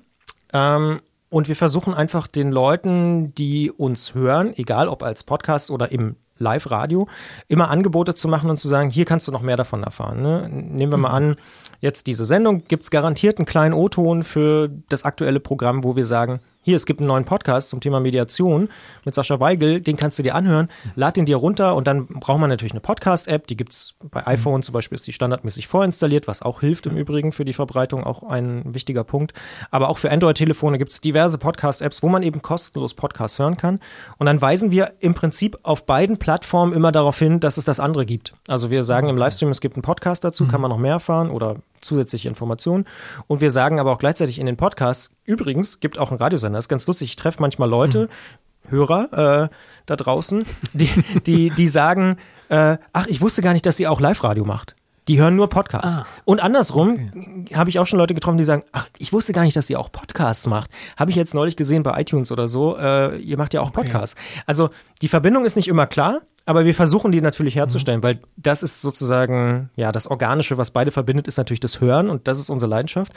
Ähm, 0.52 1.00
und 1.37 1.49
wir 1.49 1.57
versuchen 1.57 1.92
einfach 1.92 2.29
den 2.29 2.51
Leuten, 2.51 3.35
die 3.35 3.70
uns 3.70 4.14
hören, 4.14 4.55
egal 4.57 4.88
ob 4.88 5.03
als 5.03 5.22
Podcast 5.22 5.70
oder 5.70 5.92
im 5.92 6.16
Live-Radio, 6.38 7.09
immer 7.46 7.68
Angebote 7.68 8.14
zu 8.14 8.27
machen 8.27 8.49
und 8.49 8.57
zu 8.57 8.68
sagen, 8.68 8.88
hier 8.88 9.05
kannst 9.05 9.29
du 9.29 9.33
noch 9.33 9.42
mehr 9.42 9.59
davon 9.59 9.83
erfahren. 9.83 10.22
Ne? 10.22 10.49
Nehmen 10.51 10.92
wir 10.92 10.96
mal 10.96 11.11
mhm. 11.11 11.14
an, 11.33 11.37
jetzt 11.81 12.07
diese 12.07 12.25
Sendung, 12.25 12.64
gibt 12.68 12.85
es 12.85 12.90
garantiert 12.90 13.37
einen 13.37 13.44
kleinen 13.44 13.75
O-Ton 13.75 14.22
für 14.22 14.70
das 14.88 15.05
aktuelle 15.05 15.38
Programm, 15.38 15.85
wo 15.85 15.94
wir 15.94 16.07
sagen, 16.07 16.40
hier, 16.66 16.74
es 16.74 16.85
gibt 16.85 16.98
einen 16.98 17.07
neuen 17.07 17.24
Podcast 17.24 17.70
zum 17.70 17.81
Thema 17.81 18.00
Mediation 18.00 18.68
mit 19.05 19.14
Sascha 19.14 19.38
Weigel, 19.38 19.81
den 19.81 19.96
kannst 19.96 20.18
du 20.18 20.24
dir 20.24 20.35
anhören, 20.35 20.68
lad 20.96 21.16
den 21.16 21.24
dir 21.24 21.37
runter 21.37 21.76
und 21.76 21.87
dann 21.87 22.09
braucht 22.09 22.40
man 22.40 22.50
natürlich 22.50 22.72
eine 22.72 22.81
Podcast-App, 22.81 23.46
die 23.46 23.57
gibt 23.57 23.70
es 23.70 23.94
bei 24.11 24.22
mhm. 24.22 24.26
iPhone 24.26 24.62
zum 24.64 24.72
Beispiel, 24.72 24.96
ist 24.96 25.07
die 25.07 25.12
standardmäßig 25.12 25.68
vorinstalliert, 25.68 26.26
was 26.26 26.42
auch 26.42 26.62
hilft 26.62 26.87
im 26.87 26.96
Übrigen 26.96 27.31
für 27.31 27.44
die 27.44 27.52
Verbreitung, 27.52 28.02
auch 28.02 28.24
ein 28.24 28.74
wichtiger 28.74 29.05
Punkt. 29.05 29.33
Aber 29.70 29.88
auch 29.88 29.98
für 29.98 30.11
Android-Telefone 30.11 30.76
gibt 30.79 30.90
es 30.90 31.00
diverse 31.00 31.38
Podcast-Apps, 31.38 32.02
wo 32.02 32.09
man 32.09 32.24
eben 32.24 32.42
kostenlos 32.42 32.94
Podcasts 32.94 33.38
hören 33.38 33.57
kann. 33.57 33.79
Und 34.18 34.26
dann 34.26 34.40
weisen 34.40 34.72
wir 34.72 34.94
im 34.98 35.14
Prinzip 35.14 35.57
auf 35.62 35.87
beiden 35.87 36.16
Plattformen 36.16 36.72
immer 36.72 36.90
darauf 36.90 37.16
hin, 37.16 37.38
dass 37.38 37.59
es 37.59 37.64
das 37.64 37.79
andere 37.79 38.07
gibt. 38.07 38.35
Also 38.48 38.72
wir 38.72 38.83
sagen 38.83 39.09
im 39.09 39.16
Livestream, 39.16 39.50
es 39.50 39.61
gibt 39.61 39.76
einen 39.76 39.83
Podcast 39.83 40.24
dazu, 40.24 40.42
mhm. 40.42 40.48
kann 40.48 40.61
man 40.61 40.70
noch 40.70 40.79
mehr 40.79 40.94
erfahren 40.94 41.31
oder 41.31 41.59
zusätzliche 41.87 42.29
Informationen. 42.29 42.85
Und 43.27 43.40
wir 43.40 43.51
sagen 43.51 43.81
aber 43.81 43.92
auch 43.92 43.99
gleichzeitig 43.99 44.38
in 44.38 44.46
den 44.46 44.57
Podcasts, 44.57 45.12
übrigens 45.25 45.81
gibt 45.81 45.99
auch 45.99 46.11
einen 46.11 46.18
Radiosender, 46.18 46.59
das 46.59 46.66
ist 46.66 46.68
ganz 46.68 46.87
lustig, 46.87 47.11
ich 47.11 47.16
treffe 47.16 47.40
manchmal 47.40 47.68
Leute, 47.68 48.03
mhm. 48.05 48.70
Hörer 48.70 49.44
äh, 49.44 49.49
da 49.87 49.96
draußen, 49.96 50.44
die, 50.72 50.90
die, 51.25 51.51
die 51.51 51.68
sagen, 51.68 52.16
äh, 52.49 52.79
ach, 52.92 53.07
ich 53.07 53.20
wusste 53.20 53.42
gar 53.42 53.53
nicht, 53.53 53.64
dass 53.64 53.77
sie 53.77 53.87
auch 53.87 54.01
Live-Radio 54.01 54.44
macht. 54.44 54.75
Die 55.09 55.20
hören 55.20 55.37
nur 55.37 55.49
Podcasts. 55.49 56.01
Ah, 56.01 56.07
und 56.25 56.42
andersrum 56.42 56.94
okay. 56.94 57.55
habe 57.55 57.70
ich 57.70 57.79
auch 57.79 57.87
schon 57.87 58.01
Leute 58.01 58.14
getroffen, 58.14 58.38
die 58.38 58.44
sagen, 58.44 58.64
ach, 58.72 58.88
ich 58.99 59.12
wusste 59.12 59.33
gar 59.33 59.42
nicht, 59.42 59.57
dass 59.57 59.70
ihr 59.70 59.79
auch 59.79 59.92
Podcasts 59.92 60.49
macht. 60.49 60.70
Habe 60.96 61.12
ich 61.12 61.16
jetzt 61.16 61.33
neulich 61.33 61.57
gesehen 61.57 61.85
bei 61.85 62.01
iTunes 62.01 62.33
oder 62.33 62.49
so. 62.49 62.77
Äh, 62.77 63.18
ihr 63.18 63.38
macht 63.38 63.55
ja 63.55 63.61
auch 63.61 63.68
okay. 63.68 63.83
Podcasts. 63.83 64.20
Also 64.46 64.70
die 65.03 65.09
Verbindung 65.09 65.44
ist 65.44 65.55
nicht 65.55 65.68
immer 65.68 65.87
klar. 65.87 66.22
Aber 66.46 66.64
wir 66.64 66.74
versuchen 66.74 67.11
die 67.11 67.20
natürlich 67.20 67.56
herzustellen, 67.56 68.00
mhm. 68.00 68.04
weil 68.04 68.20
das 68.37 68.62
ist 68.62 68.80
sozusagen, 68.80 69.68
ja, 69.74 69.90
das 69.90 70.06
Organische, 70.06 70.56
was 70.56 70.70
beide 70.70 70.92
verbindet, 70.92 71.26
ist 71.26 71.37
natürlich 71.37 71.61
das 71.61 71.80
Hören 71.80 72.09
und 72.09 72.28
das 72.28 72.38
ist 72.38 72.50
unsere 72.50 72.70
Leidenschaft. 72.70 73.12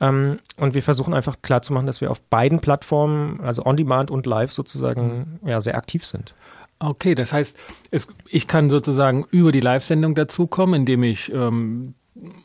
Ähm, 0.00 0.40
und 0.56 0.74
wir 0.74 0.82
versuchen 0.82 1.14
einfach 1.14 1.36
klarzumachen, 1.42 1.86
dass 1.86 2.00
wir 2.00 2.10
auf 2.10 2.20
beiden 2.22 2.60
Plattformen, 2.60 3.40
also 3.40 3.64
On-Demand 3.64 4.10
und 4.10 4.26
Live 4.26 4.52
sozusagen, 4.52 5.38
mhm. 5.40 5.48
ja, 5.48 5.60
sehr 5.60 5.76
aktiv 5.76 6.04
sind. 6.04 6.34
Okay, 6.80 7.14
das 7.14 7.32
heißt, 7.32 7.56
es, 7.92 8.08
ich 8.28 8.48
kann 8.48 8.68
sozusagen 8.68 9.26
über 9.30 9.52
die 9.52 9.60
Live-Sendung 9.60 10.16
dazukommen, 10.16 10.80
indem 10.80 11.04
ich 11.04 11.32
ähm, 11.32 11.94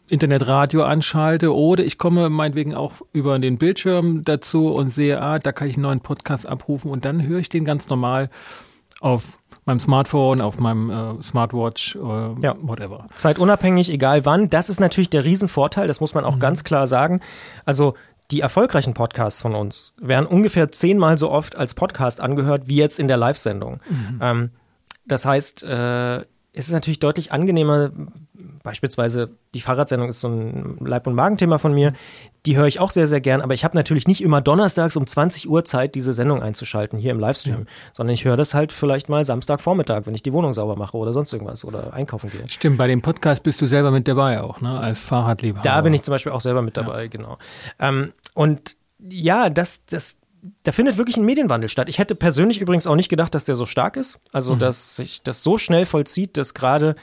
Internetradio 0.08 0.84
anschalte 0.84 1.54
oder 1.56 1.84
ich 1.84 1.97
komme 1.97 2.30
meinetwegen 2.30 2.76
auch 2.76 2.93
über 3.12 3.39
den 3.39 3.58
Bildschirm 3.58 4.23
dazu 4.23 4.71
und 4.73 4.91
sehe, 4.91 5.19
ah, 5.19 5.39
da 5.39 5.52
kann 5.52 5.67
ich 5.67 5.76
einen 5.76 5.84
neuen 5.84 6.02
Podcast 6.02 6.45
abrufen 6.45 6.91
und 6.91 7.06
dann 7.06 7.26
höre 7.26 7.39
ich 7.39 7.50
den 7.50 7.65
ganz 7.65 7.89
normal 7.89 8.30
auf 9.00 9.39
meinem 9.68 9.80
Smartphone, 9.80 10.42
auf 10.42 10.60
meinem 10.60 10.90
äh, 10.90 11.22
Smartwatch, 11.22 11.96
äh, 11.96 12.00
ja. 12.42 12.56
whatever. 12.62 13.06
Zeitunabhängig, 13.16 13.92
egal 13.92 14.26
wann. 14.26 14.50
Das 14.50 14.70
ist 14.70 14.80
natürlich 14.80 15.10
der 15.10 15.24
Riesenvorteil, 15.24 15.88
das 15.88 16.00
muss 16.00 16.14
man 16.14 16.26
auch 16.26 16.36
mhm. 16.36 16.40
ganz 16.40 16.64
klar 16.64 16.88
sagen. 16.88 17.20
Also 17.66 17.94
die 18.32 18.42
erfolgreichen 18.42 18.94
Podcasts 18.94 19.42
von 19.42 19.56
uns 19.56 19.94
werden 20.02 20.26
ungefähr 20.26 20.72
zehnmal 20.72 21.18
so 21.18 21.30
oft 21.30 21.56
als 21.56 21.74
Podcast 21.74 22.20
angehört 22.20 22.64
wie 22.66 22.78
jetzt 22.78 23.00
in 23.00 23.08
der 23.08 23.18
Live-Sendung. 23.18 23.80
Mhm. 23.90 24.20
Ähm, 24.22 24.50
das 25.06 25.26
heißt, 25.26 25.64
äh, 25.64 26.18
es 26.18 26.68
ist 26.68 26.72
natürlich 26.72 27.00
deutlich 27.00 27.32
angenehmer, 27.32 27.92
beispielsweise 28.68 29.30
die 29.54 29.62
Fahrradsendung 29.62 30.10
ist 30.10 30.20
so 30.20 30.28
ein 30.28 30.78
Leib- 30.82 31.08
und 31.08 31.16
Magenthema 31.16 31.58
von 31.58 31.74
mir, 31.74 31.94
die 32.46 32.58
höre 32.58 32.68
ich 32.68 32.82
auch 32.82 32.92
sehr, 32.92 33.08
sehr 33.08 33.22
gern, 33.22 33.40
aber 33.40 33.54
ich 33.54 33.64
habe 33.64 33.78
natürlich 33.78 34.08
nicht 34.08 34.22
immer 34.22 34.42
donnerstags 34.42 34.98
um 34.98 35.08
20 35.08 35.48
Uhr 35.50 35.64
Zeit, 35.64 35.96
diese 35.96 36.12
Sendung 36.12 36.42
einzuschalten 36.42 37.00
hier 37.00 37.12
im 37.12 37.20
Livestream, 37.20 37.60
ja. 37.60 37.66
sondern 37.94 38.14
ich 38.14 38.26
höre 38.26 38.36
das 38.36 38.54
halt 38.54 38.74
vielleicht 38.74 39.08
mal 39.08 39.24
Samstagvormittag, 39.24 40.02
wenn 40.04 40.16
ich 40.16 40.22
die 40.22 40.34
Wohnung 40.34 40.54
sauber 40.54 40.76
mache 40.76 40.98
oder 40.98 41.14
sonst 41.14 41.32
irgendwas 41.32 41.64
oder 41.64 41.94
einkaufen 41.94 42.30
gehe. 42.30 42.44
Stimmt, 42.50 42.78
bei 42.78 42.88
dem 42.88 43.02
Podcast 43.02 43.42
bist 43.42 43.62
du 43.62 43.68
selber 43.68 43.90
mit 43.92 44.06
dabei 44.06 44.42
auch, 44.42 44.60
ne? 44.60 44.78
als 44.78 45.00
Fahrradliebhaber. 45.00 45.64
Da 45.64 45.80
bin 45.80 45.94
ich 45.94 46.04
zum 46.04 46.12
Beispiel 46.12 46.34
auch 46.34 46.42
selber 46.42 46.62
mit 46.62 46.76
dabei, 46.76 47.04
ja. 47.04 47.08
genau. 47.08 47.38
Ähm, 47.80 48.12
und 48.34 48.76
ja, 49.00 49.50
das, 49.50 49.86
das, 49.86 50.18
da 50.64 50.74
findet 50.74 50.98
wirklich 50.98 51.16
ein 51.16 51.24
Medienwandel 51.24 51.70
statt. 51.70 51.88
Ich 51.88 52.00
hätte 52.00 52.16
persönlich 52.16 52.60
übrigens 52.60 52.86
auch 52.86 52.96
nicht 52.96 53.08
gedacht, 53.08 53.34
dass 53.34 53.46
der 53.46 53.56
so 53.56 53.66
stark 53.66 53.96
ist. 53.96 54.20
Also, 54.34 54.56
mhm. 54.56 54.60
dass 54.60 54.98
sich 54.98 55.24
das 55.24 55.42
so 55.42 55.58
schnell 55.58 55.86
vollzieht, 55.86 56.36
dass 56.36 56.54
gerade 56.54 56.96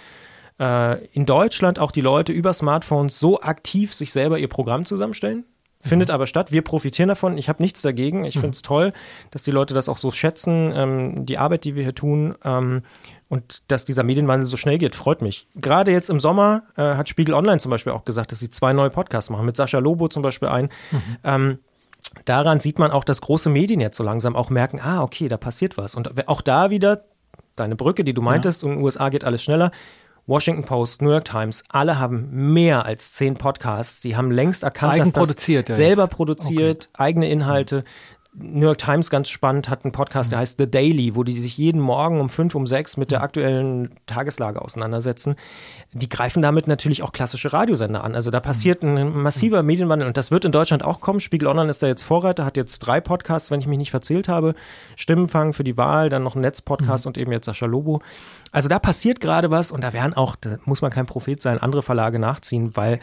äh, 0.60 1.04
in 1.06 1.26
Deutschland 1.26 1.78
auch 1.78 1.92
die 1.92 2.00
Leute 2.00 2.32
über 2.32 2.52
Smartphones 2.52 3.18
so 3.18 3.40
aktiv 3.40 3.94
sich 3.94 4.12
selber 4.12 4.38
ihr 4.38 4.48
Programm 4.48 4.84
zusammenstellen. 4.84 5.44
Findet 5.80 6.08
mhm. 6.08 6.14
aber 6.14 6.26
statt. 6.26 6.50
Wir 6.50 6.62
profitieren 6.62 7.08
davon. 7.08 7.36
Ich 7.36 7.50
habe 7.50 7.62
nichts 7.62 7.82
dagegen. 7.82 8.24
Ich 8.24 8.36
mhm. 8.36 8.40
finde 8.40 8.54
es 8.54 8.62
toll, 8.62 8.92
dass 9.30 9.42
die 9.42 9.50
Leute 9.50 9.74
das 9.74 9.90
auch 9.90 9.98
so 9.98 10.10
schätzen, 10.10 10.72
ähm, 10.74 11.26
die 11.26 11.36
Arbeit, 11.36 11.64
die 11.64 11.74
wir 11.74 11.82
hier 11.82 11.94
tun. 11.94 12.34
Ähm, 12.42 12.82
und 13.28 13.70
dass 13.70 13.84
dieser 13.84 14.02
Medienwandel 14.02 14.46
so 14.46 14.56
schnell 14.56 14.78
geht, 14.78 14.94
freut 14.94 15.20
mich. 15.20 15.46
Gerade 15.56 15.92
jetzt 15.92 16.08
im 16.08 16.20
Sommer 16.20 16.62
äh, 16.76 16.82
hat 16.82 17.10
Spiegel 17.10 17.34
Online 17.34 17.58
zum 17.58 17.70
Beispiel 17.70 17.92
auch 17.92 18.06
gesagt, 18.06 18.32
dass 18.32 18.38
sie 18.38 18.48
zwei 18.48 18.72
neue 18.72 18.88
Podcasts 18.88 19.28
machen. 19.28 19.44
Mit 19.44 19.56
Sascha 19.56 19.78
Lobo 19.78 20.08
zum 20.08 20.22
Beispiel 20.22 20.48
ein. 20.48 20.70
Mhm. 20.90 21.16
Ähm, 21.22 21.58
daran 22.24 22.60
sieht 22.60 22.78
man 22.78 22.90
auch, 22.90 23.04
dass 23.04 23.20
große 23.20 23.50
Medien 23.50 23.80
jetzt 23.80 23.98
so 23.98 24.04
langsam 24.04 24.36
auch 24.36 24.48
merken, 24.48 24.80
ah, 24.80 25.02
okay, 25.02 25.28
da 25.28 25.36
passiert 25.36 25.76
was. 25.76 25.94
Und 25.94 26.28
auch 26.28 26.40
da 26.40 26.70
wieder 26.70 27.04
deine 27.56 27.76
Brücke, 27.76 28.04
die 28.04 28.14
du 28.14 28.22
meintest, 28.22 28.62
ja. 28.62 28.68
in 28.68 28.76
den 28.76 28.84
USA 28.84 29.10
geht 29.10 29.24
alles 29.24 29.42
schneller. 29.42 29.70
Washington 30.26 30.64
Post, 30.64 31.02
New 31.02 31.10
York 31.10 31.26
Times, 31.26 31.62
alle 31.68 31.98
haben 31.98 32.52
mehr 32.54 32.86
als 32.86 33.12
zehn 33.12 33.34
Podcasts. 33.34 34.00
Sie 34.00 34.16
haben 34.16 34.30
längst 34.30 34.62
erkannt, 34.62 34.94
Eigen 34.94 35.04
dass 35.04 35.12
das 35.12 35.46
ja 35.46 35.62
selber 35.66 36.04
jetzt. 36.04 36.12
produziert, 36.12 36.88
okay. 36.94 37.04
eigene 37.04 37.28
Inhalte. 37.28 37.84
New 38.36 38.66
York 38.66 38.78
Times 38.78 39.10
ganz 39.10 39.28
spannend 39.28 39.68
hat 39.68 39.84
einen 39.84 39.92
Podcast, 39.92 40.32
der 40.32 40.40
heißt 40.40 40.58
The 40.58 40.68
Daily, 40.68 41.14
wo 41.14 41.22
die 41.22 41.32
sich 41.32 41.56
jeden 41.56 41.80
Morgen 41.80 42.20
um 42.20 42.28
fünf, 42.28 42.56
um 42.56 42.66
sechs 42.66 42.96
mit 42.96 43.12
der 43.12 43.22
aktuellen 43.22 43.90
Tageslage 44.06 44.60
auseinandersetzen. 44.60 45.36
Die 45.92 46.08
greifen 46.08 46.42
damit 46.42 46.66
natürlich 46.66 47.04
auch 47.04 47.12
klassische 47.12 47.52
Radiosender 47.52 48.02
an. 48.02 48.16
Also 48.16 48.32
da 48.32 48.40
passiert 48.40 48.82
ein 48.82 49.16
massiver 49.16 49.62
Medienwandel 49.62 50.08
und 50.08 50.16
das 50.16 50.32
wird 50.32 50.44
in 50.44 50.50
Deutschland 50.50 50.84
auch 50.84 51.00
kommen. 51.00 51.20
Spiegel 51.20 51.46
Online 51.46 51.70
ist 51.70 51.82
da 51.82 51.86
jetzt 51.86 52.02
Vorreiter, 52.02 52.44
hat 52.44 52.56
jetzt 52.56 52.80
drei 52.80 53.00
Podcasts, 53.00 53.52
wenn 53.52 53.60
ich 53.60 53.68
mich 53.68 53.78
nicht 53.78 53.92
verzählt 53.92 54.28
habe. 54.28 54.54
Stimmenfang 54.96 55.52
für 55.52 55.62
die 55.62 55.76
Wahl, 55.76 56.08
dann 56.08 56.24
noch 56.24 56.34
ein 56.34 56.40
Netzpodcast 56.40 57.04
mhm. 57.04 57.10
und 57.10 57.18
eben 57.18 57.30
jetzt 57.30 57.46
Sascha 57.46 57.66
Lobo. 57.66 58.02
Also 58.50 58.68
da 58.68 58.80
passiert 58.80 59.20
gerade 59.20 59.52
was 59.52 59.70
und 59.70 59.82
da 59.82 59.92
werden 59.92 60.14
auch, 60.14 60.34
da 60.34 60.56
muss 60.64 60.82
man 60.82 60.90
kein 60.90 61.06
Prophet 61.06 61.40
sein, 61.40 61.58
andere 61.58 61.84
Verlage 61.84 62.18
nachziehen, 62.18 62.74
weil 62.74 62.98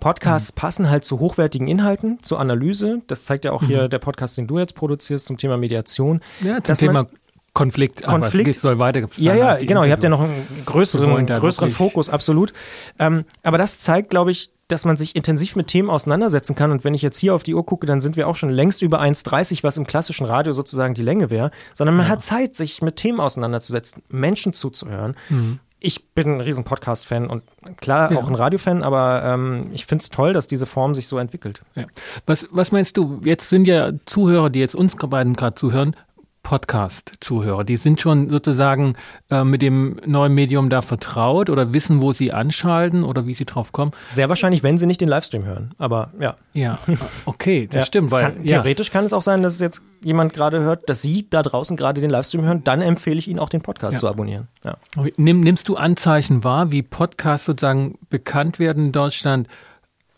Podcasts 0.00 0.52
mhm. 0.52 0.56
passen 0.56 0.90
halt 0.90 1.04
zu 1.04 1.20
hochwertigen 1.20 1.68
Inhalten, 1.68 2.18
zur 2.22 2.40
Analyse. 2.40 3.02
Das 3.06 3.24
zeigt 3.24 3.44
ja 3.44 3.52
auch 3.52 3.62
mhm. 3.62 3.66
hier 3.66 3.88
der 3.88 3.98
Podcast, 3.98 4.36
den 4.38 4.46
du 4.46 4.58
jetzt 4.58 4.74
produzierst 4.74 5.26
zum 5.26 5.38
Thema 5.38 5.56
Mediation. 5.56 6.20
Ja, 6.40 6.62
zum 6.62 6.74
Thema 6.74 7.06
Konflikt, 7.52 8.04
Konflikt 8.04 8.60
soll 8.60 8.78
weiter 8.78 9.08
Ja, 9.16 9.34
ja, 9.34 9.56
genau. 9.56 9.82
Ihr 9.82 9.90
habt 9.90 10.04
ja 10.04 10.08
noch 10.08 10.20
einen 10.20 10.46
größeren, 10.66 11.26
größeren 11.26 11.70
Fokus, 11.70 12.08
absolut. 12.08 12.52
Ähm, 12.98 13.24
aber 13.42 13.58
das 13.58 13.80
zeigt, 13.80 14.10
glaube 14.10 14.30
ich, 14.30 14.50
dass 14.68 14.84
man 14.84 14.96
sich 14.96 15.16
intensiv 15.16 15.56
mit 15.56 15.66
Themen 15.66 15.90
auseinandersetzen 15.90 16.54
kann. 16.54 16.70
Und 16.70 16.84
wenn 16.84 16.94
ich 16.94 17.02
jetzt 17.02 17.18
hier 17.18 17.34
auf 17.34 17.42
die 17.42 17.54
Uhr 17.54 17.66
gucke, 17.66 17.86
dann 17.86 18.00
sind 18.00 18.16
wir 18.16 18.28
auch 18.28 18.36
schon 18.36 18.50
längst 18.50 18.82
über 18.82 19.00
1,30, 19.00 19.64
was 19.64 19.76
im 19.76 19.86
klassischen 19.86 20.26
Radio 20.26 20.52
sozusagen 20.52 20.94
die 20.94 21.02
Länge 21.02 21.30
wäre. 21.30 21.50
Sondern 21.74 21.96
man 21.96 22.06
ja. 22.06 22.12
hat 22.12 22.22
Zeit, 22.22 22.54
sich 22.54 22.82
mit 22.82 22.96
Themen 22.96 23.18
auseinanderzusetzen, 23.18 24.02
Menschen 24.08 24.52
zuzuhören. 24.52 25.16
Mhm. 25.28 25.58
Ich 25.82 26.10
bin 26.10 26.34
ein 26.34 26.40
riesen 26.40 26.64
Podcast-Fan 26.64 27.28
und 27.28 27.42
klar 27.78 28.12
ja. 28.12 28.18
auch 28.18 28.28
ein 28.28 28.34
Radio-Fan, 28.34 28.82
aber 28.82 29.22
ähm, 29.24 29.70
ich 29.72 29.86
finde 29.86 30.02
es 30.02 30.10
toll, 30.10 30.34
dass 30.34 30.46
diese 30.46 30.66
Form 30.66 30.94
sich 30.94 31.08
so 31.08 31.18
entwickelt. 31.18 31.62
Ja. 31.74 31.86
Was, 32.26 32.46
was 32.50 32.70
meinst 32.70 32.98
du? 32.98 33.20
Jetzt 33.24 33.48
sind 33.48 33.66
ja 33.66 33.92
Zuhörer, 34.04 34.50
die 34.50 34.58
jetzt 34.60 34.74
uns 34.74 34.94
beiden 34.96 35.34
gerade 35.34 35.54
zuhören, 35.54 35.96
Podcast-Zuhörer? 36.42 37.64
Die 37.64 37.76
sind 37.76 38.00
schon 38.00 38.30
sozusagen 38.30 38.94
äh, 39.30 39.44
mit 39.44 39.62
dem 39.62 39.96
neuen 40.06 40.34
Medium 40.34 40.70
da 40.70 40.82
vertraut 40.82 41.50
oder 41.50 41.72
wissen, 41.72 42.00
wo 42.02 42.12
sie 42.12 42.32
anschalten 42.32 43.04
oder 43.04 43.26
wie 43.26 43.34
sie 43.34 43.44
drauf 43.44 43.72
kommen? 43.72 43.92
Sehr 44.08 44.28
wahrscheinlich, 44.28 44.62
wenn 44.62 44.78
sie 44.78 44.86
nicht 44.86 45.00
den 45.00 45.08
Livestream 45.08 45.44
hören, 45.44 45.74
aber 45.78 46.10
ja. 46.18 46.36
Ja, 46.52 46.78
okay, 47.24 47.66
das 47.70 47.80
ja, 47.80 47.86
stimmt. 47.86 48.10
Weil, 48.10 48.32
kann, 48.32 48.44
ja. 48.44 48.56
Theoretisch 48.56 48.90
kann 48.90 49.04
es 49.04 49.12
auch 49.12 49.22
sein, 49.22 49.42
dass 49.42 49.60
jetzt 49.60 49.82
jemand 50.02 50.32
gerade 50.32 50.60
hört, 50.60 50.88
dass 50.88 51.02
Sie 51.02 51.28
da 51.28 51.42
draußen 51.42 51.76
gerade 51.76 52.00
den 52.00 52.10
Livestream 52.10 52.44
hören, 52.44 52.64
dann 52.64 52.80
empfehle 52.80 53.18
ich 53.18 53.28
Ihnen 53.28 53.38
auch 53.38 53.48
den 53.48 53.60
Podcast 53.60 53.94
ja. 53.94 54.00
zu 54.00 54.08
abonnieren. 54.08 54.48
Nimm, 55.16 55.40
nimmst 55.40 55.68
du 55.68 55.76
Anzeichen 55.76 56.44
wahr, 56.44 56.70
wie 56.70 56.82
Podcasts 56.82 57.46
sozusagen 57.46 57.98
bekannt 58.08 58.58
werden 58.58 58.86
in 58.86 58.92
Deutschland? 58.92 59.48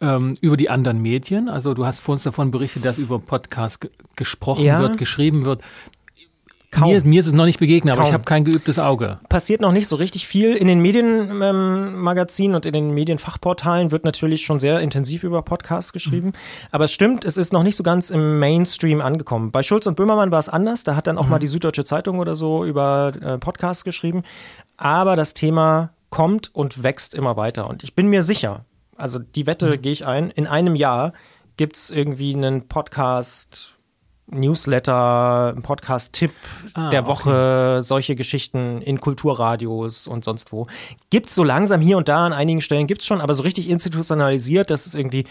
ähm, 0.03 0.35
über 0.41 0.57
die 0.57 0.69
anderen 0.69 1.01
Medien. 1.01 1.49
Also 1.49 1.73
du 1.73 1.87
hast 1.87 2.01
vor 2.01 2.15
uns 2.15 2.25
davon 2.25 2.51
berichtet, 2.51 2.85
dass 2.85 2.99
über 2.99 3.21
Podcasts 3.21 3.79
gesprochen 4.17 4.65
ja. 4.65 4.81
wird, 4.81 4.99
geschrieben 4.99 5.45
wird. 5.45 5.63
Kaum. 6.73 6.89
Mir, 6.89 7.05
mir 7.05 7.21
ist 7.21 7.27
es 7.27 7.35
noch 7.35 7.45
nicht 7.45 7.59
begegnet, 7.59 7.93
Kaum. 7.93 8.01
aber 8.01 8.09
ich 8.09 8.15
habe 8.15 8.25
kein 8.25 8.45
geübtes 8.45 8.79
Auge. 8.79 9.19
Passiert 9.29 9.61
noch 9.61 9.73
nicht 9.73 9.87
so 9.87 9.97
richtig 9.97 10.27
viel. 10.27 10.55
In 10.55 10.67
den 10.67 10.81
Medienmagazinen 10.81 12.53
ähm, 12.53 12.57
und 12.57 12.67
in 12.67 12.73
den 12.73 12.91
Medienfachportalen 12.93 13.91
wird 13.91 14.07
natürlich 14.07 14.43
schon 14.43 14.59
sehr 14.59 14.81
intensiv 14.81 15.23
über 15.23 15.43
Podcasts 15.43 15.93
geschrieben. 15.93 16.29
Mhm. 16.29 16.33
Aber 16.71 16.87
es 16.87 16.93
stimmt, 16.93 17.27
es 17.27 17.37
ist 17.37 17.53
noch 17.53 17.63
nicht 17.63 17.77
so 17.77 17.83
ganz 17.83 18.09
im 18.09 18.39
Mainstream 18.39 19.03
angekommen. 19.03 19.51
Bei 19.51 19.63
Schulz 19.63 19.87
und 19.87 19.97
Böhmermann 19.97 20.31
war 20.31 20.39
es 20.39 20.49
anders. 20.49 20.83
Da 20.83 20.97
hat 20.97 21.07
dann 21.07 21.19
auch 21.19 21.27
mhm. 21.27 21.33
mal 21.33 21.39
die 21.39 21.47
Süddeutsche 21.47 21.85
Zeitung 21.85 22.19
oder 22.19 22.35
so 22.35 22.65
über 22.65 23.13
äh, 23.21 23.37
Podcasts 23.37 23.85
geschrieben. 23.85 24.23
Aber 24.79 25.15
das 25.15 25.35
Thema 25.35 25.91
kommt 26.09 26.55
und 26.55 26.83
wächst 26.83 27.15
immer 27.15 27.37
weiter. 27.37 27.69
Und 27.69 27.85
ich 27.85 27.95
bin 27.95 28.09
mir 28.09 28.23
sicher, 28.23 28.65
also 28.97 29.19
die 29.19 29.47
Wette 29.47 29.77
mhm. 29.77 29.83
gehe 29.83 29.93
ich 29.93 30.07
ein, 30.07 30.31
in 30.31 30.47
einem 30.47 30.75
Jahr 30.75 31.13
gibt 31.59 31.77
es 31.77 31.91
irgendwie 31.91 32.35
einen 32.35 32.67
Podcast 32.67 33.77
Newsletter, 34.33 35.55
Podcast-Tipp 35.62 36.33
ah, 36.75 36.90
der 36.90 37.07
Woche, 37.07 37.77
okay. 37.79 37.83
solche 37.83 38.16
Geschichten 38.16 38.83
in 38.83 39.01
Kulturradios 39.01 40.07
und 40.07 40.25
sonst 40.25 40.53
wo. 40.53 40.66
Gibt 41.11 41.29
es 41.29 41.35
so 41.35 41.45
langsam 41.45 41.81
hier 41.81 41.97
und 41.97 42.09
da 42.09 42.27
an 42.27 42.33
einigen 42.33 42.61
Stellen, 42.61 42.87
gibt 42.87 43.03
es 43.03 43.07
schon, 43.07 43.21
aber 43.21 43.35
so 43.35 43.42
richtig 43.42 43.68
institutionalisiert, 43.68 44.71
dass 44.71 44.87
es 44.87 44.95
irgendwie 44.95 45.25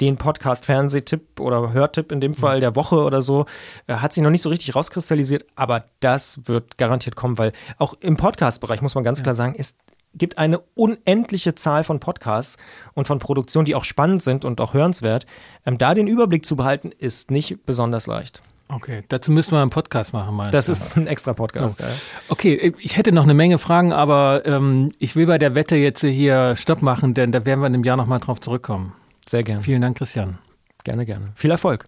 den 0.00 0.16
Podcast-Fernsehtipp 0.16 1.38
oder 1.38 1.72
Hörtipp 1.72 2.10
in 2.10 2.20
dem 2.20 2.34
Fall 2.34 2.60
der 2.60 2.74
Woche 2.74 2.96
oder 2.96 3.22
so, 3.22 3.46
äh, 3.86 3.94
hat 3.94 4.12
sich 4.12 4.22
noch 4.22 4.30
nicht 4.30 4.42
so 4.42 4.48
richtig 4.48 4.74
rauskristallisiert, 4.74 5.44
aber 5.54 5.84
das 6.00 6.40
wird 6.48 6.76
garantiert 6.76 7.14
kommen, 7.14 7.38
weil 7.38 7.52
auch 7.78 7.94
im 8.00 8.16
Podcast-Bereich, 8.16 8.82
muss 8.82 8.94
man 8.94 9.04
ganz 9.04 9.20
ja. 9.20 9.22
klar 9.22 9.34
sagen, 9.34 9.54
ist 9.54 9.76
gibt 10.14 10.38
eine 10.38 10.60
unendliche 10.74 11.54
Zahl 11.54 11.84
von 11.84 12.00
Podcasts 12.00 12.58
und 12.94 13.06
von 13.06 13.18
Produktionen, 13.18 13.64
die 13.64 13.74
auch 13.74 13.84
spannend 13.84 14.22
sind 14.22 14.44
und 14.44 14.60
auch 14.60 14.74
hörenswert. 14.74 15.26
Ähm, 15.66 15.78
da 15.78 15.94
den 15.94 16.06
Überblick 16.06 16.44
zu 16.46 16.56
behalten, 16.56 16.90
ist 16.96 17.30
nicht 17.30 17.64
besonders 17.66 18.06
leicht. 18.06 18.42
Okay, 18.68 19.02
dazu 19.08 19.30
müssten 19.30 19.52
wir 19.52 19.60
einen 19.60 19.70
Podcast 19.70 20.14
machen, 20.14 20.34
meinst 20.34 20.54
Das 20.54 20.70
ist 20.70 20.96
ein 20.96 21.06
extra 21.06 21.34
Podcast. 21.34 21.80
Ja. 21.80 21.86
Okay, 22.28 22.72
ich 22.78 22.96
hätte 22.96 23.12
noch 23.12 23.24
eine 23.24 23.34
Menge 23.34 23.58
Fragen, 23.58 23.92
aber 23.92 24.46
ähm, 24.46 24.90
ich 24.98 25.14
will 25.14 25.26
bei 25.26 25.36
der 25.36 25.54
Wette 25.54 25.76
jetzt 25.76 26.00
hier 26.00 26.56
Stopp 26.56 26.80
machen, 26.80 27.12
denn 27.12 27.32
da 27.32 27.44
werden 27.44 27.60
wir 27.60 27.66
in 27.66 27.74
einem 27.74 27.84
Jahr 27.84 27.98
nochmal 27.98 28.20
drauf 28.20 28.40
zurückkommen. 28.40 28.94
Sehr 29.26 29.42
gerne. 29.42 29.60
Vielen 29.60 29.82
Dank, 29.82 29.98
Christian. 29.98 30.38
Gerne, 30.84 31.04
gerne. 31.04 31.26
Viel 31.34 31.50
Erfolg. 31.50 31.86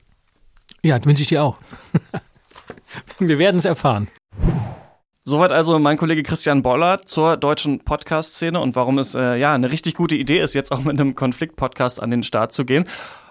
Ja, 0.82 1.02
wünsche 1.04 1.22
ich 1.22 1.28
dir 1.28 1.42
auch. 1.42 1.56
wir 3.18 3.38
werden 3.38 3.58
es 3.58 3.64
erfahren. 3.64 4.08
Soweit 5.26 5.52
also 5.52 5.78
mein 5.78 5.96
Kollege 5.96 6.22
Christian 6.22 6.62
Boller 6.62 7.00
zur 7.06 7.38
deutschen 7.38 7.78
Podcast-Szene 7.78 8.60
und 8.60 8.76
warum 8.76 8.98
es 8.98 9.14
äh, 9.14 9.36
ja 9.36 9.54
eine 9.54 9.72
richtig 9.72 9.94
gute 9.94 10.16
Idee 10.16 10.38
ist, 10.40 10.52
jetzt 10.52 10.70
auch 10.70 10.84
mit 10.84 11.00
einem 11.00 11.14
Konflikt-Podcast 11.14 11.98
an 12.02 12.10
den 12.10 12.22
Start 12.22 12.52
zu 12.52 12.66
gehen. 12.66 12.84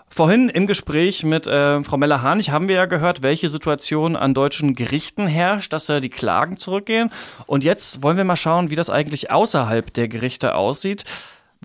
Vorhin 0.10 0.50
im 0.50 0.66
Gespräch 0.66 1.24
mit 1.24 1.46
äh, 1.46 1.84
Frau 1.84 1.98
Meller-Harnig 1.98 2.50
haben 2.50 2.68
wir 2.68 2.78
ja 2.78 2.86
gehört, 2.88 3.22
welche 3.22 3.48
Situation 3.48 4.16
an 4.16 4.34
deutschen 4.34 4.74
Gerichten 4.74 5.28
herrscht, 5.28 5.72
dass 5.72 5.88
äh, 5.88 6.02
die 6.02 6.10
Klagen 6.10 6.58
zurückgehen. 6.58 7.12
Und 7.46 7.64
jetzt 7.64 8.02
wollen 8.02 8.18
wir 8.18 8.24
mal 8.24 8.38
schauen, 8.38 8.72
wie 8.72 8.76
das 8.76 8.90
eigentlich 8.90 9.30
außerhalb 9.30 9.94
der 9.94 10.08
Gerichte 10.08 10.56
aussieht. 10.56 11.04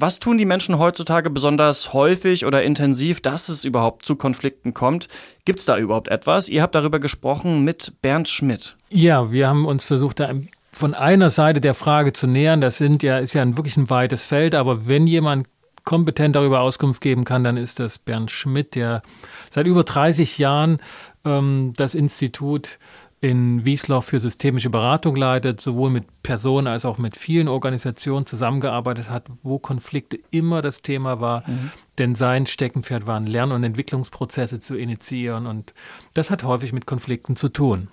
Was 0.01 0.21
tun 0.21 0.39
die 0.39 0.45
Menschen 0.45 0.79
heutzutage 0.79 1.29
besonders 1.29 1.93
häufig 1.93 2.47
oder 2.47 2.63
intensiv, 2.63 3.21
dass 3.21 3.49
es 3.49 3.65
überhaupt 3.65 4.07
zu 4.07 4.15
Konflikten 4.15 4.73
kommt? 4.73 5.09
Gibt 5.45 5.59
es 5.59 5.67
da 5.67 5.77
überhaupt 5.77 6.07
etwas? 6.07 6.49
Ihr 6.49 6.63
habt 6.63 6.77
darüber 6.77 7.01
gesprochen 7.01 7.65
mit 7.65 7.95
Bernd 8.01 8.29
Schmidt. 8.29 8.77
Ja, 8.91 9.33
wir 9.33 9.49
haben 9.49 9.67
uns 9.67 9.85
versucht, 9.85 10.21
da 10.21 10.31
von 10.71 10.95
einer 10.95 11.31
Seite 11.31 11.61
der 11.61 11.75
Frage 11.75 12.13
zu 12.13 12.29
nähern. 12.29 12.61
Das 12.61 12.79
sind 12.79 13.03
ja, 13.03 13.19
ist 13.19 13.35
ja 13.35 13.43
ein 13.43 13.57
wirklich 13.57 13.77
ein 13.77 13.91
weites 13.91 14.23
Feld, 14.23 14.55
aber 14.55 14.89
wenn 14.89 15.09
jemand 15.09 15.49
kompetent 15.83 16.37
darüber 16.37 16.61
Auskunft 16.61 17.01
geben 17.01 17.25
kann, 17.25 17.43
dann 17.43 17.57
ist 17.57 17.81
das 17.81 17.99
Bernd 17.99 18.31
Schmidt, 18.31 18.77
der 18.77 19.03
seit 19.51 19.67
über 19.67 19.83
30 19.83 20.39
Jahren 20.39 20.79
ähm, 21.25 21.73
das 21.77 21.97
Institut 21.97 22.79
in 23.21 23.65
Wiesloch 23.65 24.05
für 24.05 24.21
systemische 24.21 24.71
Beratung 24.71 25.17
leitet, 25.17 25.61
sowohl 25.61 25.91
mit 25.91 26.23
Personen 26.23 26.69
als 26.69 26.85
auch 26.85 26.99
mit 26.99 27.17
vielen 27.17 27.49
Organisationen 27.49 28.27
zusammengearbeitet 28.27 29.11
hat, 29.11 29.25
wo 29.43 29.59
Konflikte 29.59 30.21
immer 30.31 30.63
das 30.63 30.83
Thema 30.83 31.21
war. 31.21 31.43
Mhm. 31.47 31.73
Denn 31.99 32.15
sein 32.15 32.47
Steckenpferd 32.47 33.07
waren 33.07 33.27
Lern- 33.27 33.51
und 33.51 33.65
Entwicklungsprozesse 33.65 34.61
zu 34.61 34.77
initiieren 34.77 35.47
und 35.47 35.75
das 36.15 36.31
hat 36.31 36.45
häufig 36.45 36.73
mit 36.73 36.87
Konflikten 36.87 37.35
zu 37.35 37.49
tun. 37.49 37.89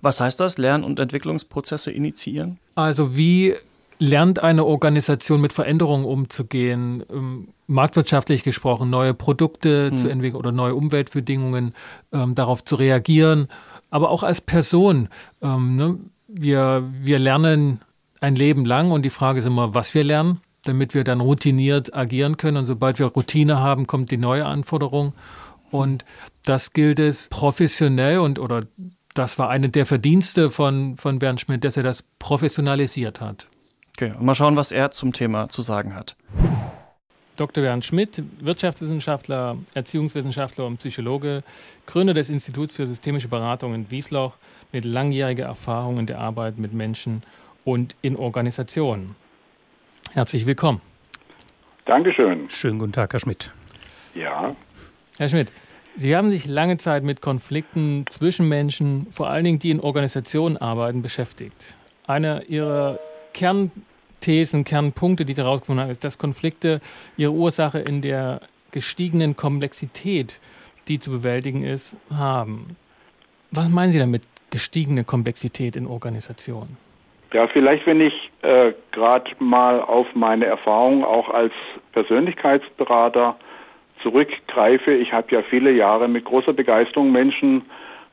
Was 0.00 0.20
heißt 0.20 0.40
das, 0.40 0.56
Lern- 0.56 0.84
und 0.84 0.98
Entwicklungsprozesse 0.98 1.90
initiieren? 1.90 2.58
Also 2.74 3.18
wie 3.18 3.54
lernt 3.98 4.42
eine 4.42 4.64
Organisation 4.64 5.42
mit 5.42 5.52
Veränderungen 5.52 6.06
umzugehen, 6.06 7.04
ähm, 7.12 7.48
marktwirtschaftlich 7.66 8.42
gesprochen, 8.42 8.88
neue 8.88 9.12
Produkte 9.12 9.90
hm. 9.90 9.98
zu 9.98 10.08
entwickeln 10.08 10.38
oder 10.38 10.52
neue 10.52 10.74
Umweltbedingungen, 10.74 11.74
ähm, 12.12 12.34
darauf 12.34 12.64
zu 12.64 12.76
reagieren 12.76 13.48
aber 13.90 14.10
auch 14.10 14.22
als 14.22 14.40
Person. 14.40 15.08
Ähm, 15.42 15.76
ne? 15.76 15.98
wir, 16.34 16.88
wir 16.92 17.18
lernen 17.18 17.80
ein 18.20 18.36
Leben 18.36 18.64
lang 18.64 18.90
und 18.90 19.02
die 19.02 19.10
Frage 19.10 19.38
ist 19.38 19.46
immer, 19.46 19.74
was 19.74 19.94
wir 19.94 20.04
lernen, 20.04 20.40
damit 20.64 20.94
wir 20.94 21.04
dann 21.04 21.20
routiniert 21.20 21.94
agieren 21.94 22.36
können. 22.36 22.58
Und 22.58 22.66
sobald 22.66 22.98
wir 22.98 23.06
Routine 23.06 23.58
haben, 23.58 23.86
kommt 23.86 24.10
die 24.10 24.16
neue 24.16 24.46
Anforderung. 24.46 25.14
Und 25.70 26.04
das 26.44 26.72
gilt 26.72 26.98
es 26.98 27.28
professionell 27.28 28.18
und 28.18 28.38
oder 28.38 28.60
das 29.14 29.38
war 29.38 29.48
eine 29.48 29.68
der 29.70 29.86
Verdienste 29.86 30.50
von, 30.50 30.96
von 30.96 31.18
Bernd 31.18 31.40
Schmidt, 31.40 31.64
dass 31.64 31.76
er 31.76 31.82
das 31.82 32.04
professionalisiert 32.18 33.20
hat. 33.20 33.48
Okay, 33.96 34.12
und 34.18 34.24
mal 34.24 34.34
schauen, 34.34 34.56
was 34.56 34.72
er 34.72 34.90
zum 34.90 35.12
Thema 35.12 35.48
zu 35.48 35.62
sagen 35.62 35.94
hat. 35.94 36.16
Dr. 37.40 37.64
Bernd 37.64 37.86
Schmidt, 37.86 38.22
Wirtschaftswissenschaftler, 38.40 39.56
Erziehungswissenschaftler 39.72 40.66
und 40.66 40.76
Psychologe, 40.76 41.42
Gründer 41.86 42.12
des 42.12 42.28
Instituts 42.28 42.74
für 42.74 42.86
systemische 42.86 43.28
Beratung 43.28 43.74
in 43.74 43.90
Wiesloch 43.90 44.36
mit 44.72 44.84
langjähriger 44.84 45.46
Erfahrung 45.46 45.98
in 45.98 46.04
der 46.04 46.18
Arbeit 46.18 46.58
mit 46.58 46.74
Menschen 46.74 47.22
und 47.64 47.96
in 48.02 48.14
Organisationen. 48.14 49.16
Herzlich 50.12 50.44
willkommen. 50.44 50.82
Dankeschön. 51.86 52.50
Schönen 52.50 52.78
guten 52.78 52.92
Tag, 52.92 53.14
Herr 53.14 53.20
Schmidt. 53.20 53.50
Ja. 54.14 54.54
Herr 55.16 55.28
Schmidt, 55.30 55.50
Sie 55.96 56.14
haben 56.14 56.28
sich 56.28 56.44
lange 56.44 56.76
Zeit 56.76 57.04
mit 57.04 57.22
Konflikten 57.22 58.04
zwischen 58.10 58.48
Menschen, 58.48 59.06
vor 59.12 59.30
allen 59.30 59.44
Dingen 59.44 59.58
die 59.58 59.70
in 59.70 59.80
Organisationen 59.80 60.58
arbeiten, 60.58 61.00
beschäftigt. 61.00 61.74
Einer 62.06 62.50
Ihrer 62.50 62.98
Kern 63.32 63.70
Thesen, 64.20 64.64
Kernpunkte, 64.64 65.24
die 65.24 65.34
daraus 65.34 65.60
gefunden 65.60 65.82
haben, 65.82 65.90
ist, 65.90 66.04
dass 66.04 66.18
Konflikte 66.18 66.80
ihre 67.16 67.32
Ursache 67.32 67.78
in 67.78 68.02
der 68.02 68.40
gestiegenen 68.70 69.36
Komplexität, 69.36 70.38
die 70.88 70.98
zu 70.98 71.10
bewältigen 71.10 71.64
ist, 71.64 71.94
haben. 72.14 72.76
Was 73.50 73.68
meinen 73.68 73.92
Sie 73.92 73.98
damit, 73.98 74.22
gestiegene 74.50 75.04
Komplexität 75.04 75.76
in 75.76 75.86
Organisationen? 75.86 76.76
Ja, 77.32 77.46
vielleicht, 77.46 77.86
wenn 77.86 78.00
ich 78.00 78.30
äh, 78.42 78.72
gerade 78.90 79.30
mal 79.38 79.80
auf 79.80 80.06
meine 80.14 80.46
Erfahrung 80.46 81.04
auch 81.04 81.28
als 81.28 81.52
Persönlichkeitsberater 81.92 83.36
zurückgreife. 84.02 84.92
Ich 84.92 85.12
habe 85.12 85.28
ja 85.30 85.42
viele 85.42 85.70
Jahre 85.70 86.08
mit 86.08 86.24
großer 86.24 86.52
Begeisterung 86.52 87.12
Menschen 87.12 87.62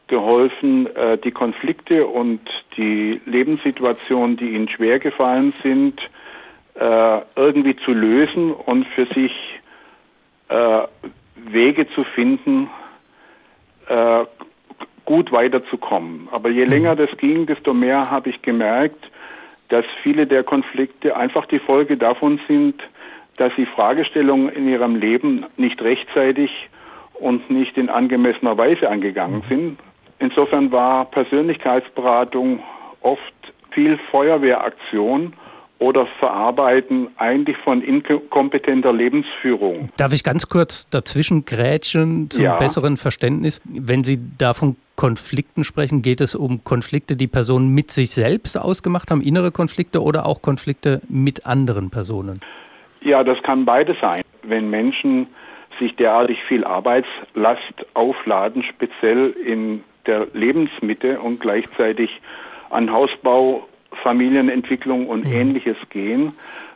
geholfen, 0.08 0.88
äh, 0.96 1.18
die 1.18 1.32
Konflikte 1.32 2.08
und 2.08 2.42
die 2.78 3.22
Lebenssituationen, 3.26 4.38
die 4.38 4.52
ihnen 4.52 4.70
schwer 4.70 5.00
gefallen 5.00 5.54
sind, 5.64 6.00
äh, 6.76 7.22
irgendwie 7.36 7.76
zu 7.76 7.92
lösen 7.92 8.52
und 8.52 8.86
für 8.88 9.06
sich 9.08 9.34
äh, 10.50 10.82
Wege 11.36 11.88
zu 11.90 12.04
finden, 12.04 12.70
gut 15.06 15.32
weiterzukommen. 15.32 16.28
Aber 16.30 16.50
je 16.50 16.66
länger 16.66 16.96
mhm. 16.96 16.98
das 16.98 17.18
ging, 17.18 17.46
desto 17.46 17.74
mehr 17.74 18.12
habe 18.12 18.30
ich 18.30 18.42
gemerkt, 18.42 19.10
dass 19.70 19.86
viele 20.04 20.28
der 20.28 20.44
Konflikte 20.44 21.16
einfach 21.16 21.46
die 21.46 21.60
Folge 21.60 21.96
davon 21.96 22.42
sind, 22.50 22.84
dass 23.38 23.56
sie 23.56 23.66
Fragestellungen 23.66 24.50
in 24.50 24.68
ihrem 24.68 24.98
Leben 24.98 25.46
nicht 25.56 25.82
rechtzeitig 25.82 26.52
und 27.14 27.50
nicht 27.50 27.78
in 27.78 27.90
angemessener 27.90 28.58
Weise 28.58 28.90
angegangen 28.90 29.44
mhm. 29.48 29.56
sind, 29.56 29.80
Insofern 30.20 30.72
war 30.72 31.06
Persönlichkeitsberatung 31.06 32.60
oft 33.02 33.22
viel 33.72 34.00
Feuerwehraktion 34.12 35.34
oder 35.80 36.08
Verarbeiten 36.20 37.10
eigentlich 37.18 37.56
von 37.58 37.82
inkompetenter 37.82 38.92
Lebensführung. 38.92 39.90
Darf 39.98 40.12
ich 40.12 40.24
ganz 40.24 40.50
kurz 40.50 40.90
dazwischen 40.90 41.46
grätschen 41.46 42.32
zum 42.32 42.44
ja. 42.44 42.58
besseren 42.58 42.98
Verständnis? 42.98 43.62
Wenn 43.66 44.04
Sie 44.04 44.18
da 44.38 44.56
von 44.56 44.76
Konflikten 44.96 45.64
sprechen, 45.64 46.02
geht 46.02 46.22
es 46.22 46.34
um 46.34 46.64
Konflikte, 46.64 47.16
die 47.16 47.28
Personen 47.28 47.76
mit 47.76 47.92
sich 47.92 48.12
selbst 48.12 48.58
ausgemacht 48.58 49.12
haben, 49.12 49.22
innere 49.22 49.52
Konflikte 49.52 50.02
oder 50.02 50.26
auch 50.26 50.42
Konflikte 50.42 51.02
mit 51.08 51.46
anderen 51.46 51.92
Personen? 51.92 52.42
Ja, 53.02 53.24
das 53.24 53.42
kann 53.44 53.66
beides 53.66 53.98
sein. 54.02 54.24
Wenn 54.42 54.72
Menschen 54.72 55.28
sich 55.80 55.96
derartig 55.96 56.44
viel 56.48 56.64
Arbeitslast 56.64 57.86
aufladen, 57.94 58.64
speziell 58.64 59.30
in 59.30 59.84
der 60.08 60.28
Lebensmitte 60.34 61.20
und 61.20 61.40
gleichzeitig 61.40 62.22
an 62.70 62.92
Hausbau, 62.92 63.68
Familienentwicklung 64.04 65.08
und 65.08 65.26
mhm. 65.26 65.32
ähnliches 65.34 65.78
gehen, 65.90 66.34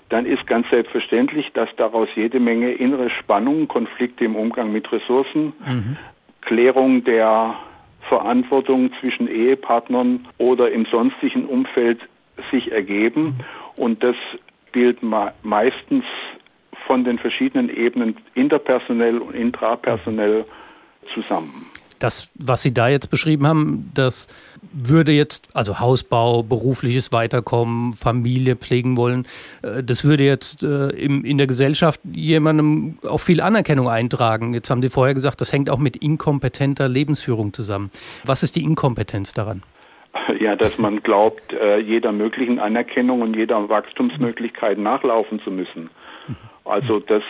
dann 0.10 0.26
ist 0.26 0.46
ganz 0.46 0.70
selbstverständlich, 0.70 1.52
dass 1.54 1.70
daraus 1.78 2.10
jede 2.16 2.40
Menge 2.40 2.74
innere 2.74 3.10
Spannungen, 3.10 3.68
Konflikte 3.68 4.26
im 4.26 4.36
Umgang 4.36 4.72
mit 4.72 4.92
Ressourcen, 4.92 5.54
mhm. 5.66 5.98
Klärung 6.42 7.04
der 7.04 7.56
Verantwortung 8.10 8.92
zwischen 9.00 9.28
Ehepartnern 9.30 10.28
oder 10.38 10.72
im 10.72 10.86
sonstigen 10.86 11.46
Umfeld 11.46 12.02
sich 12.52 12.72
ergeben. 12.72 13.24
Mhm. 13.24 13.36
Und 13.78 14.04
das 14.04 14.16
gilt 14.74 15.00
meistens 15.44 16.04
von 16.88 17.04
den 17.06 17.20
verschiedenen 17.20 17.70
Ebenen 17.70 18.18
interpersonell 18.34 19.20
und 19.20 19.34
intrapersonell 19.34 20.46
zusammen 21.14 21.71
das, 22.04 22.30
was 22.36 22.62
Sie 22.62 22.74
da 22.74 22.90
jetzt 22.90 23.10
beschrieben 23.10 23.48
haben, 23.48 23.92
das 23.94 24.28
würde 24.74 25.12
jetzt, 25.12 25.50
also 25.54 25.80
Hausbau, 25.80 26.44
berufliches 26.44 27.12
Weiterkommen, 27.12 27.94
Familie 27.94 28.56
pflegen 28.56 28.98
wollen, 28.98 29.28
äh, 29.62 29.84
das 29.84 30.04
würde 30.04 30.24
jetzt 30.24 30.64
äh, 30.64 30.90
in 30.90 31.38
der 31.38 31.48
Gesellschaft 31.48 32.00
jemandem 32.12 32.98
auch 33.08 33.20
viel 33.20 33.42
Anerkennung 33.42 33.90
eintragen. 33.90 34.54
Jetzt 34.54 34.70
haben 34.70 34.82
Sie 34.82 34.90
vorher 34.90 35.14
gesagt, 35.14 35.42
das 35.42 35.54
hängt 35.54 35.70
auch 35.70 35.80
mit 35.80 35.98
inkompetenter 35.98 36.88
Lebensführung 36.88 37.54
zusammen. 37.54 37.92
Was 38.26 38.44
ist 38.44 38.56
die 38.56 38.64
Inkompetenz 38.64 39.34
daran? 39.34 39.64
Ja, 40.40 40.56
dass 40.56 40.78
man 40.78 41.02
glaubt, 41.04 41.54
äh, 41.54 41.80
jeder 41.80 42.12
möglichen 42.12 42.60
Anerkennung 42.60 43.22
und 43.22 43.36
jeder 43.36 43.70
Wachstumsmöglichkeit 43.70 44.78
nachlaufen 44.78 45.42
zu 45.42 45.52
müssen. 45.52 45.90
Also, 46.66 47.00
dass, 47.00 47.24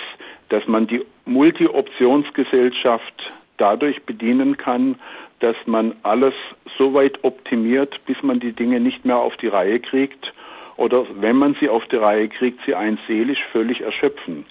dass 0.50 0.68
man 0.68 0.88
die 0.88 1.04
Multi-Optionsgesellschaft 1.26 3.32
dadurch 3.62 4.04
bedienen 4.04 4.58
kann, 4.58 4.96
dass 5.40 5.56
man 5.66 5.94
alles 6.04 6.34
so 6.78 6.94
weit 6.94 7.24
optimiert, 7.24 8.06
bis 8.06 8.22
man 8.24 8.40
die 8.40 8.54
Dinge 8.54 8.80
nicht 8.80 9.06
mehr 9.06 9.18
auf 9.18 9.38
die 9.38 9.48
Reihe 9.48 9.80
kriegt 9.80 10.34
oder 10.78 11.06
wenn 11.20 11.36
man 11.36 11.56
sie 11.60 11.70
auf 11.70 11.86
die 11.88 11.98
Reihe 11.98 12.28
kriegt, 12.28 12.66
sie 12.66 12.74
einen 12.74 13.00
seelisch 13.08 13.44
völlig 13.52 13.82
erschöpfen. 13.82 14.46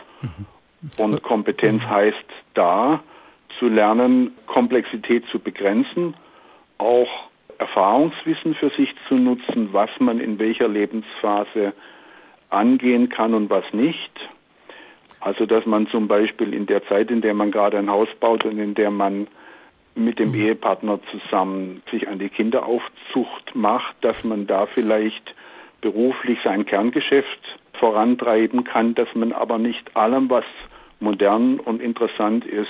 Und 0.96 1.22
Kompetenz 1.22 1.82
heißt 1.82 2.24
da, 2.54 3.02
zu 3.58 3.68
lernen, 3.68 4.32
Komplexität 4.46 5.24
zu 5.26 5.38
begrenzen, 5.38 6.14
auch 6.78 7.08
Erfahrungswissen 7.58 8.54
für 8.54 8.70
sich 8.70 8.94
zu 9.08 9.16
nutzen, 9.16 9.70
was 9.72 9.90
man 9.98 10.20
in 10.20 10.38
welcher 10.38 10.68
Lebensphase 10.68 11.74
angehen 12.48 13.08
kann 13.08 13.34
und 13.34 13.50
was 13.50 13.64
nicht 13.72 14.12
also 15.20 15.46
dass 15.46 15.66
man 15.66 15.86
zum 15.88 16.08
Beispiel 16.08 16.54
in 16.54 16.66
der 16.66 16.86
Zeit, 16.86 17.10
in 17.10 17.20
der 17.20 17.34
man 17.34 17.50
gerade 17.50 17.78
ein 17.78 17.90
Haus 17.90 18.08
baut 18.18 18.44
und 18.44 18.58
in 18.58 18.74
der 18.74 18.90
man 18.90 19.26
mit 19.94 20.18
dem 20.18 20.30
mhm. 20.30 20.36
Ehepartner 20.36 21.00
zusammen 21.10 21.82
sich 21.90 22.08
an 22.08 22.18
die 22.18 22.28
Kinderaufzucht 22.28 23.54
macht, 23.54 23.96
dass 24.00 24.24
man 24.24 24.46
da 24.46 24.66
vielleicht 24.66 25.34
beruflich 25.80 26.38
sein 26.44 26.64
Kerngeschäft 26.64 27.58
vorantreiben 27.74 28.64
kann, 28.64 28.94
dass 28.94 29.08
man 29.14 29.32
aber 29.32 29.58
nicht 29.58 29.96
allem, 29.96 30.30
was 30.30 30.44
modern 31.00 31.58
und 31.58 31.80
interessant 31.80 32.44
ist, 32.44 32.68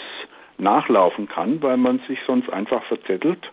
nachlaufen 0.59 1.29
kann, 1.29 1.63
weil 1.63 1.77
man 1.77 2.01
sich 2.07 2.19
sonst 2.27 2.53
einfach 2.53 2.83
verzettelt. 2.85 3.51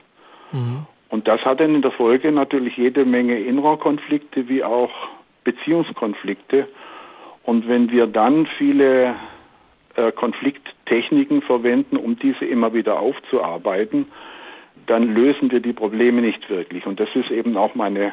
Mhm. 0.51 0.85
Und 1.09 1.27
das 1.27 1.45
hat 1.45 1.59
dann 1.59 1.73
in 1.73 1.81
der 1.81 1.91
Folge 1.91 2.31
natürlich 2.31 2.77
jede 2.77 3.05
Menge 3.05 3.39
innerer 3.39 3.77
Konflikte 3.77 4.49
wie 4.49 4.63
auch 4.63 4.91
Beziehungskonflikte. 5.43 6.67
Und 7.47 7.69
wenn 7.69 7.89
wir 7.91 8.07
dann 8.07 8.45
viele 8.57 9.15
äh, 9.95 10.11
Konflikttechniken 10.11 11.41
verwenden, 11.41 11.95
um 11.95 12.19
diese 12.19 12.43
immer 12.43 12.73
wieder 12.73 12.99
aufzuarbeiten, 12.99 14.07
dann 14.85 15.15
lösen 15.15 15.49
wir 15.49 15.61
die 15.61 15.71
Probleme 15.71 16.19
nicht 16.19 16.49
wirklich. 16.49 16.85
Und 16.85 16.99
das 16.99 17.07
ist 17.15 17.31
eben 17.31 17.55
auch 17.55 17.73
meine 17.73 18.11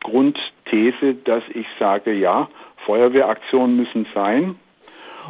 Grundthese, 0.00 1.16
dass 1.22 1.42
ich 1.52 1.66
sage, 1.78 2.14
ja, 2.14 2.48
Feuerwehraktionen 2.86 3.76
müssen 3.76 4.06
sein. 4.14 4.54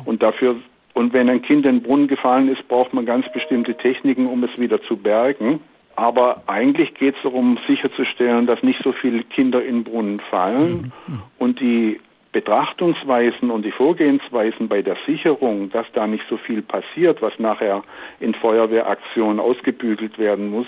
Und 0.04 0.22
dafür 0.22 0.54
und 0.94 1.12
wenn 1.12 1.28
ein 1.28 1.42
Kind 1.42 1.66
in 1.66 1.78
den 1.78 1.82
Brunnen 1.82 2.06
gefallen 2.06 2.46
ist, 2.46 2.68
braucht 2.68 2.94
man 2.94 3.06
ganz 3.06 3.26
bestimmte 3.32 3.74
Techniken, 3.76 4.28
um 4.28 4.44
es 4.44 4.56
wieder 4.56 4.80
zu 4.82 4.96
bergen. 4.96 5.58
Aber 5.96 6.44
eigentlich 6.46 6.94
geht 6.94 7.16
es 7.16 7.22
darum, 7.24 7.58
sicherzustellen, 7.66 8.46
dass 8.46 8.62
nicht 8.62 8.84
so 8.84 8.92
viele 8.92 9.24
Kinder 9.24 9.64
in 9.64 9.82
Brunnen 9.82 10.20
fallen. 10.30 10.92
Mhm. 11.08 11.22
Und 11.38 11.58
die 11.58 11.98
Betrachtungsweisen 12.32 13.50
und 13.50 13.62
die 13.62 13.72
Vorgehensweisen 13.72 14.68
bei 14.68 14.80
der 14.80 14.96
Sicherung, 15.06 15.70
dass 15.70 15.86
da 15.92 16.06
nicht 16.06 16.24
so 16.30 16.38
viel 16.38 16.62
passiert, 16.62 17.20
was 17.20 17.38
nachher 17.38 17.84
in 18.20 18.34
Feuerwehraktionen 18.34 19.38
ausgebügelt 19.38 20.18
werden 20.18 20.50
muss, 20.50 20.66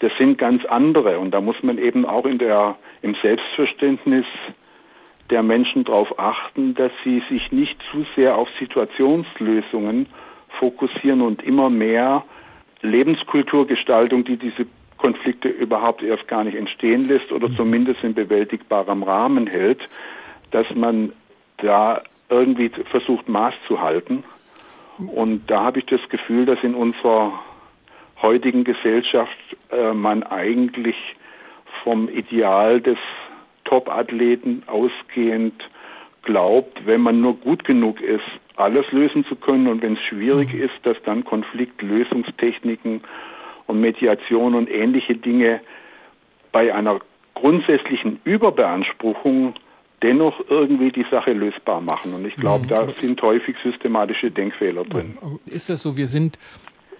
das 0.00 0.12
sind 0.18 0.36
ganz 0.36 0.64
andere. 0.66 1.18
Und 1.18 1.30
da 1.32 1.40
muss 1.40 1.62
man 1.62 1.78
eben 1.78 2.04
auch 2.04 2.26
in 2.26 2.38
der, 2.38 2.76
im 3.00 3.14
Selbstverständnis 3.22 4.26
der 5.30 5.42
Menschen 5.42 5.84
darauf 5.84 6.18
achten, 6.18 6.74
dass 6.74 6.92
sie 7.04 7.22
sich 7.30 7.52
nicht 7.52 7.80
zu 7.90 8.04
sehr 8.14 8.36
auf 8.36 8.48
Situationslösungen 8.58 10.06
fokussieren 10.48 11.22
und 11.22 11.42
immer 11.42 11.70
mehr 11.70 12.24
Lebenskulturgestaltung, 12.82 14.24
die 14.24 14.36
diese 14.36 14.66
Konflikte 14.98 15.48
überhaupt 15.48 16.02
erst 16.02 16.28
gar 16.28 16.44
nicht 16.44 16.56
entstehen 16.56 17.08
lässt 17.08 17.32
oder 17.32 17.48
zumindest 17.56 18.04
in 18.04 18.12
bewältigbarem 18.14 19.02
Rahmen 19.02 19.46
hält, 19.46 19.88
dass 20.52 20.66
man 20.74 21.12
da 21.58 22.02
irgendwie 22.28 22.70
versucht 22.90 23.28
Maß 23.28 23.54
zu 23.66 23.80
halten. 23.80 24.24
Und 24.98 25.50
da 25.50 25.64
habe 25.64 25.80
ich 25.80 25.86
das 25.86 26.00
Gefühl, 26.08 26.46
dass 26.46 26.62
in 26.62 26.74
unserer 26.74 27.32
heutigen 28.20 28.64
Gesellschaft 28.64 29.36
äh, 29.70 29.92
man 29.92 30.22
eigentlich 30.22 30.96
vom 31.82 32.08
Ideal 32.08 32.80
des 32.80 32.98
Top-Athleten 33.64 34.62
ausgehend 34.66 35.68
glaubt, 36.22 36.86
wenn 36.86 37.00
man 37.00 37.20
nur 37.20 37.34
gut 37.34 37.64
genug 37.64 38.00
ist, 38.00 38.24
alles 38.56 38.90
lösen 38.92 39.24
zu 39.24 39.34
können 39.34 39.66
und 39.66 39.82
wenn 39.82 39.94
es 39.94 40.02
schwierig 40.02 40.52
mhm. 40.52 40.62
ist, 40.62 40.74
dass 40.84 40.96
dann 41.04 41.24
Konfliktlösungstechniken 41.24 43.00
und 43.66 43.80
Mediation 43.80 44.54
und 44.54 44.70
ähnliche 44.70 45.16
Dinge 45.16 45.60
bei 46.52 46.72
einer 46.72 47.00
grundsätzlichen 47.34 48.20
Überbeanspruchung 48.24 49.54
dennoch 50.02 50.40
irgendwie 50.48 50.90
die 50.90 51.06
Sache 51.10 51.32
lösbar 51.32 51.80
machen. 51.80 52.12
Und 52.14 52.26
ich 52.26 52.34
glaube, 52.34 52.64
mhm. 52.64 52.68
da 52.68 52.88
sind 53.00 53.20
häufig 53.22 53.56
systematische 53.62 54.30
Denkfehler 54.30 54.84
drin. 54.84 55.16
Ist 55.46 55.68
das 55.68 55.82
so? 55.82 55.96
Wir 55.96 56.08
sind 56.08 56.38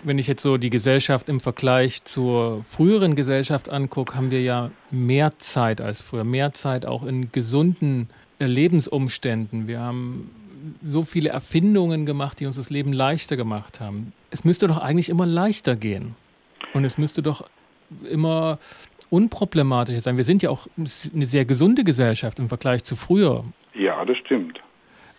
wenn 0.05 0.19
ich 0.19 0.27
jetzt 0.27 0.43
so 0.43 0.57
die 0.57 0.71
Gesellschaft 0.71 1.29
im 1.29 1.41
Vergleich 1.41 2.05
zur 2.05 2.65
früheren 2.65 3.15
Gesellschaft 3.15 3.69
angucke, 3.69 4.17
haben 4.17 4.31
wir 4.31 4.43
ja 4.43 4.71
mehr 4.91 5.39
Zeit 5.39 5.81
als 5.81 6.01
früher, 6.01 6.25
mehr 6.25 6.53
Zeit 6.53 6.87
auch 6.87 7.05
in 7.05 7.31
gesunden 7.31 8.09
Lebensumständen. 8.41 9.69
Wir 9.69 9.81
haben 9.81 10.31
so 10.87 11.05
viele 11.05 11.31
Erfindungen 11.31 12.07
gemacht, 12.07 12.41
die 12.41 12.47
uns 12.47 12.57
das 12.57 12.71
Leben 12.71 12.93
leichter 12.93 13.37
gemacht 13.37 13.81
haben. 13.81 14.13
Es 14.31 14.45
müsste 14.45 14.67
doch 14.67 14.79
eigentlich 14.79 15.09
immer 15.09 15.27
leichter 15.27 15.77
gehen. 15.77 16.15
Und 16.75 16.85
es 16.85 16.99
müsste 16.99 17.23
doch 17.23 17.49
immer 18.11 18.59
unproblematischer 19.13 20.01
sein. 20.01 20.17
Wir 20.17 20.25
sind 20.25 20.43
ja 20.43 20.49
auch 20.51 20.67
eine 20.77 21.27
sehr 21.27 21.45
gesunde 21.45 21.85
Gesellschaft 21.85 22.39
im 22.39 22.49
Vergleich 22.49 22.83
zu 22.83 22.97
früher. 22.97 23.45
Ja, 23.75 24.05
das 24.05 24.17
stimmt. 24.17 24.61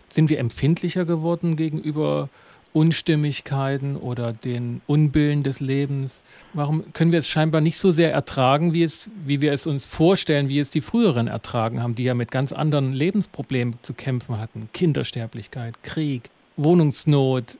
Sind 0.08 0.30
wir 0.30 0.38
empfindlicher 0.40 1.04
geworden 1.04 1.56
gegenüber 1.56 2.28
Unstimmigkeiten 2.72 3.96
oder 3.96 4.32
den 4.32 4.80
Unbillen 4.88 5.44
des 5.44 5.60
Lebens? 5.60 6.24
Warum 6.54 6.92
können 6.92 7.12
wir 7.12 7.20
es 7.20 7.28
scheinbar 7.28 7.60
nicht 7.60 7.78
so 7.78 7.92
sehr 7.92 8.12
ertragen, 8.12 8.74
wie, 8.74 8.82
es, 8.82 9.10
wie 9.24 9.40
wir 9.40 9.52
es 9.52 9.64
uns 9.64 9.86
vorstellen, 9.86 10.48
wie 10.48 10.58
es 10.58 10.70
die 10.70 10.80
früheren 10.80 11.28
ertragen 11.28 11.80
haben, 11.80 11.94
die 11.94 12.02
ja 12.02 12.14
mit 12.14 12.32
ganz 12.32 12.52
anderen 12.52 12.92
Lebensproblemen 12.92 13.76
zu 13.82 13.94
kämpfen 13.94 14.40
hatten? 14.40 14.68
Kindersterblichkeit, 14.72 15.74
Krieg, 15.84 16.30
Wohnungsnot. 16.56 17.58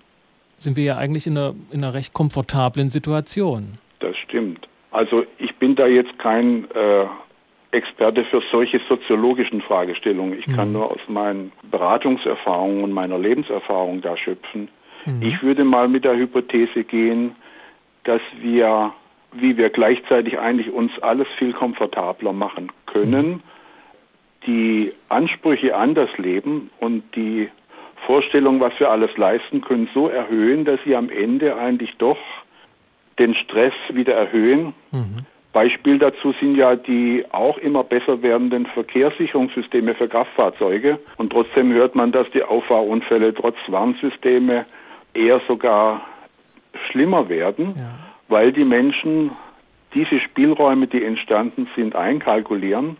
Sind 0.58 0.76
wir 0.76 0.84
ja 0.84 0.96
eigentlich 0.96 1.28
in 1.28 1.38
einer, 1.38 1.54
in 1.70 1.84
einer 1.84 1.94
recht 1.94 2.12
komfortablen 2.12 2.90
Situation. 2.90 3.78
Das 4.00 4.16
stimmt. 4.16 4.66
Also 4.90 5.26
ich 5.54 5.60
bin 5.60 5.76
da 5.76 5.86
jetzt 5.86 6.18
kein 6.18 6.68
äh, 6.72 7.06
Experte 7.70 8.24
für 8.24 8.42
solche 8.50 8.80
soziologischen 8.88 9.62
Fragestellungen. 9.62 10.36
Ich 10.38 10.46
kann 10.46 10.68
mhm. 10.68 10.74
nur 10.74 10.90
aus 10.90 11.00
meinen 11.06 11.52
Beratungserfahrungen 11.70 12.82
und 12.82 12.92
meiner 12.92 13.18
Lebenserfahrung 13.18 14.00
da 14.00 14.16
schöpfen. 14.16 14.68
Mhm. 15.06 15.22
Ich 15.22 15.42
würde 15.42 15.64
mal 15.64 15.86
mit 15.86 16.04
der 16.04 16.16
Hypothese 16.16 16.82
gehen, 16.82 17.36
dass 18.02 18.20
wir, 18.40 18.92
wie 19.32 19.56
wir 19.56 19.70
gleichzeitig 19.70 20.40
eigentlich 20.40 20.72
uns 20.72 20.90
alles 21.00 21.28
viel 21.38 21.52
komfortabler 21.52 22.32
machen 22.32 22.72
können, 22.86 23.26
mhm. 23.28 23.42
die 24.46 24.92
Ansprüche 25.08 25.76
an 25.76 25.94
das 25.94 26.10
Leben 26.18 26.70
und 26.80 27.04
die 27.14 27.48
Vorstellung, 28.06 28.60
was 28.60 28.72
wir 28.80 28.90
alles 28.90 29.16
leisten 29.16 29.60
können, 29.60 29.88
so 29.94 30.08
erhöhen, 30.08 30.64
dass 30.64 30.80
sie 30.84 30.96
am 30.96 31.10
Ende 31.10 31.56
eigentlich 31.56 31.94
doch 31.98 32.18
den 33.20 33.36
Stress 33.36 33.72
wieder 33.90 34.14
erhöhen. 34.14 34.74
Mhm. 34.90 35.26
Beispiel 35.54 36.00
dazu 36.00 36.34
sind 36.40 36.56
ja 36.56 36.74
die 36.74 37.24
auch 37.30 37.56
immer 37.58 37.84
besser 37.84 38.22
werdenden 38.22 38.66
Verkehrssicherungssysteme 38.66 39.94
für 39.94 40.08
Kraftfahrzeuge. 40.08 40.98
Und 41.16 41.30
trotzdem 41.30 41.72
hört 41.72 41.94
man, 41.94 42.10
dass 42.10 42.28
die 42.32 42.42
Auffahrunfälle 42.42 43.32
trotz 43.32 43.56
Warnsysteme 43.68 44.66
eher 45.14 45.40
sogar 45.46 46.02
schlimmer 46.88 47.28
werden, 47.28 47.74
ja. 47.76 47.94
weil 48.26 48.52
die 48.52 48.64
Menschen 48.64 49.30
diese 49.94 50.18
Spielräume, 50.18 50.88
die 50.88 51.04
entstanden 51.04 51.68
sind, 51.76 51.94
einkalkulieren 51.94 52.96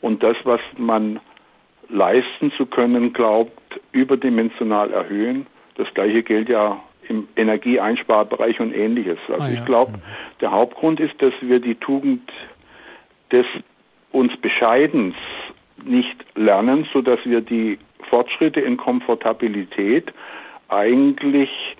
und 0.00 0.24
das, 0.24 0.36
was 0.42 0.60
man 0.76 1.20
leisten 1.88 2.50
zu 2.56 2.66
können 2.66 3.12
glaubt, 3.12 3.80
überdimensional 3.92 4.90
erhöhen. 4.90 5.46
Das 5.76 5.86
gleiche 5.94 6.24
gilt 6.24 6.48
ja 6.48 6.80
im 7.08 7.28
Energieeinsparbereich 7.36 8.60
und 8.60 8.74
ähnliches. 8.74 9.18
Also 9.28 9.42
ah, 9.42 9.48
ja. 9.48 9.58
ich 9.58 9.64
glaube, 9.64 9.92
mhm. 9.92 10.02
der 10.40 10.52
Hauptgrund 10.52 11.00
ist, 11.00 11.20
dass 11.20 11.32
wir 11.40 11.60
die 11.60 11.74
Tugend 11.74 12.30
des 13.32 13.46
uns 14.12 14.36
Bescheidens 14.36 15.14
nicht 15.84 16.16
lernen, 16.34 16.88
sodass 16.92 17.20
wir 17.24 17.40
die 17.40 17.78
Fortschritte 18.08 18.60
in 18.60 18.76
Komfortabilität 18.76 20.12
eigentlich 20.68 21.76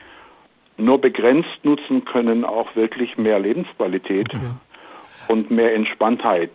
nur 0.76 1.00
begrenzt 1.00 1.58
nutzen 1.62 2.04
können, 2.04 2.44
auch 2.44 2.76
wirklich 2.76 3.16
mehr 3.16 3.38
Lebensqualität 3.38 4.34
okay. 4.34 4.50
und 5.28 5.50
mehr 5.50 5.74
Entspanntheit 5.74 6.50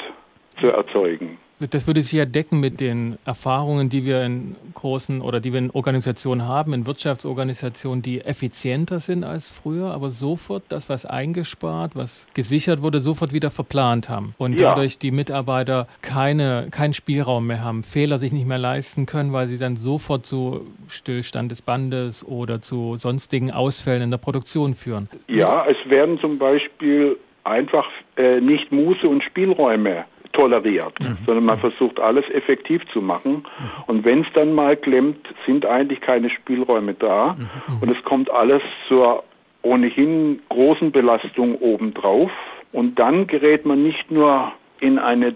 zu 0.59 0.67
erzeugen. 0.67 1.38
Das 1.70 1.88
würde 1.88 2.01
sich 2.01 2.14
ja 2.14 2.26
decken 2.26 2.59
mit 2.59 2.80
den 2.80 3.18
Erfahrungen, 3.26 3.89
die 3.89 4.05
wir 4.05 4.24
in 4.24 4.55
großen 4.74 5.22
oder 5.22 5.39
die 5.39 5.51
wir 5.53 5.59
in 5.59 5.72
Organisationen 5.72 6.47
haben, 6.47 6.74
in 6.74 6.86
Wirtschaftsorganisationen, 6.86 8.01
die 8.01 8.22
effizienter 8.22 8.99
sind 8.99 9.24
als 9.24 9.47
früher, 9.47 9.91
aber 9.91 10.09
sofort 10.09 10.64
das, 10.70 10.89
was 10.89 11.05
eingespart, 11.05 11.95
was 11.95 12.28
gesichert 12.34 12.82
wurde, 12.82 12.99
sofort 12.99 13.34
wieder 13.34 13.51
verplant 13.51 14.09
haben. 14.09 14.34
Und 14.38 14.59
ja. 14.59 14.70
dadurch 14.70 14.97
die 14.97 15.12
Mitarbeiter 15.12 15.88
keine, 16.01 16.68
keinen 16.72 16.93
Spielraum 16.93 17.47
mehr 17.47 17.64
haben, 17.64 17.84
Fehler 17.84 18.20
sich 18.20 18.32
nicht 18.32 18.47
mehr 18.47 18.57
leisten 18.57 19.05
können, 19.05 19.34
weil 19.34 19.47
sie 19.47 19.57
dann 19.57 19.78
sofort 19.78 20.26
zu 20.26 20.68
Stillstand 20.88 21.51
des 21.51 21.62
Bandes 21.62 22.26
oder 22.26 22.62
zu 22.62 22.97
sonstigen 22.97 23.51
Ausfällen 23.51 24.01
in 24.01 24.12
der 24.12 24.18
Produktion 24.18 24.74
führen. 24.74 25.09
Ja, 25.28 25.66
es 25.66 25.78
werden 25.89 26.20
zum 26.20 26.38
Beispiel 26.38 27.18
einfach 27.43 27.88
äh, 28.18 28.39
nicht 28.39 28.72
Muße 28.72 29.07
und 29.07 29.24
Spielräume 29.24 30.05
toleriert, 30.34 30.99
mhm. 30.99 31.17
sondern 31.25 31.45
man 31.45 31.59
versucht 31.59 31.99
alles 31.99 32.29
effektiv 32.29 32.86
zu 32.91 33.01
machen. 33.01 33.32
Mhm. 33.34 33.84
Und 33.88 34.05
wenn 34.05 34.21
es 34.21 34.27
dann 34.34 34.53
mal 34.53 34.77
klemmt, 34.77 35.27
sind 35.45 35.65
eigentlich 35.65 36.01
keine 36.01 36.29
Spielräume 36.29 36.93
da 36.93 37.36
mhm. 37.38 37.82
und 37.82 37.89
es 37.89 38.03
kommt 38.03 38.32
alles 38.32 38.61
zur 38.88 39.23
ohnehin 39.61 40.41
großen 40.49 40.91
Belastung 40.91 41.55
obendrauf. 41.55 42.32
Und 42.71 42.99
dann 42.99 43.27
gerät 43.27 43.65
man 43.65 43.84
nicht 43.84 44.11
nur 44.11 44.53
in 44.79 44.97
eine 44.97 45.34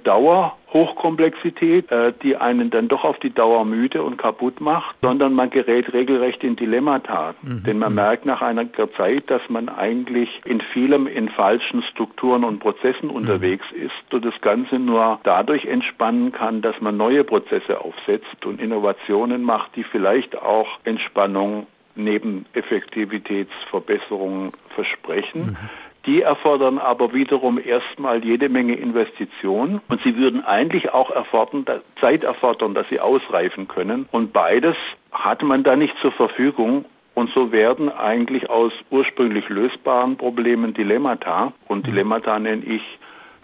Dauerhochkomplexität, 0.76 1.90
äh, 1.90 2.12
die 2.22 2.36
einen 2.36 2.70
dann 2.70 2.90
doch 2.90 3.06
auf 3.06 3.18
die 3.20 3.30
Dauer 3.30 3.64
müde 3.64 4.04
und 4.04 4.18
kaputt 4.18 4.60
macht, 4.60 4.98
sondern 5.02 5.34
man 5.34 5.50
gerät 5.50 5.94
regelrecht 5.94 6.44
in 6.44 6.58
Dilemmata. 6.58 7.34
Mhm. 7.42 7.64
Denn 7.64 7.80
man 7.80 7.94
mhm. 7.94 7.96
merkt 7.96 8.26
nach 8.26 8.42
einer 8.42 8.66
Zeit, 8.98 9.30
dass 9.30 9.42
man 9.48 9.70
eigentlich 9.70 10.42
in 10.44 10.60
vielem 10.60 11.08
in 11.08 11.30
falschen 11.30 11.82
Strukturen 11.84 12.44
und 12.44 12.60
Prozessen 12.60 13.08
mhm. 13.08 13.16
unterwegs 13.16 13.66
ist 13.72 14.14
und 14.14 14.26
das 14.26 14.34
Ganze 14.42 14.78
nur 14.78 15.22
dadurch 15.24 15.64
entspannen 15.66 16.34
kann, 16.34 16.62
dass 16.62 16.82
man 16.82 16.98
neue 16.98 17.24
Prozesse 17.24 17.80
aufsetzt 17.80 18.46
und 18.46 18.62
Innovationen 18.62 19.44
macht, 19.44 19.78
die 19.78 19.84
vielleicht 19.84 20.42
auch 20.42 20.68
Entspannung 20.84 21.68
neben 21.96 22.48
Effektivitätsverbesserungen 22.52 24.52
versprechen. 24.76 25.52
Mhm. 25.52 25.58
Die 26.06 26.22
erfordern 26.22 26.78
aber 26.78 27.14
wiederum 27.14 27.60
erstmal 27.60 28.24
jede 28.24 28.48
Menge 28.48 28.76
Investitionen 28.76 29.82
und 29.90 30.02
sie 30.04 30.18
würden 30.18 30.46
eigentlich 30.46 30.94
auch 30.94 31.10
erfordern, 31.10 31.66
Zeit 32.00 32.24
erfordern, 32.24 32.76
dass 32.76 32.88
sie 32.90 33.00
ausreifen 33.00 33.68
können. 33.68 34.08
Und 34.12 34.32
beides 34.32 34.76
hat 35.12 35.42
man 35.42 35.64
da 35.64 35.76
nicht 35.76 35.96
zur 36.02 36.12
Verfügung. 36.12 36.86
Und 37.16 37.32
so 37.34 37.52
werden 37.52 37.90
eigentlich 37.90 38.50
aus 38.50 38.74
ursprünglich 38.92 39.48
lösbaren 39.48 40.18
Problemen 40.18 40.74
Dilemmata, 40.74 41.54
und 41.68 41.80
mhm. 41.80 41.92
Dilemmata 41.92 42.38
nenne 42.40 42.64
ich 42.66 42.82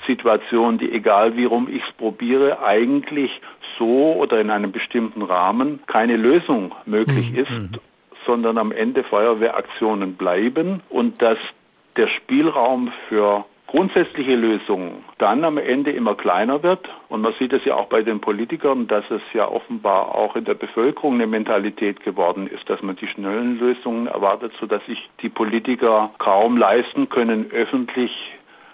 Situationen, 0.06 0.78
die 0.78 0.92
egal 0.92 1.38
wie 1.38 1.46
rum 1.46 1.70
ich 1.72 1.82
es 1.88 1.94
probiere, 1.94 2.62
eigentlich 2.64 3.42
so 3.80 4.14
oder 4.14 4.42
in 4.42 4.50
einem 4.50 4.72
bestimmten 4.72 5.22
Rahmen 5.22 5.80
keine 5.88 6.18
Lösung 6.18 6.76
möglich 6.86 7.32
mhm. 7.32 7.38
ist, 7.38 7.82
sondern 8.26 8.58
am 8.58 8.72
Ende 8.72 9.04
Feuerwehraktionen 9.04 10.16
bleiben 10.16 10.82
und 10.90 11.22
dass 11.22 11.38
der 11.98 12.08
Spielraum 12.08 12.92
für 13.10 13.46
grundsätzliche 13.72 14.36
Lösungen 14.36 15.04
dann 15.18 15.46
am 15.46 15.58
Ende 15.58 15.92
immer 15.92 16.16
kleiner 16.16 16.62
wird. 16.62 16.90
Und 17.08 17.22
man 17.22 17.34
sieht 17.40 17.54
es 17.54 17.64
ja 17.64 17.76
auch 17.76 17.86
bei 17.86 18.02
den 18.02 18.20
Politikern, 18.20 18.88
dass 18.88 19.06
es 19.10 19.22
ja 19.34 19.48
offenbar 19.48 20.14
auch 20.14 20.36
in 20.36 20.44
der 20.44 20.56
Bevölkerung 20.56 21.16
eine 21.16 21.28
Mentalität 21.28 22.04
geworden 22.04 22.48
ist, 22.48 22.70
dass 22.70 22.82
man 22.82 22.98
die 22.98 23.08
schnellen 23.08 23.60
Lösungen 23.60 24.08
erwartet, 24.08 24.52
sodass 24.60 24.86
sich 24.88 25.10
die 25.22 25.30
Politiker 25.30 26.12
kaum 26.18 26.58
leisten 26.58 27.08
können, 27.08 27.50
öffentlich 27.52 28.12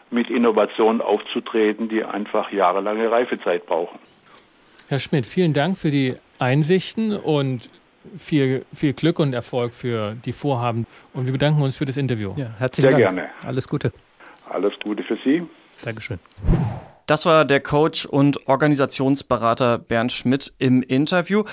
mit 0.10 0.30
Innovationen 0.30 1.02
aufzutreten, 1.02 1.90
die 1.90 2.04
einfach 2.04 2.52
jahrelange 2.52 3.12
Reifezeit 3.12 3.68
brauchen. 3.68 4.00
Herr 4.88 5.00
Schmidt, 5.00 5.28
vielen 5.28 5.54
Dank 5.54 5.78
für 5.78 5.92
die 5.92 6.16
Einsichten 6.40 7.16
und 7.16 7.70
viel, 8.18 8.66
viel 8.74 8.94
Glück 8.94 9.20
und 9.20 9.34
Erfolg 9.34 9.74
für 9.74 10.16
die 10.26 10.32
Vorhaben. 10.32 10.86
Und 11.14 11.26
wir 11.26 11.34
bedanken 11.34 11.62
uns 11.62 11.78
für 11.78 11.86
das 11.86 11.98
Interview. 11.98 12.34
Ja, 12.38 12.52
herzlichen 12.58 12.92
Sehr 12.92 13.00
Dank. 13.00 13.16
gerne. 13.18 13.30
Alles 13.46 13.68
Gute. 13.68 13.92
Alles 14.50 14.74
Gute 14.84 15.04
für 15.04 15.18
Sie. 15.24 15.44
Dankeschön. 15.84 16.20
Das 17.06 17.26
war 17.26 17.46
der 17.46 17.62
Coach 17.62 18.06
und 18.06 18.48
Organisationsberater 18.48 19.78
Bernd 19.78 20.12
Schmidt 20.12 20.54
im 20.60 20.84
Interview. 20.84 21.44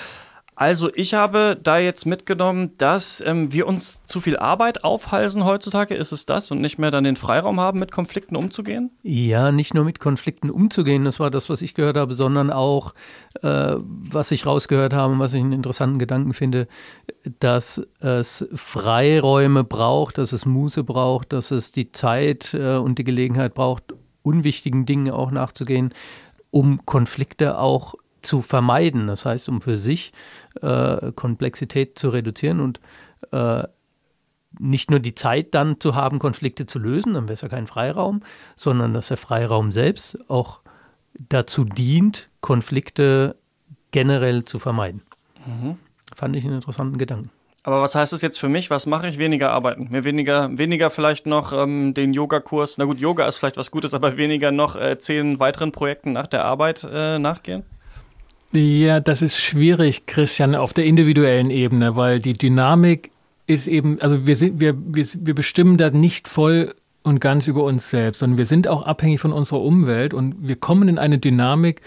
Also 0.57 0.89
ich 0.95 1.13
habe 1.13 1.57
da 1.61 1.77
jetzt 1.77 2.05
mitgenommen, 2.05 2.71
dass 2.77 3.21
ähm, 3.25 3.51
wir 3.51 3.67
uns 3.67 4.05
zu 4.05 4.21
viel 4.21 4.37
Arbeit 4.37 4.85
aufhalsen 4.85 5.43
heutzutage. 5.43 5.95
Ist 5.95 6.13
es 6.13 6.25
das 6.25 6.49
und 6.49 6.61
nicht 6.61 6.79
mehr 6.79 6.91
dann 6.91 7.03
den 7.03 7.17
Freiraum 7.17 7.59
haben, 7.59 7.79
mit 7.79 7.91
Konflikten 7.91 8.37
umzugehen? 8.37 8.91
Ja, 9.03 9.51
nicht 9.51 9.73
nur 9.73 9.83
mit 9.83 9.99
Konflikten 9.99 10.49
umzugehen, 10.49 11.03
das 11.03 11.19
war 11.19 11.29
das, 11.29 11.49
was 11.49 11.61
ich 11.61 11.73
gehört 11.73 11.97
habe, 11.97 12.13
sondern 12.13 12.51
auch, 12.51 12.93
äh, 13.41 13.75
was 13.77 14.31
ich 14.31 14.45
rausgehört 14.45 14.93
habe 14.93 15.13
und 15.13 15.19
was 15.19 15.33
ich 15.33 15.41
einen 15.41 15.51
interessanten 15.51 15.99
Gedanken 15.99 16.33
finde, 16.33 16.67
dass 17.39 17.85
es 17.99 18.47
Freiräume 18.53 19.65
braucht, 19.65 20.17
dass 20.17 20.31
es 20.31 20.45
Muße 20.45 20.85
braucht, 20.85 21.33
dass 21.33 21.51
es 21.51 21.73
die 21.73 21.91
Zeit 21.91 22.53
äh, 22.53 22.77
und 22.77 22.97
die 22.97 23.03
Gelegenheit 23.03 23.55
braucht, 23.55 23.93
unwichtigen 24.23 24.85
Dingen 24.85 25.11
auch 25.11 25.31
nachzugehen, 25.31 25.93
um 26.49 26.85
Konflikte 26.85 27.59
auch 27.59 27.95
zu 28.25 28.41
vermeiden. 28.41 29.07
Das 29.07 29.25
heißt, 29.25 29.47
um 29.49 29.61
für 29.61 29.77
sich 29.77 30.11
äh, 30.61 31.11
Komplexität 31.13 31.97
zu 31.97 32.09
reduzieren 32.09 32.59
und 32.59 32.79
äh, 33.31 33.63
nicht 34.59 34.89
nur 34.89 34.99
die 34.99 35.15
Zeit 35.15 35.53
dann 35.53 35.79
zu 35.79 35.95
haben, 35.95 36.19
Konflikte 36.19 36.65
zu 36.65 36.79
lösen, 36.79 37.13
dann 37.13 37.25
wäre 37.25 37.33
es 37.33 37.41
ja 37.41 37.49
kein 37.49 37.67
Freiraum, 37.67 38.21
sondern 38.55 38.93
dass 38.93 39.09
der 39.09 39.17
Freiraum 39.17 39.71
selbst 39.71 40.17
auch 40.29 40.61
dazu 41.17 41.65
dient, 41.65 42.29
Konflikte 42.41 43.35
generell 43.91 44.43
zu 44.43 44.59
vermeiden. 44.59 45.01
Mhm. 45.45 45.77
Fand 46.15 46.35
ich 46.35 46.45
einen 46.45 46.55
interessanten 46.55 46.97
Gedanken. 46.97 47.31
Aber 47.63 47.81
was 47.81 47.95
heißt 47.95 48.13
das 48.13 48.21
jetzt 48.21 48.39
für 48.39 48.47
mich? 48.47 48.69
Was 48.69 48.85
mache 48.85 49.07
ich? 49.07 49.17
Weniger 49.17 49.51
arbeiten. 49.51 49.87
Mir 49.89 50.03
weniger, 50.03 50.55
weniger 50.55 50.91
vielleicht 50.91 51.25
noch 51.25 51.51
ähm, 51.51 51.95
den 51.95 52.13
Yogakurs. 52.13 52.77
Na 52.77 52.85
gut, 52.85 52.99
Yoga 52.99 53.27
ist 53.27 53.37
vielleicht 53.37 53.57
was 53.57 53.71
Gutes, 53.71 53.95
aber 53.95 54.17
weniger 54.17 54.51
noch 54.51 54.75
äh, 54.75 54.99
zehn 54.99 55.39
weiteren 55.39 55.71
Projekten 55.71 56.13
nach 56.13 56.27
der 56.27 56.45
Arbeit 56.45 56.87
äh, 56.89 57.17
nachgehen? 57.17 57.63
Ja, 58.55 59.01
das 59.01 59.21
ist 59.21 59.37
schwierig, 59.37 60.05
Christian, 60.05 60.55
auf 60.55 60.71
der 60.71 60.85
individuellen 60.85 61.49
Ebene, 61.49 61.97
weil 61.97 62.19
die 62.19 62.33
Dynamik 62.33 63.11
ist 63.47 63.67
eben, 63.67 63.99
also 63.99 64.25
wir 64.25 64.37
sind, 64.37 64.61
wir, 64.61 64.75
wir, 64.77 65.05
wir 65.13 65.35
bestimmen 65.35 65.77
da 65.77 65.89
nicht 65.89 66.29
voll 66.29 66.73
und 67.03 67.19
ganz 67.19 67.47
über 67.47 67.65
uns 67.65 67.89
selbst, 67.89 68.19
sondern 68.19 68.37
wir 68.37 68.45
sind 68.45 68.69
auch 68.69 68.83
abhängig 68.83 69.19
von 69.19 69.33
unserer 69.33 69.61
Umwelt 69.61 70.13
und 70.13 70.35
wir 70.39 70.55
kommen 70.55 70.87
in 70.87 70.97
eine 70.97 71.19
Dynamik, 71.19 71.81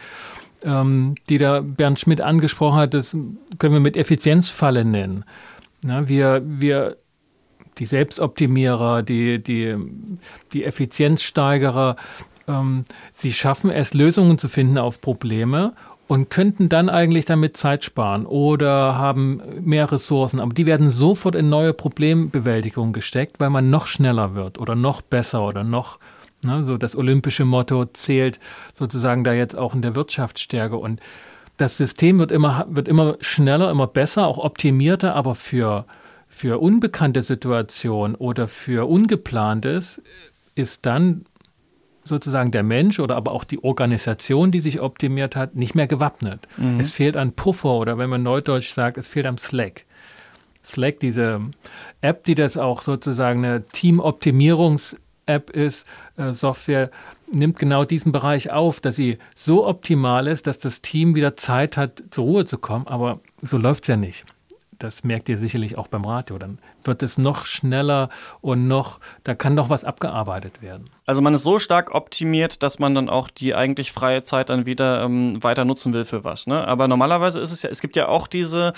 ähm, 0.63 1.15
die 1.31 1.39
da 1.39 1.63
Bernd 1.63 2.01
Schmidt 2.01 2.21
angesprochen 2.21 2.79
hat, 2.79 2.93
das 2.93 3.17
können 3.59 3.73
wir 3.73 3.81
mit 3.81 3.97
Effizienzfalle 3.97 4.85
nennen. 4.85 5.25
Na, 5.83 6.07
wir, 6.09 6.43
wir, 6.45 6.99
die 7.79 7.87
Selbstoptimierer, 7.87 9.03
die, 9.03 9.43
die, 9.43 9.75
die 10.53 10.65
Effizienzsteigerer, 10.65 11.97
ähm, 12.47 12.85
sie 13.13 13.33
schaffen 13.33 13.71
es, 13.71 13.95
Lösungen 13.95 14.37
zu 14.37 14.49
finden 14.49 14.77
auf 14.77 15.01
Probleme 15.01 15.73
und 16.09 16.31
könnten 16.31 16.71
dann 16.71 16.89
eigentlich 16.89 17.27
damit 17.27 17.57
Zeit 17.57 17.85
sparen 17.85 18.25
oder 18.25 18.97
haben 18.97 19.43
mehr 19.61 19.93
Ressourcen. 19.93 20.41
Aber 20.41 20.55
die 20.55 20.67
werden 20.67 20.89
sofort 20.89 21.37
in 21.37 21.51
neue 21.51 21.75
Problembewältigung 21.75 22.95
gesteckt, 22.95 23.39
weil 23.39 23.51
man 23.51 23.69
noch 23.69 23.87
schneller 23.87 24.35
wird 24.35 24.59
oder 24.59 24.75
noch 24.75 25.03
besser 25.03 25.47
oder 25.47 25.65
noch, 25.65 25.99
ne, 26.45 26.65
so 26.65 26.79
das 26.79 26.97
olympische 26.97 27.45
Motto 27.45 27.85
zählt 27.85 28.41
sozusagen 28.75 29.23
da 29.23 29.35
jetzt 29.35 29.55
auch 29.55 29.75
in 29.75 29.83
der 29.83 29.95
Wirtschaftsstärke. 29.95 30.79
Und 30.79 30.99
das 31.59 31.77
System 31.77 32.19
wird 32.19 32.33
immer, 32.33 32.67
wird 32.71 32.89
immer 32.89 33.17
schneller, 33.21 33.71
immer 33.71 33.87
besser, 33.87 34.27
auch 34.27 34.39
optimierter, 34.39 35.15
aber 35.15 35.35
für, 35.35 35.85
für 36.27 36.59
unbekannte 36.59 37.23
Situationen 37.23 38.15
oder 38.17 38.49
für 38.49 38.89
Ungeplantes 38.89 40.01
ist 40.55 40.87
dann 40.87 41.27
sozusagen 42.09 42.51
der 42.51 42.63
Mensch 42.63 43.01
oder 43.01 43.17
aber 43.17 43.33
auch 43.33 43.45
die 43.45 43.63
Organisation, 43.63 44.51
die 44.51 44.61
sich 44.61 44.81
optimiert 44.81 45.37
hat, 45.37 45.55
nicht 45.55 45.75
mehr 45.75 45.87
gewappnet. 45.87 46.47
Mhm. 46.57 46.81
Es 46.81 46.93
fehlt 46.93 47.17
an 47.17 47.33
Puffer 47.33 47.75
oder 47.75 47.99
wenn 47.99 48.11
man 48.11 48.23
neudeutsch 48.23 48.73
sagt, 48.73 48.99
es 48.99 49.07
fehlt 49.07 49.27
am 49.27 49.39
Slack. 49.39 49.85
Slack, 50.65 51.01
diese 51.01 51.41
App, 52.01 52.25
die 52.25 52.35
das 52.35 52.57
auch 52.57 52.83
sozusagen 52.83 53.45
eine 53.45 53.65
Teamoptimierungs-App 53.65 55.51
ist, 55.51 55.87
äh, 56.17 56.33
Software, 56.33 56.91
nimmt 57.33 57.59
genau 57.59 57.85
diesen 57.85 58.13
Bereich 58.13 58.51
auf, 58.51 58.81
dass 58.81 58.97
sie 58.97 59.19
so 59.35 59.67
optimal 59.67 60.27
ist, 60.27 60.47
dass 60.47 60.59
das 60.59 60.83
Team 60.83 61.15
wieder 61.15 61.37
Zeit 61.37 61.77
hat, 61.77 62.03
zur 62.11 62.25
Ruhe 62.25 62.45
zu 62.45 62.59
kommen. 62.59 62.87
Aber 62.87 63.21
so 63.41 63.57
läuft 63.57 63.85
es 63.85 63.89
ja 63.89 63.97
nicht 63.97 64.25
das 64.79 65.05
merkt 65.05 65.29
ihr 65.29 65.39
sicherlich 65.39 65.77
auch 65.77 65.89
beim 65.89 66.05
Radio, 66.05 66.39
dann 66.39 66.59
wird 66.85 67.03
es 67.03 67.19
noch 67.19 67.47
schneller 67.47 68.09
und 68.41 68.69
noch, 68.69 69.01
da 69.25 69.35
kann 69.35 69.55
noch 69.55 69.71
was 69.71 69.85
abgearbeitet 69.85 70.63
werden. 70.63 70.91
Also 71.05 71.23
man 71.23 71.35
ist 71.35 71.43
so 71.43 71.59
stark 71.59 71.95
optimiert, 71.95 72.63
dass 72.63 72.79
man 72.79 72.95
dann 72.95 73.09
auch 73.09 73.29
die 73.29 73.55
eigentlich 73.55 73.93
freie 73.93 74.23
Zeit 74.23 74.51
dann 74.51 74.67
wieder 74.67 75.03
ähm, 75.03 75.43
weiter 75.43 75.65
nutzen 75.65 75.93
will 75.93 76.05
für 76.05 76.23
was. 76.23 76.47
Ne? 76.47 76.67
Aber 76.67 76.87
normalerweise 76.87 77.41
ist 77.41 77.51
es 77.51 77.63
ja, 77.63 77.71
es 77.71 77.81
gibt 77.81 77.97
ja 77.97 78.09
auch 78.09 78.27
diese, 78.27 78.73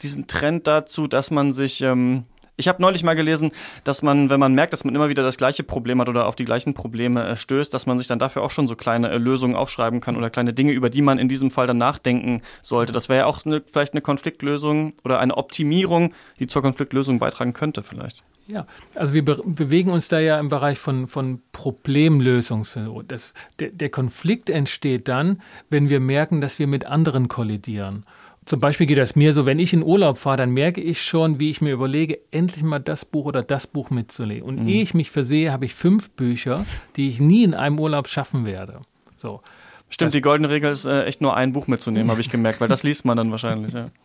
diesen 0.00 0.26
Trend 0.26 0.66
dazu, 0.66 1.06
dass 1.06 1.30
man 1.30 1.52
sich 1.52 1.82
ähm, 1.82 2.24
ich 2.56 2.68
habe 2.68 2.82
neulich 2.82 3.02
mal 3.02 3.14
gelesen, 3.14 3.52
dass 3.84 4.02
man, 4.02 4.28
wenn 4.28 4.38
man 4.38 4.54
merkt, 4.54 4.72
dass 4.72 4.84
man 4.84 4.94
immer 4.94 5.08
wieder 5.08 5.22
das 5.22 5.38
gleiche 5.38 5.62
Problem 5.62 6.00
hat 6.00 6.08
oder 6.08 6.26
auf 6.26 6.36
die 6.36 6.44
gleichen 6.44 6.74
Probleme 6.74 7.26
äh, 7.26 7.36
stößt, 7.36 7.72
dass 7.72 7.86
man 7.86 7.98
sich 7.98 8.08
dann 8.08 8.18
dafür 8.18 8.42
auch 8.42 8.50
schon 8.50 8.68
so 8.68 8.76
kleine 8.76 9.10
äh, 9.10 9.18
Lösungen 9.18 9.56
aufschreiben 9.56 10.00
kann 10.00 10.16
oder 10.16 10.30
kleine 10.30 10.52
Dinge, 10.52 10.72
über 10.72 10.90
die 10.90 11.02
man 11.02 11.18
in 11.18 11.28
diesem 11.28 11.50
Fall 11.50 11.66
dann 11.66 11.78
nachdenken 11.78 12.42
sollte. 12.62 12.92
Das 12.92 13.08
wäre 13.08 13.20
ja 13.20 13.26
auch 13.26 13.44
eine, 13.46 13.62
vielleicht 13.64 13.94
eine 13.94 14.02
Konfliktlösung 14.02 14.94
oder 15.04 15.18
eine 15.20 15.36
Optimierung, 15.36 16.12
die 16.38 16.46
zur 16.46 16.62
Konfliktlösung 16.62 17.18
beitragen 17.18 17.52
könnte 17.52 17.82
vielleicht. 17.82 18.22
Ja, 18.48 18.66
also 18.94 19.14
wir 19.14 19.24
be 19.24 19.40
bewegen 19.44 19.90
uns 19.90 20.08
da 20.08 20.18
ja 20.18 20.38
im 20.38 20.48
Bereich 20.48 20.78
von, 20.78 21.06
von 21.06 21.40
Problemlösung. 21.52 22.66
Das, 23.06 23.34
der, 23.60 23.70
der 23.70 23.88
Konflikt 23.88 24.50
entsteht 24.50 25.08
dann, 25.08 25.40
wenn 25.70 25.88
wir 25.88 26.00
merken, 26.00 26.40
dass 26.40 26.58
wir 26.58 26.66
mit 26.66 26.84
anderen 26.84 27.28
kollidieren. 27.28 28.04
Zum 28.44 28.58
Beispiel 28.58 28.86
geht 28.86 28.98
das 28.98 29.14
mir 29.14 29.34
so, 29.34 29.46
wenn 29.46 29.60
ich 29.60 29.72
in 29.72 29.84
Urlaub 29.84 30.18
fahre, 30.18 30.38
dann 30.38 30.50
merke 30.50 30.80
ich 30.80 31.00
schon, 31.00 31.38
wie 31.38 31.50
ich 31.50 31.60
mir 31.60 31.72
überlege, 31.72 32.18
endlich 32.32 32.64
mal 32.64 32.80
das 32.80 33.04
Buch 33.04 33.26
oder 33.26 33.42
das 33.42 33.68
Buch 33.68 33.90
mitzulegen. 33.90 34.42
Und 34.42 34.62
mhm. 34.62 34.68
ehe 34.68 34.82
ich 34.82 34.94
mich 34.94 35.10
versehe, 35.10 35.52
habe 35.52 35.64
ich 35.64 35.74
fünf 35.74 36.10
Bücher, 36.10 36.64
die 36.96 37.08
ich 37.08 37.20
nie 37.20 37.44
in 37.44 37.54
einem 37.54 37.78
Urlaub 37.78 38.08
schaffen 38.08 38.44
werde. 38.44 38.80
So. 39.16 39.42
Stimmt, 39.88 40.08
das, 40.08 40.12
die 40.14 40.22
goldene 40.22 40.50
Regel 40.50 40.72
ist 40.72 40.86
äh, 40.86 41.04
echt 41.04 41.20
nur 41.20 41.36
ein 41.36 41.52
Buch 41.52 41.66
mitzunehmen, 41.66 42.10
habe 42.10 42.20
ich 42.20 42.30
gemerkt, 42.30 42.60
weil 42.60 42.68
das 42.68 42.82
liest 42.82 43.04
man 43.04 43.16
dann 43.16 43.30
wahrscheinlich, 43.30 43.74
ja. 43.74 43.86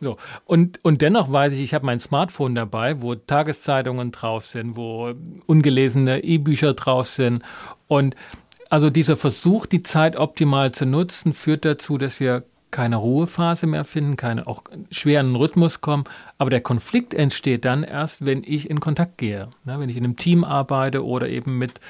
So, 0.00 0.16
und, 0.44 0.82
und 0.84 1.02
dennoch 1.02 1.30
weiß 1.30 1.52
ich, 1.52 1.60
ich 1.60 1.74
habe 1.74 1.84
mein 1.84 2.00
Smartphone 2.00 2.54
dabei, 2.54 3.02
wo 3.02 3.14
Tageszeitungen 3.14 4.12
drauf 4.12 4.46
sind, 4.46 4.76
wo 4.76 5.12
ungelesene 5.46 6.22
E-Bücher 6.22 6.74
drauf 6.74 7.08
sind. 7.08 7.42
Und 7.88 8.14
also 8.70 8.90
dieser 8.90 9.16
Versuch, 9.16 9.66
die 9.66 9.82
Zeit 9.82 10.16
optimal 10.16 10.72
zu 10.72 10.86
nutzen, 10.86 11.34
führt 11.34 11.64
dazu, 11.64 11.98
dass 11.98 12.20
wir 12.20 12.44
keine 12.70 12.96
Ruhephase 12.96 13.66
mehr 13.66 13.84
finden, 13.84 14.16
keine 14.16 14.46
auch 14.46 14.62
schweren 14.90 15.34
Rhythmus 15.36 15.80
kommen. 15.80 16.04
Aber 16.36 16.50
der 16.50 16.60
Konflikt 16.60 17.14
entsteht 17.14 17.64
dann 17.64 17.82
erst, 17.82 18.26
wenn 18.26 18.42
ich 18.44 18.68
in 18.68 18.80
Kontakt 18.80 19.18
gehe. 19.18 19.48
Ne? 19.64 19.80
Wenn 19.80 19.88
ich 19.88 19.96
in 19.96 20.04
einem 20.04 20.16
Team 20.16 20.44
arbeite 20.44 21.04
oder 21.04 21.28
eben 21.28 21.58
mit 21.58 21.80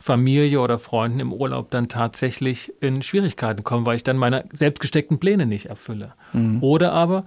Familie 0.00 0.60
oder 0.60 0.78
Freunden 0.78 1.20
im 1.20 1.32
Urlaub 1.32 1.70
dann 1.70 1.88
tatsächlich 1.88 2.72
in 2.80 3.02
Schwierigkeiten 3.02 3.64
komme, 3.64 3.84
weil 3.84 3.96
ich 3.96 4.04
dann 4.04 4.16
meine 4.16 4.44
selbstgesteckten 4.52 5.18
Pläne 5.18 5.46
nicht 5.46 5.66
erfülle. 5.66 6.14
Mhm. 6.32 6.62
Oder 6.62 6.92
aber 6.92 7.24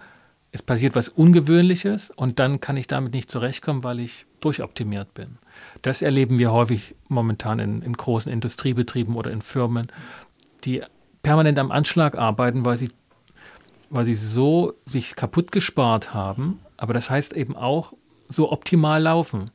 es 0.53 0.61
passiert 0.61 0.95
was 0.95 1.09
Ungewöhnliches 1.09 2.11
und 2.11 2.39
dann 2.39 2.59
kann 2.59 2.77
ich 2.77 2.87
damit 2.87 3.13
nicht 3.13 3.31
zurechtkommen, 3.31 3.83
weil 3.83 3.99
ich 3.99 4.25
durchoptimiert 4.41 5.13
bin. 5.13 5.37
Das 5.81 6.01
erleben 6.01 6.39
wir 6.39 6.51
häufig 6.51 6.95
momentan 7.07 7.59
in, 7.59 7.81
in 7.81 7.93
großen 7.93 8.31
Industriebetrieben 8.31 9.15
oder 9.15 9.31
in 9.31 9.41
Firmen, 9.41 9.87
die 10.65 10.81
permanent 11.23 11.59
am 11.59 11.71
Anschlag 11.71 12.17
arbeiten, 12.17 12.65
weil 12.65 12.77
sie 12.77 12.89
weil 13.91 14.05
sie 14.05 14.15
so 14.15 14.73
sich 14.85 15.15
kaputt 15.15 15.51
gespart 15.51 16.13
haben, 16.13 16.59
aber 16.77 16.93
das 16.93 17.09
heißt 17.09 17.33
eben 17.33 17.55
auch 17.55 17.93
so 18.29 18.51
optimal 18.51 19.03
laufen. 19.03 19.51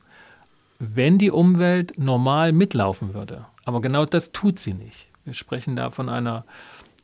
Wenn 0.79 1.17
die 1.17 1.31
Umwelt 1.31 1.97
normal 1.97 2.51
mitlaufen 2.51 3.15
würde, 3.15 3.45
aber 3.65 3.81
genau 3.81 4.05
das 4.05 4.31
tut 4.31 4.59
sie 4.59 4.75
nicht. 4.75 5.07
Wir 5.25 5.33
sprechen 5.33 5.75
da 5.75 5.89
von 5.89 6.07
einer 6.07 6.45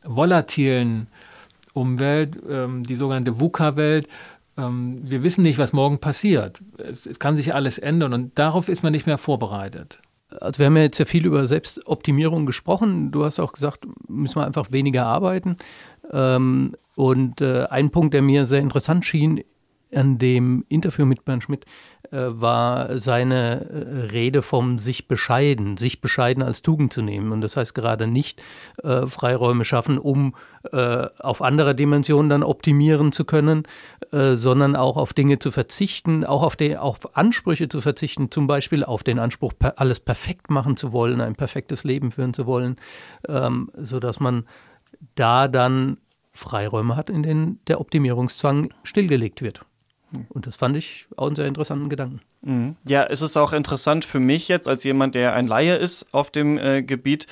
volatilen 0.03 1.07
Umwelt, 1.73 2.37
ähm, 2.47 2.83
die 2.83 2.95
sogenannte 2.95 3.39
VUCA-Welt. 3.39 4.07
Ähm, 4.55 5.01
wir 5.03 5.23
wissen 5.23 5.41
nicht, 5.41 5.57
was 5.57 5.73
morgen 5.73 5.97
passiert. 5.97 6.61
Es, 6.77 7.07
es 7.07 7.17
kann 7.17 7.35
sich 7.35 7.55
alles 7.55 7.79
ändern 7.79 8.13
und 8.13 8.37
darauf 8.37 8.69
ist 8.69 8.83
man 8.83 8.91
nicht 8.91 9.07
mehr 9.07 9.17
vorbereitet. 9.17 9.99
Also 10.39 10.59
wir 10.59 10.67
haben 10.67 10.77
ja 10.77 10.83
jetzt 10.83 10.99
ja 10.99 11.05
viel 11.05 11.25
über 11.25 11.47
Selbstoptimierung 11.47 12.45
gesprochen. 12.45 13.11
Du 13.11 13.25
hast 13.25 13.39
auch 13.39 13.53
gesagt, 13.53 13.85
müssen 14.07 14.35
wir 14.35 14.45
einfach 14.45 14.71
weniger 14.71 15.05
arbeiten. 15.05 15.57
Ähm, 16.11 16.75
und 16.95 17.41
äh, 17.41 17.65
ein 17.65 17.89
Punkt, 17.89 18.13
der 18.13 18.21
mir 18.21 18.45
sehr 18.45 18.59
interessant 18.59 19.05
schien 19.05 19.43
an 19.95 20.17
dem 20.17 20.65
Interview 20.69 21.05
mit 21.05 21.25
Bernd 21.25 21.43
Schmidt, 21.43 21.65
äh, 22.11 22.17
war 22.29 22.97
seine 22.97 23.65
äh, 23.69 23.99
Rede 24.11 24.41
vom 24.41 24.79
sich 24.79 25.07
bescheiden, 25.07 25.77
sich 25.77 26.01
bescheiden 26.01 26.43
als 26.43 26.61
Tugend 26.61 26.93
zu 26.93 27.01
nehmen. 27.01 27.31
Und 27.31 27.41
das 27.41 27.57
heißt 27.57 27.73
gerade 27.73 28.07
nicht 28.07 28.41
äh, 28.83 29.05
Freiräume 29.05 29.65
schaffen, 29.65 29.97
um 29.97 30.35
äh, 30.71 31.07
auf 31.19 31.41
andere 31.41 31.75
Dimensionen 31.75 32.29
dann 32.29 32.43
optimieren 32.43 33.11
zu 33.11 33.25
können, 33.25 33.63
äh, 34.11 34.35
sondern 34.35 34.75
auch 34.75 34.97
auf 34.97 35.13
Dinge 35.13 35.39
zu 35.39 35.51
verzichten, 35.51 36.25
auch 36.25 36.43
auf, 36.43 36.55
die, 36.55 36.77
auf 36.77 37.15
Ansprüche 37.15 37.69
zu 37.69 37.81
verzichten, 37.81 38.31
zum 38.31 38.47
Beispiel 38.47 38.83
auf 38.83 39.03
den 39.03 39.19
Anspruch, 39.19 39.53
alles 39.75 39.99
perfekt 39.99 40.49
machen 40.49 40.77
zu 40.77 40.91
wollen, 40.91 41.21
ein 41.21 41.35
perfektes 41.35 41.83
Leben 41.83 42.11
führen 42.11 42.33
zu 42.33 42.45
wollen, 42.45 42.77
ähm, 43.27 43.71
sodass 43.75 44.19
man 44.19 44.45
da 45.15 45.47
dann 45.47 45.97
Freiräume 46.33 46.95
hat, 46.95 47.09
in 47.09 47.23
denen 47.23 47.59
der 47.67 47.79
Optimierungszwang 47.79 48.73
stillgelegt 48.83 49.41
wird. 49.41 49.65
Und 50.29 50.47
das 50.47 50.55
fand 50.55 50.77
ich 50.77 51.07
auch 51.15 51.27
einen 51.27 51.35
sehr 51.35 51.47
interessanten 51.47 51.89
Gedanken. 51.89 52.21
Mhm. 52.41 52.75
Ja, 52.87 53.03
es 53.03 53.21
ist 53.21 53.37
auch 53.37 53.53
interessant 53.53 54.05
für 54.05 54.19
mich 54.19 54.47
jetzt 54.47 54.67
als 54.67 54.83
jemand, 54.83 55.15
der 55.15 55.33
ein 55.33 55.47
Laie 55.47 55.75
ist 55.75 56.13
auf 56.13 56.29
dem 56.29 56.57
äh, 56.57 56.83
Gebiet, 56.83 57.27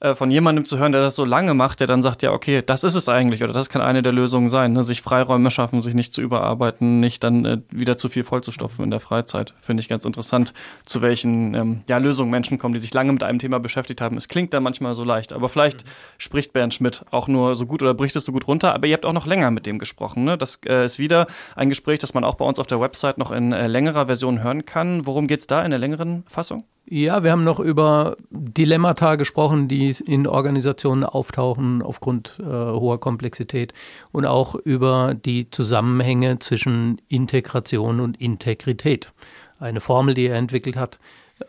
äh, 0.00 0.14
von 0.14 0.30
jemandem 0.30 0.64
zu 0.64 0.78
hören, 0.78 0.92
der 0.92 1.00
das 1.00 1.16
so 1.16 1.24
lange 1.24 1.54
macht, 1.54 1.80
der 1.80 1.86
dann 1.86 2.02
sagt, 2.02 2.22
ja, 2.22 2.32
okay, 2.32 2.62
das 2.64 2.84
ist 2.84 2.94
es 2.94 3.08
eigentlich 3.08 3.42
oder 3.42 3.52
das 3.52 3.70
kann 3.70 3.80
eine 3.80 4.02
der 4.02 4.12
Lösungen 4.12 4.50
sein, 4.50 4.72
ne? 4.72 4.82
sich 4.82 5.02
Freiräume 5.02 5.50
schaffen, 5.50 5.82
sich 5.82 5.94
nicht 5.94 6.12
zu 6.12 6.20
überarbeiten, 6.20 7.00
nicht 7.00 7.24
dann 7.24 7.44
äh, 7.44 7.58
wieder 7.70 7.96
zu 7.96 8.08
viel 8.08 8.24
vollzustopfen 8.24 8.84
in 8.84 8.90
der 8.90 9.00
Freizeit. 9.00 9.54
Finde 9.58 9.80
ich 9.80 9.88
ganz 9.88 10.04
interessant, 10.04 10.52
zu 10.84 11.00
welchen 11.02 11.54
ähm, 11.54 11.80
ja, 11.88 11.98
Lösungen 11.98 12.30
Menschen 12.30 12.58
kommen, 12.58 12.74
die 12.74 12.80
sich 12.80 12.92
lange 12.92 13.12
mit 13.12 13.22
einem 13.22 13.38
Thema 13.38 13.58
beschäftigt 13.58 14.00
haben. 14.00 14.16
Es 14.16 14.28
klingt 14.28 14.52
da 14.52 14.60
manchmal 14.60 14.94
so 14.94 15.04
leicht, 15.04 15.32
aber 15.32 15.48
vielleicht 15.48 15.84
mhm. 15.84 15.90
spricht 16.18 16.52
Bernd 16.52 16.74
Schmidt 16.74 17.04
auch 17.10 17.28
nur 17.28 17.56
so 17.56 17.66
gut 17.66 17.82
oder 17.82 17.94
bricht 17.94 18.16
es 18.16 18.24
so 18.24 18.32
gut 18.32 18.46
runter, 18.46 18.74
aber 18.74 18.86
ihr 18.86 18.94
habt 18.94 19.06
auch 19.06 19.12
noch 19.12 19.26
länger 19.26 19.50
mit 19.50 19.66
dem 19.66 19.78
gesprochen. 19.78 20.24
Ne? 20.24 20.36
Das 20.36 20.60
äh, 20.66 20.84
ist 20.84 20.98
wieder 20.98 21.26
ein 21.54 21.68
Gespräch, 21.68 22.00
das 22.00 22.14
man 22.14 22.24
auch 22.24 22.34
bei 22.34 22.44
uns 22.44 22.58
auf 22.58 22.66
der 22.66 22.80
Website 22.80 23.18
noch 23.18 23.30
in 23.30 23.52
äh, 23.52 23.66
längerer 23.66 24.06
Version 24.06 24.42
hören 24.42 24.64
kann. 24.64 25.06
Worum 25.06 25.26
geht 25.26 25.40
es 25.40 25.46
da 25.46 25.64
in 25.64 25.70
der 25.70 25.78
längeren 25.78 26.24
Fassung? 26.26 26.64
Ja, 26.88 27.24
wir 27.24 27.32
haben 27.32 27.42
noch 27.42 27.58
über 27.58 28.16
Dilemmata 28.30 29.16
gesprochen, 29.16 29.66
die 29.66 29.85
in 29.90 30.26
Organisationen 30.26 31.04
auftauchen 31.04 31.82
aufgrund 31.82 32.38
äh, 32.40 32.44
hoher 32.44 33.00
Komplexität 33.00 33.72
und 34.12 34.26
auch 34.26 34.54
über 34.54 35.14
die 35.14 35.50
Zusammenhänge 35.50 36.38
zwischen 36.38 37.00
Integration 37.08 38.00
und 38.00 38.20
Integrität. 38.20 39.12
Eine 39.58 39.80
Formel, 39.80 40.14
die 40.14 40.26
er 40.26 40.36
entwickelt 40.36 40.76
hat, 40.76 40.98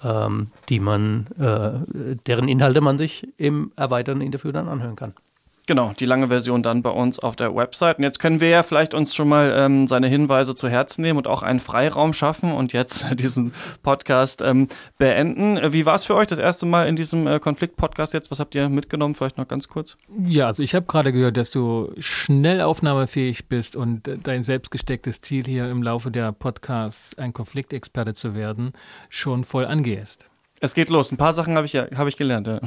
ähm, 0.03 0.51
die 0.69 0.79
man, 0.79 1.27
äh, 1.37 2.15
deren 2.25 2.47
Inhalte 2.47 2.81
man 2.81 2.97
sich 2.97 3.27
im 3.37 3.71
erweiterten 3.75 4.21
Interview 4.21 4.51
dann 4.51 4.67
anhören 4.67 4.95
kann. 4.95 5.13
Genau, 5.67 5.91
die 5.99 6.05
lange 6.05 6.29
Version 6.29 6.63
dann 6.63 6.81
bei 6.81 6.91
uns 6.91 7.19
auf 7.19 7.35
der 7.35 7.53
Website. 7.53 7.97
Und 7.97 8.05
jetzt 8.05 8.19
können 8.19 8.39
wir 8.39 8.47
ja 8.47 8.63
vielleicht 8.63 8.93
uns 8.93 9.13
schon 9.13 9.27
mal 9.27 9.53
ähm, 9.53 9.85
seine 9.89 10.07
Hinweise 10.07 10.55
zu 10.55 10.69
Herzen 10.69 11.01
nehmen 11.01 11.17
und 11.17 11.27
auch 11.27 11.43
einen 11.43 11.59
Freiraum 11.59 12.13
schaffen 12.13 12.53
und 12.53 12.71
jetzt 12.71 13.05
diesen 13.19 13.53
Podcast 13.83 14.41
ähm, 14.41 14.69
beenden. 14.97 15.59
Wie 15.73 15.85
war 15.85 15.95
es 15.95 16.05
für 16.05 16.15
euch 16.15 16.27
das 16.27 16.39
erste 16.39 16.65
Mal 16.65 16.87
in 16.87 16.95
diesem 16.95 17.27
äh, 17.27 17.41
Konflikt-Podcast 17.41 18.13
jetzt? 18.13 18.31
Was 18.31 18.39
habt 18.39 18.55
ihr 18.55 18.69
mitgenommen? 18.69 19.13
Vielleicht 19.13 19.37
noch 19.37 19.47
ganz 19.49 19.67
kurz. 19.67 19.97
Ja, 20.25 20.47
also 20.47 20.63
ich 20.63 20.73
habe 20.73 20.85
gerade 20.85 21.11
gehört, 21.11 21.35
dass 21.35 21.51
du 21.51 21.91
schnell 21.99 22.61
aufnahmefähig 22.61 23.49
bist 23.49 23.75
und 23.75 24.09
dein 24.23 24.43
selbst 24.43 24.71
gestecktes 24.71 25.19
Ziel 25.19 25.43
hier 25.45 25.69
im 25.69 25.83
Laufe 25.83 26.11
der 26.11 26.31
Podcasts, 26.31 27.17
ein 27.17 27.33
Konfliktexperte 27.33 28.15
zu 28.15 28.35
werden, 28.35 28.71
schon 29.09 29.43
voll 29.43 29.65
angehst. 29.65 30.23
Es 30.61 30.73
geht 30.73 30.89
los. 30.89 31.11
Ein 31.11 31.17
paar 31.17 31.33
Sachen 31.33 31.57
habe 31.57 31.65
ich, 31.65 31.73
ja, 31.73 31.87
hab 31.97 32.07
ich 32.07 32.15
gelernt. 32.15 32.47
Ja. 32.47 32.61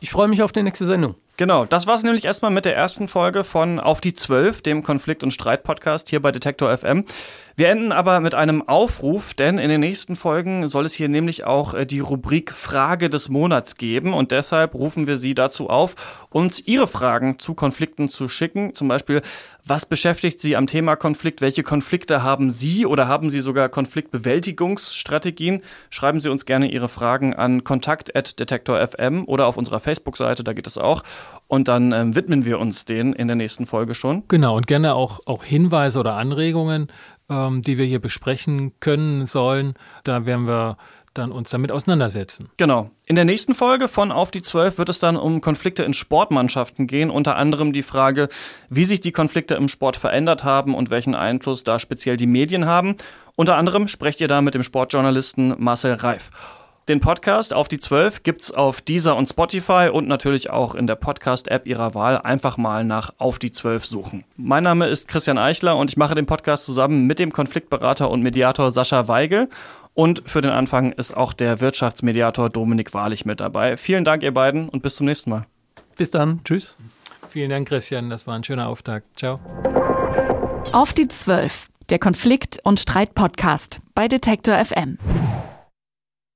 Ich 0.00 0.10
freue 0.10 0.26
mich 0.26 0.42
auf 0.42 0.50
die 0.50 0.64
nächste 0.64 0.84
Sendung. 0.84 1.14
Genau, 1.40 1.64
das 1.64 1.86
war 1.86 1.96
es 1.96 2.02
nämlich 2.02 2.26
erstmal 2.26 2.50
mit 2.50 2.66
der 2.66 2.76
ersten 2.76 3.08
Folge 3.08 3.44
von 3.44 3.80
Auf 3.80 4.02
die 4.02 4.12
Zwölf, 4.12 4.60
dem 4.60 4.82
Konflikt- 4.82 5.24
und 5.24 5.30
Streit-Podcast 5.30 6.10
hier 6.10 6.20
bei 6.20 6.32
Detektor 6.32 6.70
FM. 6.76 7.06
Wir 7.56 7.70
enden 7.70 7.92
aber 7.92 8.20
mit 8.20 8.34
einem 8.34 8.66
Aufruf, 8.66 9.32
denn 9.32 9.58
in 9.58 9.70
den 9.70 9.80
nächsten 9.80 10.16
Folgen 10.16 10.68
soll 10.68 10.84
es 10.86 10.94
hier 10.94 11.08
nämlich 11.08 11.44
auch 11.44 11.72
äh, 11.72 11.86
die 11.86 12.00
Rubrik 12.00 12.52
Frage 12.52 13.08
des 13.08 13.30
Monats 13.30 13.76
geben 13.76 14.12
und 14.12 14.32
deshalb 14.32 14.74
rufen 14.74 15.06
wir 15.06 15.16
Sie 15.16 15.34
dazu 15.34 15.68
auf, 15.68 15.94
uns 16.28 16.60
Ihre 16.60 16.86
Fragen 16.86 17.38
zu 17.38 17.54
Konflikten 17.54 18.08
zu 18.10 18.28
schicken. 18.28 18.74
Zum 18.74 18.88
Beispiel, 18.88 19.22
was 19.64 19.84
beschäftigt 19.84 20.40
Sie 20.40 20.56
am 20.56 20.66
Thema 20.66 20.96
Konflikt? 20.96 21.40
Welche 21.40 21.62
Konflikte 21.62 22.22
haben 22.22 22.50
Sie 22.50 22.86
oder 22.86 23.08
haben 23.08 23.30
Sie 23.30 23.40
sogar 23.40 23.68
Konfliktbewältigungsstrategien? 23.68 25.62
Schreiben 25.90 26.20
Sie 26.20 26.30
uns 26.30 26.46
gerne 26.46 26.70
Ihre 26.70 26.88
Fragen 26.88 27.34
an 27.34 27.64
kontakt.detektor.fm 27.64 29.24
oder 29.26 29.46
auf 29.46 29.56
unserer 29.56 29.80
Facebook-Seite, 29.80 30.44
da 30.44 30.54
geht 30.54 30.66
es 30.66 30.78
auch. 30.78 31.02
Und 31.46 31.68
dann 31.68 31.92
ähm, 31.92 32.14
widmen 32.14 32.44
wir 32.44 32.58
uns 32.58 32.84
denen 32.84 33.12
in 33.12 33.26
der 33.26 33.36
nächsten 33.36 33.66
Folge 33.66 33.94
schon. 33.94 34.22
Genau, 34.28 34.56
und 34.56 34.66
gerne 34.66 34.94
auch, 34.94 35.20
auch 35.26 35.44
Hinweise 35.44 35.98
oder 35.98 36.14
Anregungen 36.14 36.88
ähm, 37.30 37.62
die 37.62 37.78
wir 37.78 37.86
hier 37.86 38.00
besprechen 38.00 38.72
können, 38.80 39.26
sollen. 39.26 39.74
Da 40.04 40.26
werden 40.26 40.46
wir 40.46 40.76
dann 41.14 41.32
uns 41.32 41.50
damit 41.50 41.72
auseinandersetzen. 41.72 42.50
Genau. 42.56 42.90
In 43.06 43.16
der 43.16 43.24
nächsten 43.24 43.54
Folge 43.54 43.88
von 43.88 44.12
Auf 44.12 44.30
die 44.30 44.42
Zwölf 44.42 44.78
wird 44.78 44.88
es 44.88 45.00
dann 45.00 45.16
um 45.16 45.40
Konflikte 45.40 45.82
in 45.82 45.94
Sportmannschaften 45.94 46.86
gehen, 46.86 47.10
unter 47.10 47.36
anderem 47.36 47.72
die 47.72 47.82
Frage, 47.82 48.28
wie 48.68 48.84
sich 48.84 49.00
die 49.00 49.10
Konflikte 49.12 49.54
im 49.54 49.68
Sport 49.68 49.96
verändert 49.96 50.44
haben 50.44 50.74
und 50.74 50.90
welchen 50.90 51.14
Einfluss 51.14 51.64
da 51.64 51.78
speziell 51.78 52.16
die 52.16 52.28
Medien 52.28 52.66
haben. 52.66 52.96
Unter 53.34 53.56
anderem 53.56 53.88
sprecht 53.88 54.20
ihr 54.20 54.28
da 54.28 54.40
mit 54.40 54.54
dem 54.54 54.62
Sportjournalisten 54.62 55.54
Marcel 55.58 55.94
Reif. 55.94 56.30
Den 56.90 56.98
Podcast 56.98 57.54
auf 57.54 57.68
die 57.68 57.78
12 57.78 58.24
gibt's 58.24 58.50
auf 58.50 58.80
Deezer 58.80 59.14
und 59.14 59.28
Spotify 59.28 59.90
und 59.92 60.08
natürlich 60.08 60.50
auch 60.50 60.74
in 60.74 60.88
der 60.88 60.96
Podcast-App 60.96 61.64
Ihrer 61.68 61.94
Wahl. 61.94 62.18
Einfach 62.18 62.56
mal 62.56 62.82
nach 62.82 63.12
Auf 63.18 63.38
die 63.38 63.52
12 63.52 63.84
suchen. 63.84 64.24
Mein 64.36 64.64
Name 64.64 64.88
ist 64.88 65.06
Christian 65.06 65.38
Eichler 65.38 65.76
und 65.76 65.88
ich 65.88 65.96
mache 65.96 66.16
den 66.16 66.26
Podcast 66.26 66.66
zusammen 66.66 67.06
mit 67.06 67.20
dem 67.20 67.32
Konfliktberater 67.32 68.10
und 68.10 68.22
Mediator 68.22 68.72
Sascha 68.72 69.06
Weigel. 69.06 69.48
Und 69.94 70.28
für 70.28 70.40
den 70.40 70.50
Anfang 70.50 70.90
ist 70.90 71.16
auch 71.16 71.32
der 71.32 71.60
Wirtschaftsmediator 71.60 72.50
Dominik 72.50 72.92
Wahrlich 72.92 73.24
mit 73.24 73.38
dabei. 73.38 73.76
Vielen 73.76 74.04
Dank, 74.04 74.24
ihr 74.24 74.34
beiden, 74.34 74.68
und 74.68 74.82
bis 74.82 74.96
zum 74.96 75.06
nächsten 75.06 75.30
Mal. 75.30 75.46
Bis 75.96 76.10
dann. 76.10 76.42
Tschüss. 76.42 76.76
Vielen 77.28 77.50
Dank, 77.50 77.68
Christian. 77.68 78.10
Das 78.10 78.26
war 78.26 78.34
ein 78.34 78.42
schöner 78.42 78.66
Auftakt. 78.66 79.16
Ciao. 79.16 79.38
Auf 80.72 80.92
die 80.92 81.06
12, 81.06 81.68
der 81.88 82.00
Konflikt- 82.00 82.58
und 82.64 82.80
Streit-Podcast 82.80 83.78
bei 83.94 84.08
Detektor 84.08 84.56
FM. 84.56 84.98